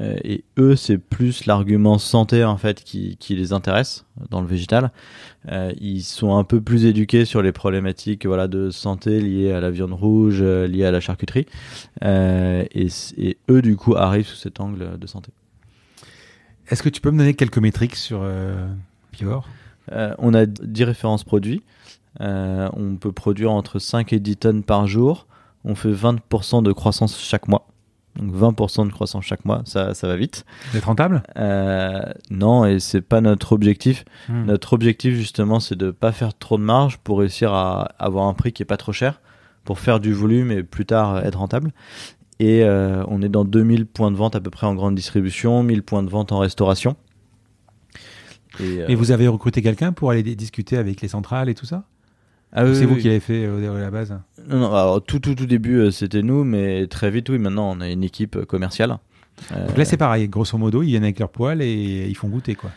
[0.00, 4.92] et eux, c'est plus l'argument santé en fait qui, qui, les intéresse dans le végétal.
[5.48, 9.60] Euh, ils sont un peu plus éduqués sur les problématiques voilà de santé liées à
[9.60, 11.46] la viande rouge, euh, liées à la charcuterie.
[12.02, 15.32] Et, et, eux, du coup, arrivent sous cet angle de santé.
[16.68, 18.24] Est-ce que tu peux me donner quelques métriques sur
[19.10, 19.48] Pivor
[19.90, 21.62] On a 10 références produits.
[22.20, 25.26] on peut produire entre 5 et 10 tonnes par jour.
[25.64, 27.69] On fait 20% de croissance chaque mois.
[28.16, 30.44] Donc 20% de croissance chaque mois, ça, ça va vite.
[30.72, 31.22] D'être rentable?
[31.36, 34.04] Euh, Non, et c'est pas notre objectif.
[34.28, 34.46] Hmm.
[34.46, 38.34] Notre objectif justement, c'est de pas faire trop de marge pour réussir à avoir un
[38.34, 39.20] prix qui est pas trop cher,
[39.64, 41.72] pour faire du volume et plus tard être rentable.
[42.40, 45.62] Et euh, on est dans 2000 points de vente à peu près en grande distribution,
[45.62, 46.96] 1000 points de vente en restauration.
[48.58, 51.84] Et, et vous avez recruté quelqu'un pour aller discuter avec les centrales et tout ça?
[52.52, 54.12] Ah c'est vous qui l'avez fait euh, à la base
[54.48, 57.70] Non, non alors, tout, tout, tout début, euh, c'était nous, mais très vite, oui, maintenant,
[57.70, 58.98] on a une équipe euh, commerciale.
[59.50, 62.54] Donc là, c'est pareil, grosso modo, ils viennent avec leur poêle et ils font goûter,
[62.54, 62.70] quoi.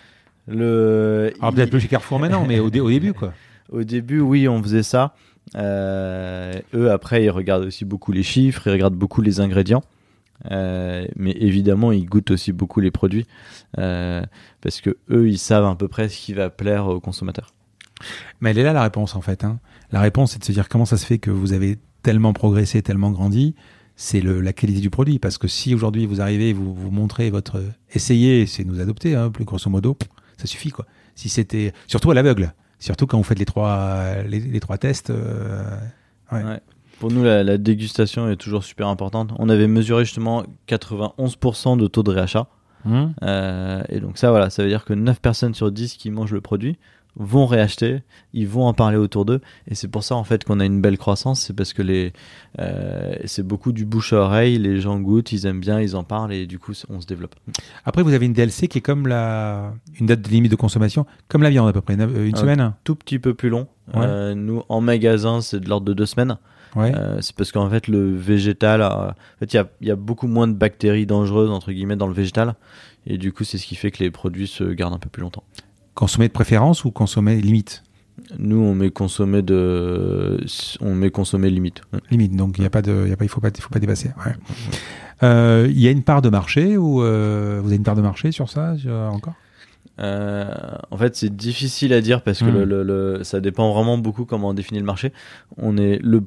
[0.48, 1.34] Le...
[1.40, 3.34] Alors peut-être plus chez Carrefour maintenant, mais au, au, début, quoi.
[3.72, 5.16] Au début, oui, on faisait ça.
[5.56, 9.84] eux, après, ils regardent aussi beaucoup les chiffres, ils regardent beaucoup les ingrédients.
[10.50, 13.26] mais évidemment, ils goûtent aussi beaucoup les produits
[13.74, 17.54] parce que eux, ils savent à peu près ce qui va plaire aux consommateurs.
[18.42, 19.44] Mais elle est là la réponse en fait.
[19.44, 19.60] Hein.
[19.92, 22.82] La réponse c'est de se dire comment ça se fait que vous avez tellement progressé,
[22.82, 23.56] tellement grandi.
[23.96, 25.20] C'est la qualité du produit.
[25.20, 27.64] Parce que si aujourd'hui vous arrivez, vous vous montrez votre.
[27.94, 29.98] Essayez, c'est nous adopter, hein, plus grosso modo,
[30.38, 30.86] ça suffit quoi.
[31.16, 31.74] Si c'était.
[31.88, 32.54] Surtout à l'aveugle.
[32.80, 35.10] Surtout quand vous faites les trois, les, trois tests.
[35.10, 35.64] Euh,
[37.00, 39.32] Pour nous, la, dégustation est toujours super importante.
[39.40, 42.48] On avait mesuré justement 91% de taux de réachat.
[42.84, 43.06] Mmh.
[43.24, 46.34] Euh, et donc ça, voilà, ça veut dire que 9 personnes sur 10 qui mangent
[46.34, 46.78] le produit
[47.16, 48.02] vont réacheter,
[48.34, 50.82] ils vont en parler autour d'eux, et c'est pour ça en fait qu'on a une
[50.82, 52.14] belle croissance, c'est parce que les,
[52.60, 56.04] euh, c'est beaucoup du bouche à oreille, les gens goûtent, ils aiment bien, ils en
[56.04, 57.36] parlent, et du coup on se développe.
[57.86, 61.06] Après vous avez une DLC qui est comme la, une date de limite de consommation,
[61.28, 62.74] comme la viande à peu près, une semaine.
[62.84, 63.68] Tout petit peu plus long.
[63.96, 66.38] nous en magasin c'est de l'ordre de deux semaines.
[66.78, 70.54] Euh, c'est parce qu'en fait, le végétal, en fait, il y a, beaucoup moins de
[70.54, 72.56] bactéries dangereuses entre guillemets dans le végétal,
[73.06, 75.22] et du coup, c'est ce qui fait que les produits se gardent un peu plus
[75.22, 75.44] longtemps.
[75.96, 77.84] Consommer de préférence ou consommer limite
[78.40, 80.44] Nous, on met consommer de,
[80.82, 81.82] on met consommer limite.
[82.10, 83.70] Limite, donc il y a pas de, y a pas, il faut pas, il faut
[83.70, 84.12] pas dépasser.
[85.22, 88.02] Euh, il y a une part de marché ou euh, vous avez une part de
[88.02, 88.76] marché sur ça
[89.12, 89.36] encore?
[90.00, 92.64] En fait, c'est difficile à dire parce que hmm.
[92.64, 95.14] le, ça dépend vraiment beaucoup comment on définit le marché.
[95.58, 96.24] On est le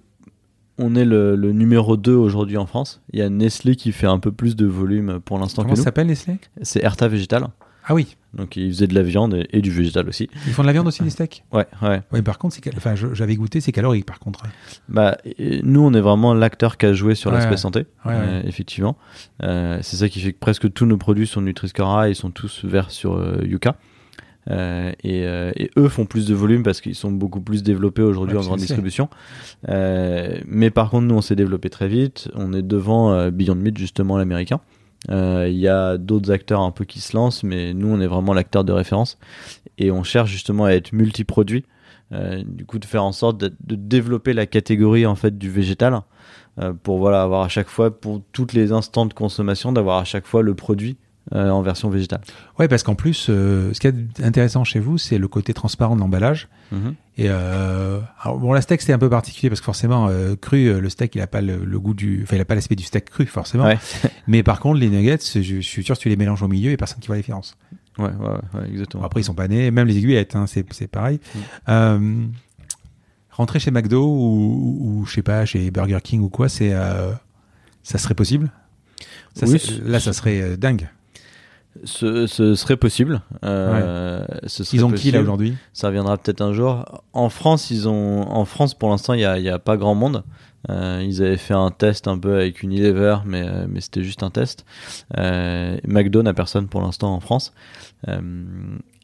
[0.78, 3.00] on est le, numéro 2 aujourd'hui en France.
[3.12, 5.74] Il y a Nestlé qui fait un peu plus de volume pour l'instant que nous.
[5.74, 6.38] Comment s'appelle Nestlé?
[6.62, 7.46] C'est Erta Végétal.
[7.88, 8.16] Ah oui.
[8.34, 10.28] Donc ils faisaient de la viande et, du végétal aussi.
[10.46, 11.44] Ils font de la viande aussi, les steaks?
[11.52, 12.02] Ouais, ouais.
[12.12, 14.42] Oui, par contre, enfin, j'avais goûté, c'est calorique par contre.
[14.88, 15.16] Bah,
[15.62, 18.96] nous, on est vraiment l'acteur qui a joué sur l'aspect santé, euh, effectivement.
[19.42, 22.64] Euh, c'est ça qui fait que presque tous nos produits sont Nutri-Score et sont tous
[22.64, 23.76] verts sur euh, Yuka.
[24.50, 28.36] Euh, euh, et, eux font plus de volume parce qu'ils sont beaucoup plus développés aujourd'hui
[28.36, 29.08] en grande distribution.
[29.68, 32.28] Euh, mais par contre, nous, on s'est développé très vite.
[32.34, 34.60] On est devant Beyond Meat, justement, l'américain.
[35.08, 38.34] Il y a d'autres acteurs un peu qui se lancent, mais nous, on est vraiment
[38.34, 39.18] l'acteur de référence.
[39.78, 41.64] Et on cherche justement à être multi-produit.
[42.10, 46.00] du coup, de faire en sorte de, développer la catégorie en fait du végétal
[46.82, 50.26] pour voilà avoir à chaque fois pour toutes les instants de consommation d'avoir à chaque
[50.26, 50.96] fois le produit
[51.34, 52.20] euh, en version végétale.
[52.56, 55.96] Ouais, parce qu'en plus, euh, ce qui est intéressant chez vous, c'est le côté transparent
[55.96, 56.46] de l'emballage.
[56.70, 56.94] Mhm.
[57.18, 60.08] Et euh, bon, la steak c'est un peu particulier parce que forcément
[60.40, 62.84] cru, le steak il a pas le, goût du, enfin il a pas l'aspect du
[62.84, 63.68] steak cru forcément.
[64.28, 66.76] Mais par contre, les nuggets, je, suis sûr que tu les mélanges au milieu, et
[66.76, 67.56] personne qui voit la différence.
[67.98, 69.02] Ouais, ouais, exactement.
[69.02, 71.18] après ils sont pas nés, même les aiguillettes, hein, c'est pareil.
[71.66, 72.26] Mm.
[73.30, 76.72] rentrer chez McDo ou, ou, je sais pas chez Burger King ou quoi, c'est
[77.82, 78.52] ça serait possible?
[79.84, 80.88] là, ça serait dingue.
[81.84, 83.22] Ce, serait possible.
[83.44, 84.24] Euh,
[84.72, 85.56] ils ont qui là aujourd'hui?
[85.72, 86.84] Ça reviendra peut-être un jour.
[87.12, 90.24] En France, ils ont, en France pour l'instant, il n'y a, pas grand monde.
[90.68, 94.22] Euh, ils avaient fait un test un peu avec Unilever, mais, euh, mais c'était juste
[94.22, 94.64] un test.
[95.16, 97.52] McDo n'a personne pour l'instant en France.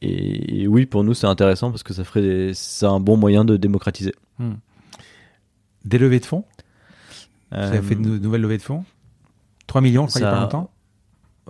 [0.02, 3.56] Et, oui, pour nous, c'est intéressant parce que ça ferait c'est un bon moyen de
[3.56, 4.14] démocratiser.
[4.38, 4.54] Hmm.
[5.84, 6.44] Des levées de fonds?
[7.52, 8.84] Vous avez fait de nouvelles levées de fonds?
[9.66, 10.71] 3 millions, je crois, il n'y a pas longtemps?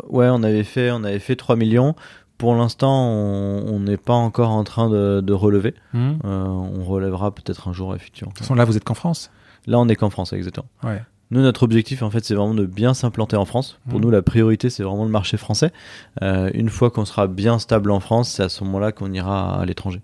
[0.08, 1.94] Ouais, on avait fait, on avait fait 3 millions.
[2.38, 5.74] Pour l'instant, on n'est pas encore en train de, relever.
[5.92, 6.14] Hmm.
[6.24, 8.30] Euh, on relèvera peut-être un jour, effectivement.
[8.30, 9.30] De toute façon, là, vous êtes qu'en France
[9.66, 10.66] Là, on est qu'en France, exactement.
[10.82, 11.00] Ouais.
[11.30, 13.78] Nous, notre objectif, en fait, c'est vraiment de bien s'implanter en France.
[13.88, 14.02] Pour hmm.
[14.02, 15.72] nous, la priorité, c'est vraiment le marché français.
[16.22, 19.60] Euh, une fois qu'on sera bien stable en France, c'est à ce moment-là qu'on ira
[19.60, 20.00] à l'étranger.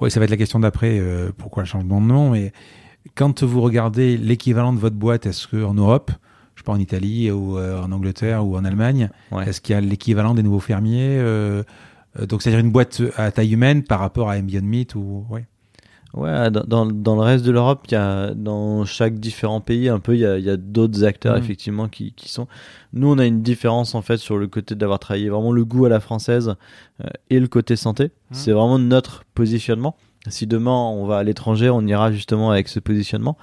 [0.00, 0.98] Oui, ça va être la question d'après.
[1.00, 2.52] Euh, pourquoi le changement de nom Mais
[3.14, 6.12] quand vous regardez l'équivalent de votre boîte, est-ce qu'en Europe,
[6.64, 9.10] pas, en Italie ou euh, en Angleterre ou en Allemagne
[9.46, 11.62] Est-ce qu'il y a l'équivalent des nouveaux fermiers euh,
[12.18, 15.46] euh, Donc, c'est-à-dire une boîte à taille humaine par rapport à Ambient Meat ou ouais.
[16.14, 19.98] Ouais, dans, dans, le reste de l'Europe, il y a dans chaque différent pays un
[19.98, 21.42] peu, il y a, a d'autres acteurs mmh.
[21.42, 22.46] effectivement qui, qui, sont.
[22.92, 25.86] Nous, on a une différence en fait sur le côté d'avoir travaillé vraiment le goût
[25.86, 26.54] à la française
[27.30, 28.04] et le côté santé.
[28.04, 28.08] Mmh.
[28.30, 29.96] C'est vraiment notre positionnement.
[30.30, 33.36] Si demain on va à l'étranger, on ira justement avec ce positionnement.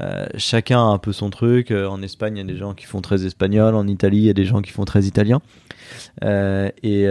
[0.00, 1.72] Euh, chacun a un peu son truc.
[1.72, 3.74] Euh, en Espagne, il y a des gens qui font très espagnol.
[3.74, 5.40] En Italie, il y a des gens qui font très italien.
[6.22, 7.08] Euh, et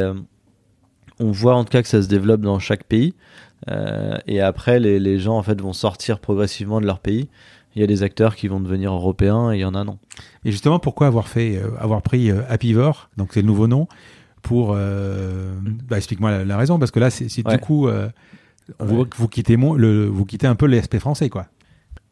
[1.19, 3.13] on voit en tout cas que ça se développe dans chaque pays.
[4.27, 7.27] et après, les, les, gens en fait vont sortir progressivement de leur pays.
[7.75, 9.99] Il y a des acteurs qui vont devenir européens et il y en a non.
[10.45, 13.89] Et justement, pourquoi avoir fait, avoir pris Happyvore, donc c'est le nouveau nom,
[14.41, 17.89] pour bah, explique-moi la, raison parce que là, c'est du coup
[18.79, 21.47] vous, quittez, le, vous quittez un peu l'aspect français, quoi.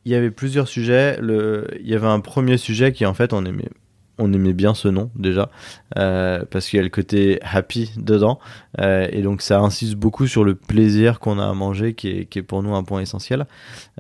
[0.06, 1.20] Il y avait plusieurs sujets.
[1.22, 3.70] Le, il y avait un premier sujet qui, en fait, on aimait,
[4.18, 5.50] on aimait bien ce nom déjà,
[5.98, 8.40] euh, parce qu'il y a le côté happy dedans.
[8.80, 12.26] Euh, et donc, ça insiste beaucoup sur le plaisir qu'on a à manger, qui est,
[12.26, 13.48] qui est, pour nous un point essentiel.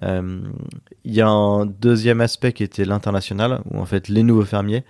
[0.03, 0.39] Euh,
[1.03, 4.83] il y a un deuxième aspect qui était l'international, où en fait, les nouveaux fermiers,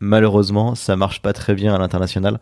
[0.00, 2.40] malheureusement, ça marche pas très bien à l'international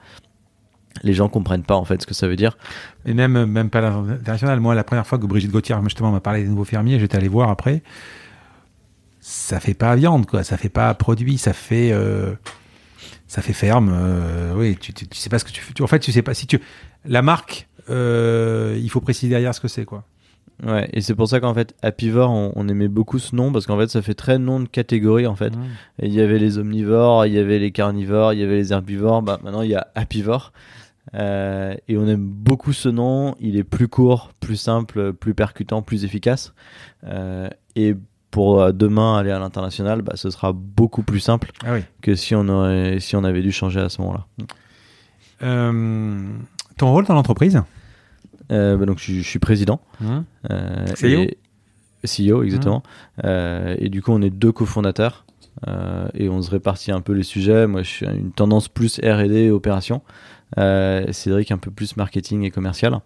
[1.03, 2.57] les gens comprennent pas en fait ce que ça veut dire.
[3.05, 4.61] Et même même pas l'international.
[4.61, 7.29] Moi, la première fois que Brigitte Gauthier justement m'a parlé des nouveaux fermiers, j'étais allé
[7.29, 7.83] voir après.
[9.21, 12.35] Ça fait pas viande quoi, ça fait pas produit, ça fait euh,
[13.27, 13.91] ça fait ferme.
[13.93, 15.83] Euh, oui, tu, tu, sais pas ce que tu fais.
[15.83, 16.61] En fait, tu sais pas si tu
[17.05, 17.69] la marque.
[17.91, 20.05] Euh, il faut préciser derrière ce que c'est quoi.
[20.63, 23.77] Ouais, et c'est pour ça qu'en fait, Happyvore, on, aimait beaucoup ce nom parce qu'en
[23.77, 25.51] fait, ça fait très nom de catégorie en fait.
[25.51, 25.65] Mmh.
[26.03, 29.23] Il y avait les omnivores, il y avait les carnivores, il y avait les herbivores.
[29.23, 29.89] Bah, maintenant, il y a
[31.13, 31.79] Happyvore.
[31.89, 33.35] et on aime beaucoup ce nom.
[33.41, 36.55] Il est plus court, plus simple, plus percutant, plus efficace.
[37.77, 37.95] et
[38.31, 42.49] pour demain aller à l'international, bah, ce sera beaucoup plus simple ah que si on,
[42.49, 44.27] aurait, si on avait dû changer à ce moment-là.
[46.77, 47.63] ton rôle dans l'entreprise?
[48.49, 49.81] Bah, donc je, suis président.
[50.01, 50.21] Mmh.
[50.95, 51.27] CEO
[52.07, 52.83] CEO, exactement.
[53.25, 55.25] Euh, et du coup, on est deux cofondateurs
[55.69, 57.67] euh, et on se répartit un peu les sujets.
[57.67, 60.03] Moi, je suis une tendance plus R&D opération.
[60.59, 62.99] Euh, Cédric un peu plus marketing et commercial.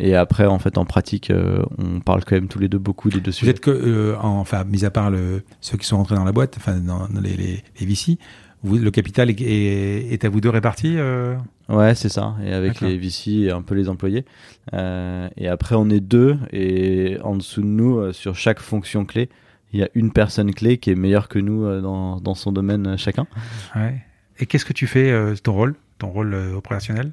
[0.00, 1.32] Et après, en fait, en pratique,
[1.78, 3.52] on parle quand même tous les deux beaucoup des deux sujets.
[3.52, 6.56] Vous êtes que, enfin, mis à part le, ceux qui sont rentrés dans la boîte,
[6.56, 8.18] enfin, dans, les, les, les VC,
[8.64, 11.36] le capital est, à vous deux répartis euh
[11.68, 12.36] Ouais, c'est ça.
[12.44, 14.26] Et avec les VC et un peu les employés.
[14.74, 16.36] Euh, et après, on est deux.
[16.52, 19.30] Et en dessous de nous, euh, sur chaque fonction clé,
[19.72, 22.96] il y a une personne clé qui est meilleure que nous dans, dans son domaine
[22.98, 23.26] chacun.
[23.74, 24.02] Ouais.
[24.38, 25.12] Et qu'est-ce que tu fais,
[25.42, 27.12] ton rôle, ton rôle opérationnel?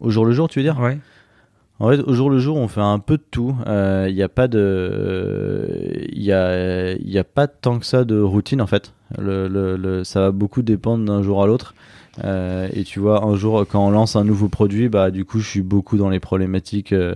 [0.00, 0.78] Au jour le jour, tu veux dire?
[0.78, 0.98] Ouais.
[1.80, 3.56] En fait, au jour le jour, on fait un peu de tout.
[3.64, 5.66] Il euh, n'y a pas de,
[6.12, 8.92] il y a, y a pas tant que ça de routine en fait.
[9.18, 11.74] Le, le, ça va beaucoup dépendre d'un jour à l'autre.
[12.22, 15.40] Euh, et tu vois, un jour, quand on lance un nouveau produit, bah du coup,
[15.40, 17.14] je suis beaucoup dans les problématiques euh,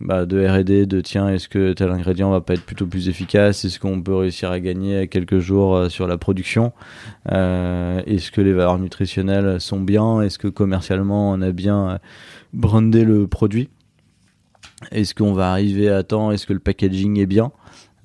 [0.00, 3.64] bah, de R&D, de tiens, est-ce que tel ingrédient va pas être plutôt plus efficace?
[3.64, 6.72] Est-ce qu'on peut réussir à gagner quelques jours sur la production?
[7.26, 10.22] Est-ce que les valeurs nutritionnelles sont bien?
[10.22, 11.98] Est-ce que commercialement, on a bien
[12.52, 13.70] brandé le produit?
[14.92, 16.30] Est-ce qu'on va arriver à temps?
[16.30, 17.50] Est-ce que le packaging est bien?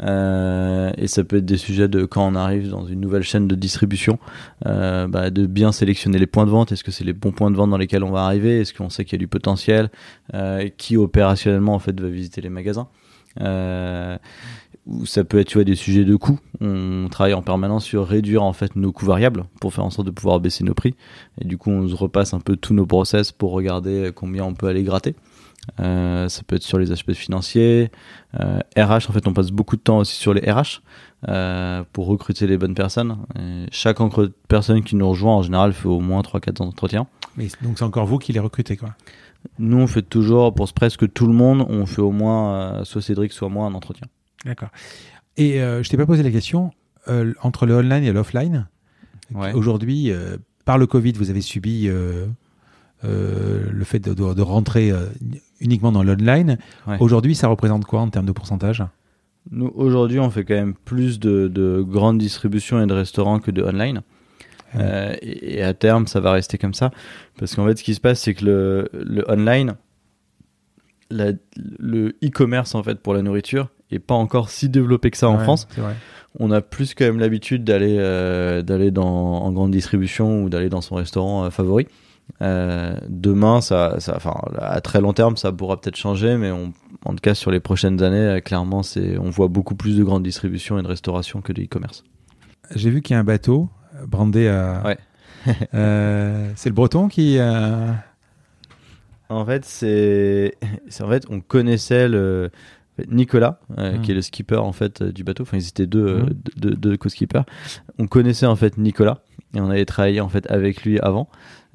[0.01, 3.47] Euh, et ça peut être des sujets de quand on arrive dans une nouvelle chaîne
[3.47, 4.19] de distribution,
[4.65, 6.71] euh, bah, de bien sélectionner les points de vente.
[6.71, 8.61] Est-ce que c'est les bons points de vente dans lesquels on va arriver?
[8.61, 9.89] Est-ce qu'on sait qu'il y a du potentiel?
[10.33, 12.87] Euh, Qui opérationnellement en fait va visiter les magasins?
[14.85, 16.39] Ou ça peut être des sujets de coûts.
[16.59, 20.07] On travaille en permanence sur réduire en fait nos coûts variables pour faire en sorte
[20.07, 20.93] de pouvoir baisser nos prix.
[21.39, 24.53] Et du coup, on se repasse un peu tous nos process pour regarder combien on
[24.53, 25.15] peut aller gratter.
[25.79, 27.91] Euh, ça peut être sur les aspects financiers.
[28.39, 30.81] Euh, RH, en fait, on passe beaucoup de temps aussi sur les RH
[31.29, 33.17] euh, pour recruter les bonnes personnes.
[33.71, 33.97] chaque
[34.47, 37.07] personne qui nous rejoint, en général, fait au moins 3-4 entretiens.
[37.37, 38.95] Mais donc, c'est encore vous qui les recrutez, quoi
[39.57, 43.31] Nous, on fait toujours, pour presque tout le monde, on fait au moins, soit Cédric,
[43.31, 44.07] soit moi, un entretien.
[44.45, 44.69] D'accord.
[45.37, 46.71] Et je t'ai pas posé la question,
[47.41, 48.67] entre le online et l'offline,
[49.53, 50.11] aujourd'hui,
[50.65, 51.89] par le Covid, vous avez subi
[53.05, 55.05] euh, le fait de, de, rentrer euh,
[55.59, 56.57] uniquement dans l'online.
[56.99, 58.83] Aujourd'hui, ça représente quoi en termes de pourcentage?
[59.51, 63.51] Nous, aujourd'hui, on fait quand même plus de, de grandes distributions et de restaurants que
[63.51, 64.01] de online.
[64.75, 66.91] Euh, et, à terme, ça va rester comme ça.
[67.37, 69.75] Parce qu'en fait, ce qui se passe, c'est que le, le online,
[71.09, 71.33] la,
[71.79, 75.39] le e-commerce, en fait, pour la nourriture, est pas encore si développé que ça en
[75.39, 75.67] France.
[76.39, 77.97] On a plus quand même l'habitude d'aller
[78.65, 81.85] d'aller dans en grande distribution ou d'aller dans son restaurant favori.
[82.41, 86.73] Euh, demain, ça, ça, enfin, à très long terme, ça pourra peut-être changer, mais on,
[87.05, 90.03] en tout cas sur les prochaines années, euh, clairement, c'est, on voit beaucoup plus de
[90.03, 92.03] grandes distributions et de restauration que de e-commerce.
[92.75, 93.69] J'ai vu qu'il y a un bateau
[94.07, 94.81] brandé à.
[94.83, 94.97] Ouais.
[95.73, 97.37] euh, c'est le Breton qui.
[99.29, 100.57] En fait, c'est,
[101.01, 102.51] en fait, on connaissait le.
[103.07, 105.43] Nicolas, euh, qui est le skipper en fait du bateau.
[105.43, 106.29] Enfin, ils étaient deux, mmh.
[106.57, 107.41] deux, deux co-skippers.
[107.97, 109.22] On connaissait en fait Nicolas
[109.53, 111.29] et on avait travaillé en fait avec lui avant.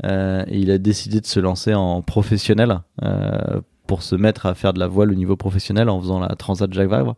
[0.04, 4.54] Euh, et il a décidé de se lancer en professionnel euh, pour se mettre à
[4.54, 7.16] faire de la voile au niveau professionnel en faisant la Transat Jacques Vabre.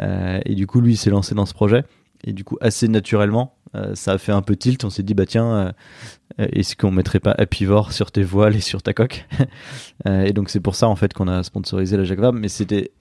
[0.00, 1.84] Euh, et du coup, lui, il s'est lancé dans ce projet.
[2.24, 3.54] Et du coup, assez naturellement,
[3.94, 4.82] ça a fait un peu tilt.
[4.84, 5.74] On s'est dit, bah tiens,
[6.38, 9.26] est-ce qu'on mettrait pas Apivore sur tes voiles et sur ta coque?
[10.06, 12.38] Et donc, c'est pour ça, en fait, qu'on a sponsorisé la Jacques Vabre.
[12.38, 12.92] Mais c'était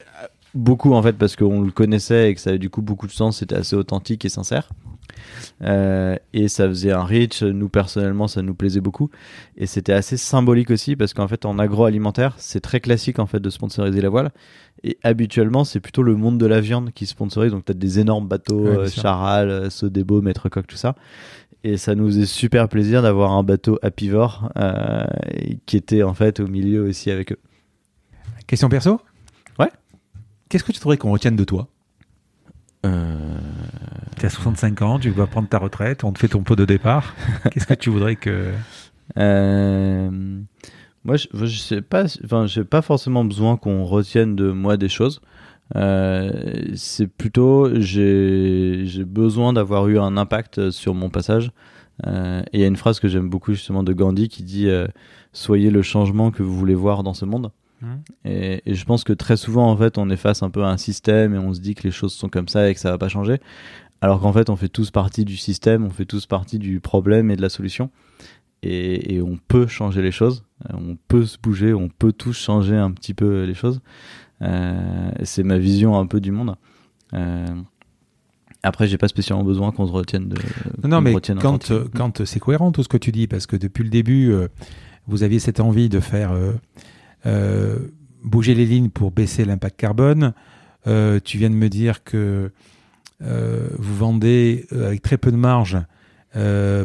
[0.56, 3.14] beaucoup, en fait, parce qu'on le connaissait et que ça avait du coup beaucoup de
[3.14, 3.38] sens.
[3.38, 4.68] C'était assez authentique et sincère.
[5.62, 7.44] Euh, et ça faisait un reach.
[7.44, 9.10] Nous, personnellement, ça nous plaisait beaucoup.
[9.58, 13.40] Et c'était assez symbolique aussi parce qu'en fait, en agroalimentaire, c'est très classique en fait
[13.40, 14.32] de sponsoriser la voile.
[14.84, 17.52] Et habituellement, c'est plutôt le monde de la viande qui sponsorise.
[17.52, 20.96] Donc, tu as des énormes bateaux, ouais, euh, Charal, euh, Sodebo, Maître Coq, tout ça.
[21.64, 25.06] Et ça nous faisait super plaisir d'avoir un bateau apivore euh,
[25.66, 27.40] qui était en fait au milieu aussi avec eux.
[28.48, 29.00] Question perso?
[29.58, 29.72] Ouais.
[30.50, 31.70] Qu'est-ce que tu voudrais qu'on retienne de toi?
[32.86, 33.16] Euh...
[34.18, 36.66] Tu as 65 ans, tu vas prendre ta retraite, on te fait ton pot de
[36.66, 37.16] départ.
[37.52, 38.52] Qu'est-ce que tu voudrais que.
[39.18, 40.10] Euh...
[41.06, 44.88] Moi, je, je sais pas, enfin, j'ai pas forcément besoin qu'on retienne de moi des
[44.88, 45.20] choses.
[45.76, 46.32] Euh,
[46.76, 51.52] c'est plutôt, j'ai besoin d'avoir eu un impact sur mon passage.
[52.08, 54.70] Euh, et il y a une phrase que j'aime beaucoup justement de Gandhi qui dit
[55.34, 57.52] Soyez le changement que vous voulez voir dans ce monde.
[57.84, 57.88] Mmh.
[58.26, 60.78] Et, je pense que très souvent, en fait, on est face un peu à un
[60.78, 62.98] système et on se dit que les choses sont comme ça et que ça va
[62.98, 63.40] pas changer.
[64.02, 67.30] Alors qu'en fait, on fait tous partie du système, on fait tous partie du problème
[67.32, 67.90] et de la solution.
[68.64, 72.92] et, on peut changer les choses, on peut se bouger, on peut tous changer un
[72.92, 73.82] petit peu les choses.
[74.42, 76.56] c'est ma vision un peu du monde.
[78.66, 80.38] Après, j'ai pas spécialement besoin qu'on se retienne de.
[80.88, 83.90] Non, mais quand, quand c'est cohérent tout ce que tu dis, parce que depuis le
[83.90, 84.34] début,
[85.08, 86.32] vous aviez cette envie de faire
[88.24, 90.34] bouger les lignes pour baisser l'impact carbone.
[90.88, 92.52] Euh, tu viens de me dire que
[93.22, 95.78] euh, vous vendez euh, avec très peu de marge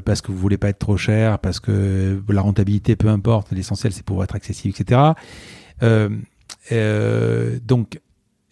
[0.05, 3.95] parce que vous voulez pas être trop cher, parce que la rentabilité, peu importe, l'essentiel
[3.95, 5.15] c'est pour être accessible, etc.
[7.65, 7.99] donc,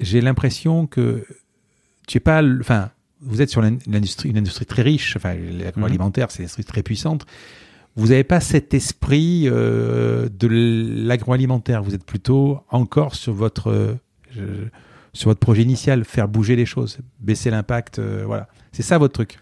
[0.00, 1.26] j'ai l'impression que
[2.06, 2.88] tu es pas, enfin,
[3.20, 7.26] vous êtes sur l'industrie, une industrie très riche, enfin, l'agroalimentaire, c'est une industrie très puissante
[7.96, 10.46] vous n'avez pas cet esprit euh, de
[11.06, 11.82] l'agroalimentaire.
[11.82, 14.68] Vous êtes plutôt encore sur votre, euh,
[15.14, 17.98] sur votre projet initial, faire bouger les choses, baisser l'impact.
[17.98, 18.48] Euh, voilà.
[18.72, 19.38] C'est ça votre truc?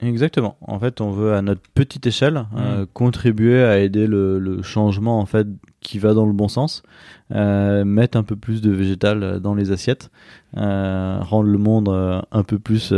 [0.00, 0.58] Exactement.
[0.60, 2.86] En fait, on veut à notre petite échelle mmh.
[2.92, 5.46] contribuer à aider le, changement en fait
[5.80, 6.82] qui va dans le bon sens,
[7.30, 10.10] mettre un peu plus de végétal dans les assiettes,
[10.54, 12.92] rendre le monde un peu plus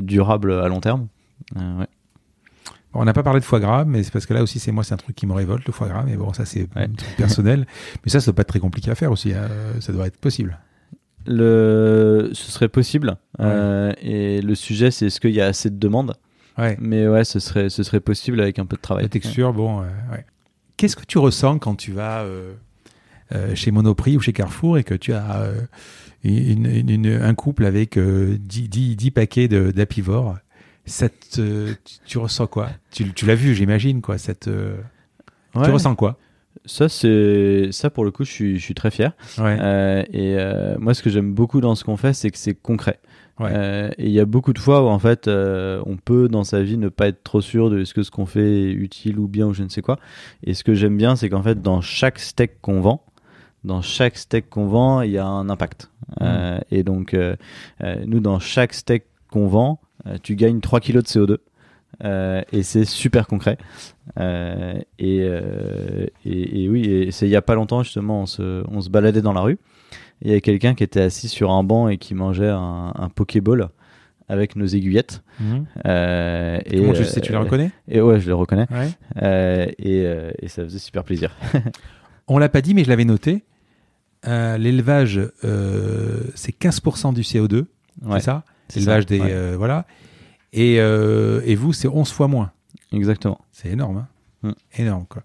[0.00, 1.06] durable à long terme.
[1.54, 1.86] Ouais.
[2.94, 4.84] On n'a pas parlé de foie gras, mais c'est parce que là aussi, c'est moi,
[4.84, 6.02] c'est un truc qui me révolte, le foie gras.
[6.04, 6.68] Mais bon, ça, c'est
[7.16, 7.66] personnel.
[8.04, 9.32] mais ça, ça doit pas être très compliqué à faire aussi.
[9.32, 9.48] Hein.
[9.80, 10.58] Ça doit être possible.
[11.26, 12.30] Le...
[12.32, 13.16] Ce serait possible.
[13.40, 16.14] Euh, et le sujet, c'est est-ce qu'il y a assez de demandes?
[16.58, 16.76] Ouais.
[16.80, 19.04] Mais ouais, ce serait, ce serait possible avec un peu de travail.
[19.04, 20.26] La texture, bon, ouais.
[20.76, 22.52] Qu'est-ce que tu ressens quand tu vas euh,
[23.34, 25.44] euh, chez Monoprix ou chez Carrefour et que tu as
[26.24, 30.36] un couple avec 10, 10 paquets d'apivores
[30.84, 31.40] cette,
[32.06, 32.70] tu, ressens quoi?
[32.90, 34.18] Tu, tu l'as vu, j'imagine, quoi.
[34.18, 36.18] Cette, Tu ressens quoi?
[36.64, 39.12] Ça, c'est ça pour le coup, je suis, je suis très fier.
[39.40, 42.54] Euh, et euh, moi, ce que j'aime beaucoup dans ce qu'on fait, c'est que c'est
[42.54, 43.00] concret.
[43.40, 46.62] Euh, et il y a beaucoup de fois où en fait, on peut dans sa
[46.62, 49.26] vie ne pas être trop sûr de ce que ce qu'on fait est utile ou
[49.26, 49.98] bien ou je ne sais quoi.
[50.44, 53.04] Et ce que j'aime bien, c'est qu'en fait, dans chaque steak qu'on vend,
[53.64, 55.90] dans chaque steak qu'on vend, il y a un impact.
[56.20, 56.58] Mmh.
[56.70, 57.16] et donc,
[58.06, 61.38] nous, dans chaque steak qu'on vend, euh, tu gagnes 3 kilos de CO2.
[62.04, 63.58] Euh, et c'est super concret.
[64.18, 65.18] Euh, et,
[66.24, 69.40] et, oui, il n'y a pas longtemps, justement, on se, on se baladait dans la
[69.40, 69.58] rue.
[70.22, 73.08] Il y avait quelqu'un qui était assis sur un banc et qui mangeait un, un
[73.08, 73.68] Pokéball
[74.28, 75.22] avec nos aiguillettes.
[75.40, 75.66] Mhm.
[75.84, 77.70] et, Comment tu sais, tu les reconnais?
[77.88, 78.66] Et ouais, je les reconnais.
[79.20, 80.06] et,
[80.38, 81.36] et, ça faisait super plaisir.
[82.28, 83.44] On l'a pas dit, mais je l'avais noté.
[84.24, 85.20] L'élevage,
[86.34, 87.64] c'est 15% du CO2,
[88.12, 88.44] c'est ça?
[88.80, 89.20] C'est l'âge des.
[89.20, 89.86] Euh, voilà.
[90.52, 92.52] Et, euh, et vous, c'est 11 fois moins.
[92.92, 93.40] Exactement.
[93.50, 94.06] C'est énorme.
[94.42, 94.80] Hein mm.
[94.80, 95.22] Énorme, quoi.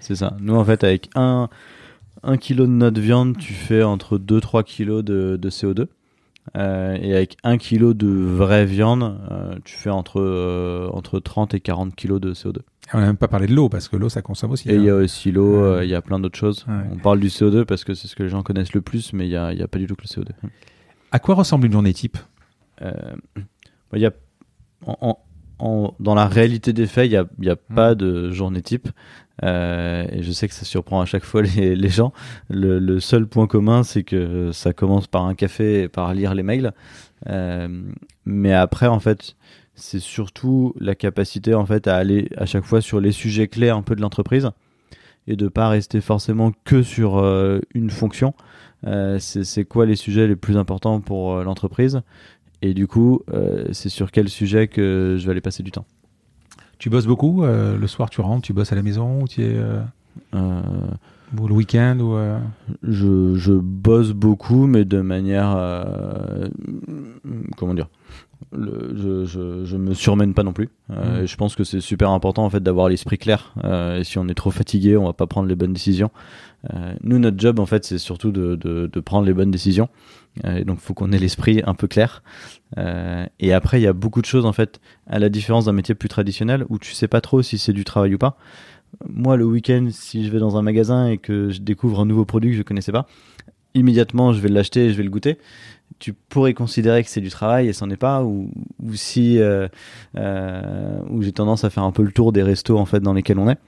[0.00, 0.36] C'est ça.
[0.40, 1.48] Nous, en fait, avec 1
[2.22, 5.86] un kilo de notre viande, tu fais entre 2-3 kilos de, de CO2.
[6.56, 9.18] Euh, et avec 1 kilo de vraie viande,
[9.64, 12.58] tu fais entre, entre 30 et 40 kilos de CO2.
[12.94, 14.68] On n'a même pas parlé de l'eau, parce que l'eau, ça consomme aussi.
[14.70, 15.02] Et il y a hein.
[15.02, 16.66] aussi l'eau, il y a plein d'autres choses.
[16.92, 19.26] On parle du CO2 parce que c'est ce que les gens connaissent le plus, mais
[19.26, 20.30] il n'y a, y a pas du tout que le CO2.
[21.12, 22.18] À quoi ressemble une journée type?
[22.80, 24.12] Il y a,
[24.86, 25.18] en,
[26.00, 27.74] dans la réalité des faits, il n'y a, y a hmm.
[27.74, 28.88] pas de journée type.
[29.44, 32.12] Euh, et je sais que ça surprend à chaque fois les, les gens.
[32.48, 36.34] Le, le, seul point commun, c'est que ça commence par un café et par lire
[36.34, 36.72] les mails.
[37.28, 37.68] Euh,
[38.24, 39.36] mais après, en fait,
[39.74, 43.68] c'est surtout la capacité en fait à aller à chaque fois sur les sujets clés
[43.68, 44.50] un peu de l'entreprise
[45.26, 48.34] et de pas rester forcément que sur euh, une fonction.
[48.86, 52.02] Euh, c'est quoi les sujets les plus importants pour euh, l'entreprise?
[52.62, 55.84] Et du coup, euh, c'est sur quel sujet que je vais aller passer du temps.
[56.78, 59.42] Tu bosses beaucoup euh, Le soir, tu rentres, tu bosses à la maison ou tu
[59.42, 59.56] es.
[60.34, 60.60] Euh,
[61.38, 62.16] ou le week-end ou
[62.82, 65.56] je, je, bosse beaucoup, mais de manière.
[67.56, 67.88] comment dire
[68.52, 70.68] je, je, je, me surmène pas non plus.
[70.88, 71.24] Mmh.
[71.24, 73.54] je pense que c'est super important en fait d'avoir l'esprit clair.
[73.64, 76.10] et si on est trop fatigué, on va pas prendre les bonnes décisions.
[77.02, 79.88] nous, notre job en fait, c'est surtout de, de, de, prendre les bonnes décisions.
[80.44, 82.22] Euh, donc, faut qu'on ait l'esprit un peu clair.
[82.78, 85.72] Euh, et après, il y a beaucoup de choses en fait, à la différence d'un
[85.72, 88.36] métier plus traditionnel où tu sais pas trop si c'est du travail ou pas.
[89.08, 92.24] Moi, le week-end, si je vais dans un magasin et que je découvre un nouveau
[92.24, 93.06] produit que je connaissais pas,
[93.74, 95.38] immédiatement, je vais l'acheter et je vais le goûter.
[95.98, 98.50] Tu pourrais considérer que c'est du travail et c'en est pas, ou,
[98.82, 99.68] ou si, euh,
[100.16, 103.38] euh, j'ai tendance à faire un peu le tour des restos en fait dans lesquels
[103.38, 103.58] on est.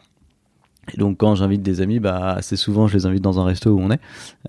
[0.94, 3.70] Et donc quand j'invite des amis, bah assez souvent je les invite dans un resto
[3.70, 4.01] où on est.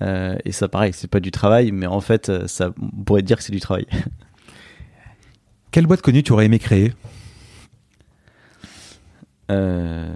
[0.01, 3.37] Euh, et ça pareil, c'est pas du travail, mais en fait ça on pourrait dire
[3.37, 3.85] que c'est du travail.
[5.71, 6.93] Quelle boîte connue tu aurais aimé créer?
[9.51, 10.15] Euh...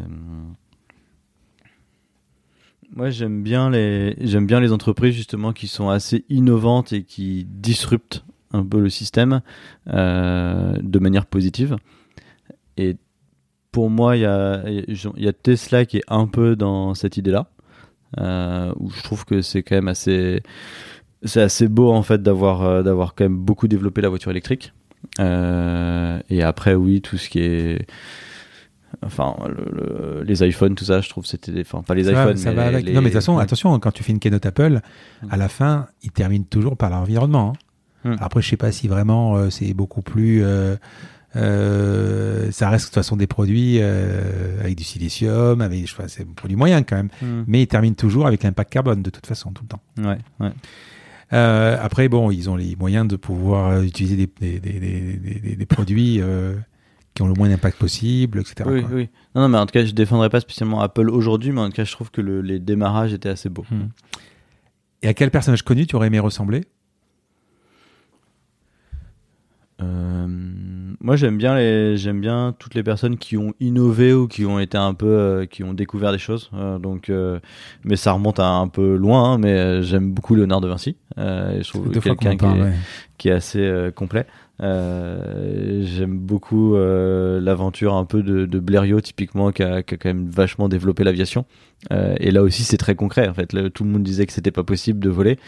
[2.96, 7.48] Moi j'aime bien les j'aime bien les entreprises justement qui sont assez innovantes et qui
[7.50, 9.42] disruptent un peu le système
[9.88, 11.76] euh, de manière positive.
[12.78, 12.98] Et
[13.74, 17.48] pour moi, il y a, y a Tesla qui est un peu dans cette idée-là,
[18.80, 20.42] où je trouve que c'est quand même assez,
[21.24, 24.74] c'est assez beau en fait d'avoir d'avoir quand même beaucoup développé la voiture électrique.
[25.20, 27.88] et après, oui, tout ce qui est
[29.02, 29.36] enfin
[30.24, 32.86] les iPhones tout ça je trouve c'était enfin pas les iPhones ça va avec.
[32.86, 34.82] non mais de toute façon attention quand tu fais une keynote Apple
[35.24, 35.28] mm.
[35.32, 37.54] à la fin ils terminent toujours par l'environnement
[38.06, 38.16] hein.
[38.16, 38.18] mm.
[38.20, 40.76] après je sais pas si vraiment euh, c'est beaucoup plus euh,
[41.36, 46.34] euh, ça reste de toute façon des produits avec du silicium avec je c'est un
[46.36, 47.44] produit moyen quand même mm.
[47.48, 51.78] mais ils terminent toujours avec l'impact carbone de toute façon tout le temps ouais, ouais.
[51.82, 56.22] après bon ils ont les moyens de pouvoir utiliser des, des, des, des produits
[57.14, 58.64] qui ont le moins d'impact possible, etc.
[58.66, 59.10] Oui, oui.
[59.36, 61.74] Non, non, mais en tout cas, je défendrais pas spécialement Apple aujourd'hui, mais en tout
[61.74, 63.66] cas, je trouve que le, les démarrages étaient assez beaux.
[63.70, 63.90] Hmm.
[65.04, 66.64] Et à quel personnage connu tu aurais aimé ressembler?
[69.82, 70.13] Euh,
[71.04, 74.58] moi j'aime bien les j'aime bien toutes les personnes qui ont innové ou qui ont
[74.60, 76.50] été un peu euh, qui ont découvert des choses.
[76.56, 77.12] Euh, donc
[77.84, 80.96] mais ça remonte à un peu loin hein, mais j'aime beaucoup Léonard de Vinci.
[81.18, 82.46] Je trouve quelqu'un qui,
[83.18, 84.26] qui, est assez complet
[84.62, 90.30] euh, j'aime beaucoup euh, l'aventure un peu de, de Blériot typiquement qui a, quand même
[90.30, 91.46] vachement développé l'aviation.
[91.92, 93.48] Euh, et là aussi c'est très concret en fait.
[93.72, 95.40] tout le monde disait que c'était pas possible de voler.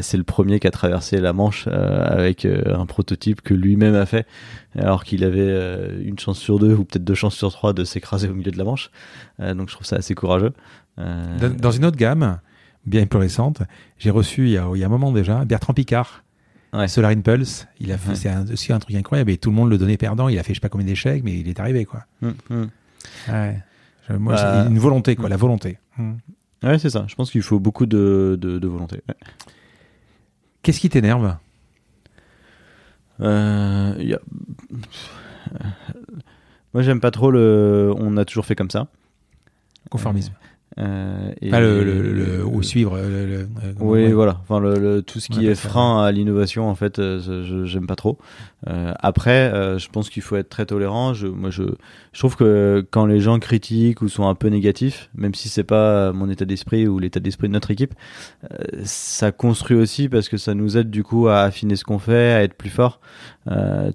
[0.00, 4.26] c'est le premier qui a traversé la Manche avec un prototype que lui-même a fait,
[4.76, 8.28] alors qu'il avait une chance sur deux ou peut-être deux chances sur trois de s'écraser
[8.28, 8.90] au milieu de la Manche.
[9.40, 10.52] donc je trouve ça assez courageux.
[10.98, 12.38] Dans, une autre gamme,
[12.86, 13.62] bien plus récente,
[13.98, 16.22] j'ai reçu il y, a, il y a un moment déjà Bertrand Picard
[16.72, 16.88] Ouais.
[16.88, 19.78] Solar Impulse, il a fait, c'est aussi un truc incroyable et tout le monde le
[19.78, 20.28] donnait perdant.
[20.28, 22.04] Il a fait je sais pas combien d'échecs, mais il est arrivé quoi.
[22.22, 22.70] Hum, hum.
[23.28, 23.62] Ouais.
[24.10, 25.30] Moi, bah, une volonté quoi, hum.
[25.30, 25.78] la volonté.
[26.62, 27.04] Ouais, c'est ça.
[27.08, 29.02] Je pense qu'il faut beaucoup de, de, de volonté.
[30.62, 31.36] Qu'est-ce qui t'énerve?
[33.20, 34.20] Euh, y a...
[36.72, 37.92] Moi, j'aime pas trop le.
[37.98, 38.86] On a toujours fait comme ça.
[39.90, 40.32] Conformisme.
[40.32, 40.46] Euh,
[40.76, 42.98] et pas le, le, ou suivre.
[42.98, 43.46] Le,
[43.80, 44.38] oui, voilà.
[44.42, 48.18] Enfin, le, tout ce qui est frein à l'innovation, en fait, euh, j'aime pas trop.
[48.68, 51.14] Euh, après, euh, je pense qu'il faut être très tolérant.
[51.14, 51.64] Je, moi, je,
[52.12, 55.64] je trouve que quand les gens critiquent ou sont un peu négatifs, même si c'est
[55.64, 57.94] pas mon état d'esprit ou l'état d'esprit de notre équipe,
[58.44, 61.98] euh, ça construit aussi parce que ça nous aide du coup à affiner ce qu'on
[61.98, 63.00] fait, à être plus fort.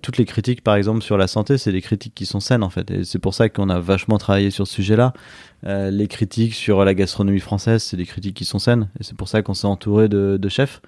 [0.02, 2.70] toutes les critiques, par exemple, sur la santé, c'est des critiques qui sont saines en
[2.70, 5.14] fait, et c'est pour ça qu'on a vachement travaillé sur ce sujet-là.
[5.65, 9.17] Euh, les critiques sur la gastronomie française, c'est des critiques qui sont saines, et c'est
[9.17, 10.81] pour ça qu'on s'est entouré de, chefs.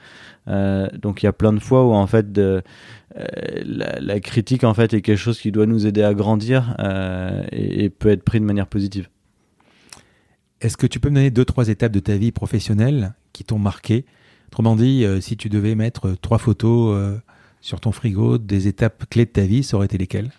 [0.48, 2.62] Euh, donc il y a plein de fois où en fait euh,
[3.66, 6.76] la, critique en fait est quelque chose qui doit nous aider à grandir
[7.52, 9.10] et, et, peut être pris de manière positive.
[10.62, 13.60] Est-ce que tu peux me donner deux trois étapes de ta vie professionnelle qui t'ont
[13.60, 14.06] marqué?
[14.48, 17.20] Autrement dit, si tu devais mettre trois photos
[17.62, 20.32] sur ton frigo des étapes clés de ta vie, ça aurait été lesquelles?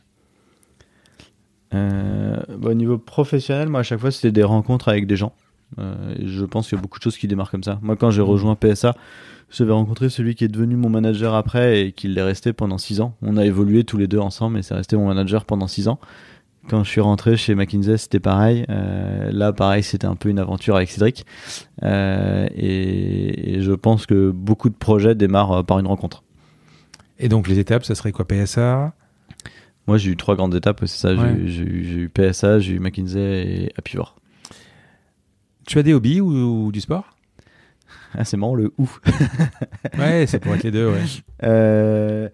[1.72, 5.32] Bah, au niveau professionnel, moi à chaque fois c'était des rencontres avec des gens.
[5.78, 7.78] Euh, je pense qu'il y a beaucoup de choses qui démarrent comme ça.
[7.82, 8.94] Moi quand j'ai rejoint PSA,
[9.50, 13.00] j'avais rencontré celui qui est devenu mon manager après et qui l'est resté pendant 6
[13.00, 13.16] ans.
[13.22, 15.98] On a évolué tous les deux ensemble et c'est resté mon manager pendant 6 ans.
[16.68, 18.64] Quand je suis rentré chez McKinsey, c'était pareil.
[18.68, 21.24] Euh, là, pareil, c'était un peu une aventure avec Cédric.
[21.82, 26.22] Euh, et, et, je pense que beaucoup de projets démarrent euh, par une rencontre.
[27.18, 28.92] Et donc les étapes, ça serait quoi PSA
[29.90, 31.16] moi, j'ai eu trois grandes étapes, c'est ça.
[31.16, 34.14] J'ai eu PSA, j'ai eu McKinsey et Apivor.
[35.66, 37.16] Tu as des hobbies ou, du sport?
[38.14, 38.88] Ah, C'est marrant le ou.
[39.98, 41.02] ouais, c'est pour être les deux, ouais.
[41.42, 42.28] Euh,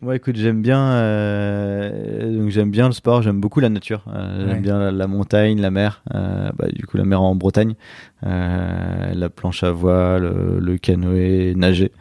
[0.00, 4.48] moi, écoute, j'aime bien, euh, donc j'aime bien le sport, j'aime beaucoup la nature, euh,
[4.48, 7.74] j'aime bien la, montagne, la mer, bah, du coup la mer en Bretagne,
[8.22, 11.92] la planche à voile, le, le canoë, nager.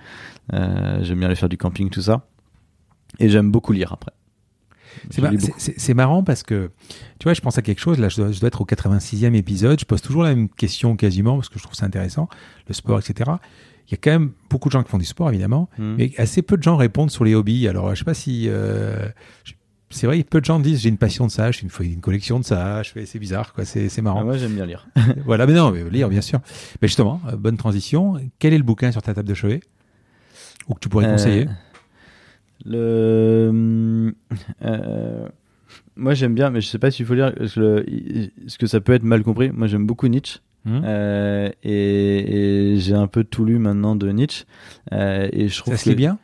[0.54, 2.26] j'aime bien aller faire du camping, tout ça.
[3.20, 4.14] Et j'aime beaucoup lire après.
[5.10, 6.72] C'est marrant parce que,
[7.20, 9.86] tu vois, je pense à quelque chose, là, je dois, être au 86e épisode, je
[9.86, 12.30] pose toujours la même question quasiment parce que je trouve ça intéressant,
[12.68, 13.32] le sport, etc.
[13.88, 15.96] Il y a quand même beaucoup de gens qui font du sport, évidemment, mmh.
[15.98, 17.68] mais assez peu de gens répondent sur les hobbies.
[17.68, 18.46] Alors, je sais pas si.
[18.48, 19.10] Euh,
[19.92, 22.40] c'est vrai, peu de gens disent j'ai une passion de ça, j'ai une, une collection
[22.40, 24.22] de ça, c'est bizarre, quoi, c'est marrant.
[24.22, 24.88] Ah, moi, j'aime bien lire.
[25.26, 26.40] voilà, mais non, mais lire, bien sûr.
[26.82, 28.16] Mais justement, euh, bonne transition.
[28.40, 29.60] Quel est le bouquin sur ta table de chevet?
[30.68, 31.48] Ou que tu pourrais euh, conseiller?
[32.66, 34.14] Le,
[34.64, 35.28] euh,
[35.96, 39.04] moi j'aime bien, mais je sais pas s'il faut lire ce que ça peut être
[39.04, 39.52] mal compris.
[39.52, 40.40] Moi j'aime beaucoup Nietzsche.
[40.64, 40.82] Mmh.
[40.84, 44.46] Euh, et, j'ai un peu tout lu maintenant de Nietzsche.
[44.92, 46.18] Euh, et je trouve ça se lit bien?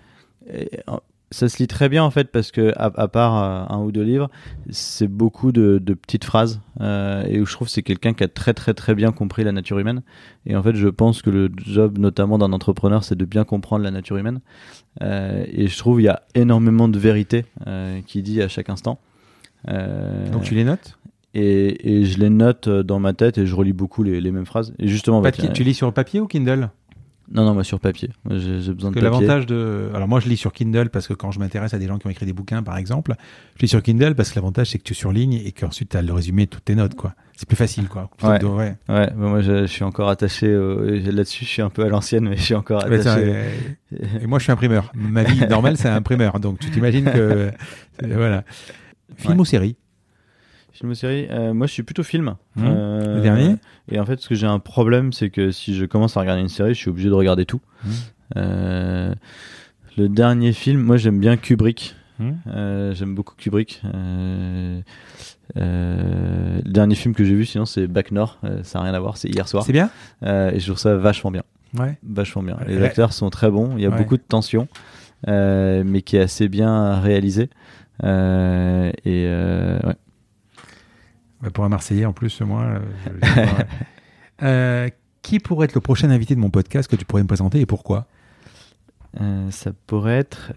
[1.31, 4.03] Ça se lit très bien en fait parce que à, part euh, un ou deux
[4.03, 4.29] livres,
[4.69, 8.27] c'est beaucoup de, de, petites phrases euh, et où je trouve c'est quelqu'un qui a
[8.27, 10.03] très très très bien compris la nature humaine.
[10.45, 13.83] Et en fait, je pense que le job notamment d'un entrepreneur, c'est de bien comprendre
[13.83, 14.39] la nature humaine.
[15.01, 17.45] Euh, et je trouve il y a énormément de vérité
[18.05, 18.99] qui dit à chaque instant.
[19.67, 20.97] Donc tu les notes?
[21.33, 24.73] et, je les note dans ma tête et je relis beaucoup les, mêmes phrases.
[24.79, 26.69] Et justement, bah, tu lis sur papier ou Kindle?
[27.31, 28.09] Non, non, moi sur papier.
[28.29, 29.01] J'ai besoin de papier.
[29.01, 29.89] L'avantage de.
[29.93, 32.07] Alors moi je lis sur Kindle parce que quand je m'intéresse à des gens qui
[32.07, 33.15] ont écrit des bouquins par exemple,
[33.55, 36.01] je lis sur Kindle parce que l'avantage c'est que tu surlignes et qu'ensuite tu as
[36.01, 37.15] le résumé de toutes tes notes quoi.
[37.35, 38.09] C'est plus facile quoi.
[38.23, 38.39] Ouais.
[38.89, 39.13] ouais.
[39.15, 42.55] moi je, suis encore attaché là-dessus, je suis un peu à l'ancienne mais je suis
[42.55, 43.35] encore attaché.
[44.21, 44.91] et moi je suis imprimeur.
[44.95, 47.51] Ma vie normale c'est imprimeur donc tu t'imagines que.
[48.03, 48.43] voilà.
[49.17, 49.75] Film ou série?
[50.77, 52.35] Film ou série euh, Moi, je suis plutôt film.
[52.55, 52.63] Mmh.
[52.63, 53.55] Euh, le dernier
[53.91, 56.41] Et en fait, ce que j'ai un problème, c'est que si je commence à regarder
[56.41, 57.61] une série, je suis obligé de regarder tout.
[57.83, 57.89] Mmh.
[58.37, 59.15] Euh,
[59.97, 61.95] le dernier film, moi, j'aime bien Kubrick.
[62.19, 62.31] Mmh.
[62.93, 63.81] j'aime beaucoup Kubrick.
[63.85, 64.83] le
[66.63, 68.37] dernier film que j'ai vu, sinon, c'est Back North.
[68.61, 69.63] ça n'a rien à voir, c'est hier soir.
[69.63, 69.89] C'est bien
[70.23, 71.43] Et je trouve ça vachement bien.
[71.75, 71.97] Ouais.
[72.03, 72.57] Vachement bien.
[72.67, 73.77] Les acteurs sont très bons.
[73.77, 74.67] Il y a beaucoup de tension,
[75.25, 77.49] mais qui est assez bien réalisé.
[78.03, 79.95] et ouais.
[81.41, 82.63] Bah, pour un Marseillais, en plus, moi.
[83.23, 83.45] Euh,
[84.43, 84.89] euh,
[85.21, 87.65] qui pourrait être le prochain invité de mon podcast que tu pourrais me présenter et
[87.65, 88.07] pourquoi?
[89.21, 90.53] Euh, ça pourrait être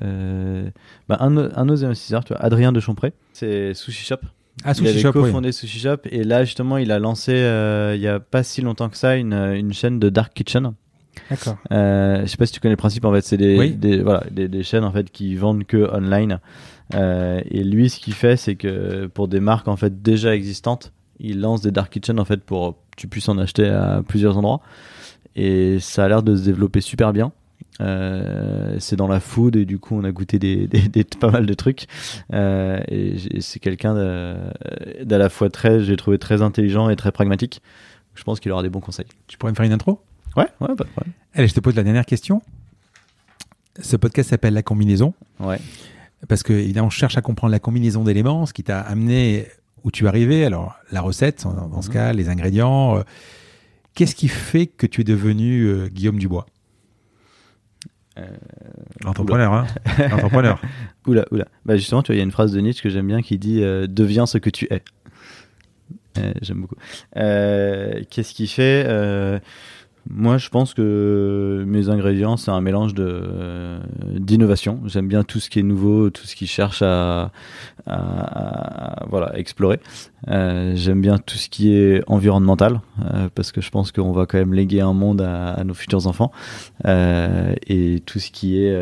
[1.09, 3.13] bah, un, un de nos investisseurs, tu vois, Adrien de Champré.
[3.33, 4.17] C'est Sushi Shop.
[4.65, 8.01] Ah, Sushi il avait Shop, cofondé Sushi Shop et là justement il a lancé il
[8.01, 10.75] y a pas si longtemps que ça une, une chaîne de dark kitchen.
[11.31, 11.57] D'accord.
[11.71, 14.49] je sais pas si tu connais le principe en fait, c'est des, des, voilà, des,
[14.49, 16.41] des, chaînes en fait qui vendent que online.
[16.95, 20.93] Euh, et lui, ce qu'il fait, c'est que pour des marques en fait déjà existantes,
[21.19, 24.37] il lance des dark kitchen en fait pour que tu puisses en acheter à plusieurs
[24.37, 24.61] endroits.
[25.37, 27.33] Et ça a l'air de se développer super bien.
[27.81, 31.47] Euh, c'est dans la food et du coup on a goûté des, des, pas mal
[31.47, 31.87] de trucs.
[32.33, 33.95] Euh, et c'est quelqu'un
[35.03, 37.63] d'à la fois très j'ai trouvé très intelligent et très pragmatique.
[38.15, 39.07] Je pense qu'il aura des bons conseils.
[39.29, 40.01] Tu pourrais me faire une intro?
[40.37, 41.13] Ouais ouais pas de problème.
[41.35, 42.43] Allez je te pose la dernière question.
[43.81, 45.15] Ce podcast s'appelle la combinaison.
[45.39, 45.61] Ouais
[46.29, 49.47] parce que évidemment, on cherche à comprendre la combinaison d'éléments, ce qui t'a amené
[49.85, 50.45] où tu es arrivé.
[50.45, 51.95] Alors, la recette, dans, ce mhm.
[51.95, 52.99] cas, les ingrédients.
[52.99, 53.03] Euh,
[53.95, 56.47] qu'est-ce qui fait que tu es devenu euh, Guillaume Dubois?
[58.19, 58.27] Euh,
[59.03, 59.67] L'entrepreneur, hein
[60.11, 60.61] L'entrepreneur.
[61.07, 61.47] oula, oula.
[61.65, 63.39] Bah justement, tu vois, il y a une phrase de Nietzsche que j'aime bien qui
[63.39, 64.83] dit Deviens ce que tu es.
[66.43, 66.77] j'aime beaucoup.
[67.15, 68.85] Qu'est-ce qui fait
[70.09, 73.79] moi, je pense que mes ingrédients, c'est un mélange de
[74.15, 74.81] d'innovation.
[74.87, 77.33] J'aime bien tout ce qui est nouveau, tout ce qui cherche à,
[79.09, 79.81] voilà explorer.
[80.29, 84.27] Euh, j'aime bien tout ce qui est environnemental euh, parce que je pense qu'on va
[84.27, 86.31] quand même léguer un monde à, nos futurs enfants
[86.87, 88.77] euh, et tout ce qui est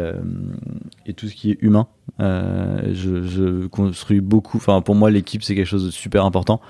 [1.06, 1.88] et tout ce qui est humain.
[2.18, 4.56] Je, construis beaucoup.
[4.56, 6.60] Enfin, pour moi, l'équipe c'est quelque chose de super important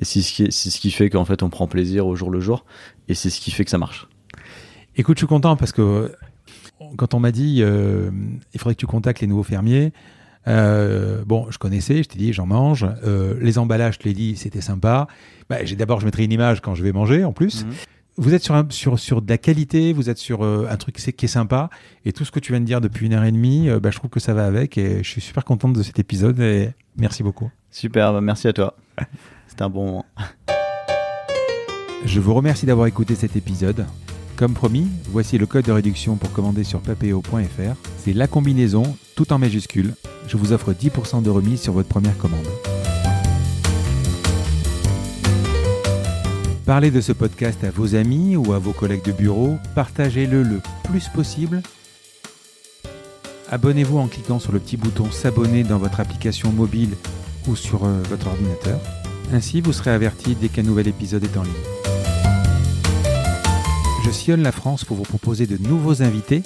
[0.00, 2.40] et c'est ce qui ce qui fait qu'en fait on prend plaisir au jour le
[2.40, 2.64] jour
[3.08, 4.08] et c'est ce qui fait que ça marche.
[4.96, 6.12] Écoute, je suis content parce que
[6.96, 8.10] quand on m'a dit euh,
[8.54, 9.92] il faudrait que tu contactes les nouveaux fermiers,
[10.48, 12.86] euh, bon, je connaissais, je t'ai dit j'en mange.
[13.04, 15.06] Euh, les emballages, je te l'ai dit, c'était sympa.
[15.50, 17.64] Bah, j'ai d'abord, je mettrai une image quand je vais manger en plus.
[17.64, 17.72] Mhm.
[18.18, 21.28] Vous êtes sur, sur, sur de la qualité, vous êtes sur un truc qui est
[21.28, 21.68] sympa.
[22.06, 23.98] Et tout ce que tu viens de dire depuis une heure et demie, bah, je
[23.98, 24.78] trouve que ça va avec.
[24.78, 26.40] Et je suis super contente de cet épisode.
[26.40, 27.50] Et merci beaucoup.
[27.70, 28.74] Super, bah, merci à toi.
[29.48, 30.06] C'était un bon moment.
[32.06, 33.84] Je vous remercie d'avoir écouté cet épisode.
[34.36, 37.74] Comme promis, voici le code de réduction pour commander sur papeo.fr.
[37.98, 39.92] C'est la combinaison, tout en majuscule.
[40.28, 42.46] Je vous offre 10% de remise sur votre première commande.
[46.64, 49.56] Parlez de ce podcast à vos amis ou à vos collègues de bureau.
[49.74, 51.60] Partagez-le le plus possible.
[53.50, 56.94] Abonnez-vous en cliquant sur le petit bouton s'abonner dans votre application mobile
[57.48, 58.78] ou sur euh, votre ordinateur.
[59.32, 61.85] Ainsi, vous serez averti dès qu'un nouvel épisode est en ligne.
[64.06, 66.44] Je sillonne la France pour vous proposer de nouveaux invités.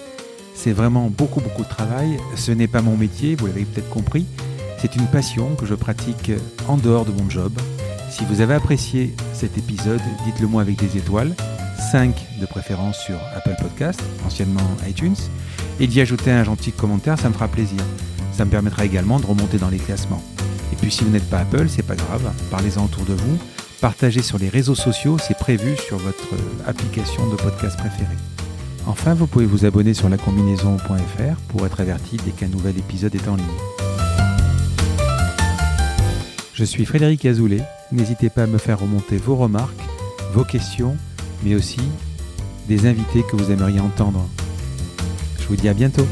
[0.55, 2.16] C'est vraiment beaucoup beaucoup de travail.
[2.35, 4.24] Ce n'est pas mon métier, vous l'avez peut-être compris.
[4.78, 6.32] C'est une passion que je pratique
[6.69, 7.53] en dehors de mon job.
[8.11, 11.35] Si vous avez apprécié cet épisode, dites-le moi avec des étoiles,
[11.93, 15.16] 5 de préférence sur Apple Podcast, anciennement iTunes,
[15.81, 17.82] et d'y ajouter un gentil commentaire, ça me fera plaisir.
[18.32, 20.23] Ça me permettra également de remonter dans les classements.
[20.73, 23.39] Et puis si vous n'êtes pas Apple, c'est pas grave, parlez-en autour de vous.
[23.81, 26.28] Partagez sur les réseaux sociaux, c'est prévu sur votre
[26.66, 28.16] application de podcast préférée.
[28.86, 33.27] Enfin, vous pouvez vous abonner sur lacombinaison.fr pour être averti dès qu'un nouvel épisode est
[33.27, 33.47] en ligne.
[36.52, 37.62] Je suis Frédéric Azoulay.
[37.90, 39.82] N'hésitez pas à me faire remonter vos remarques,
[40.35, 40.98] vos questions,
[41.43, 41.81] mais aussi
[42.69, 44.28] des invités que vous aimeriez entendre.
[45.39, 46.07] Je vous dis à bientôt.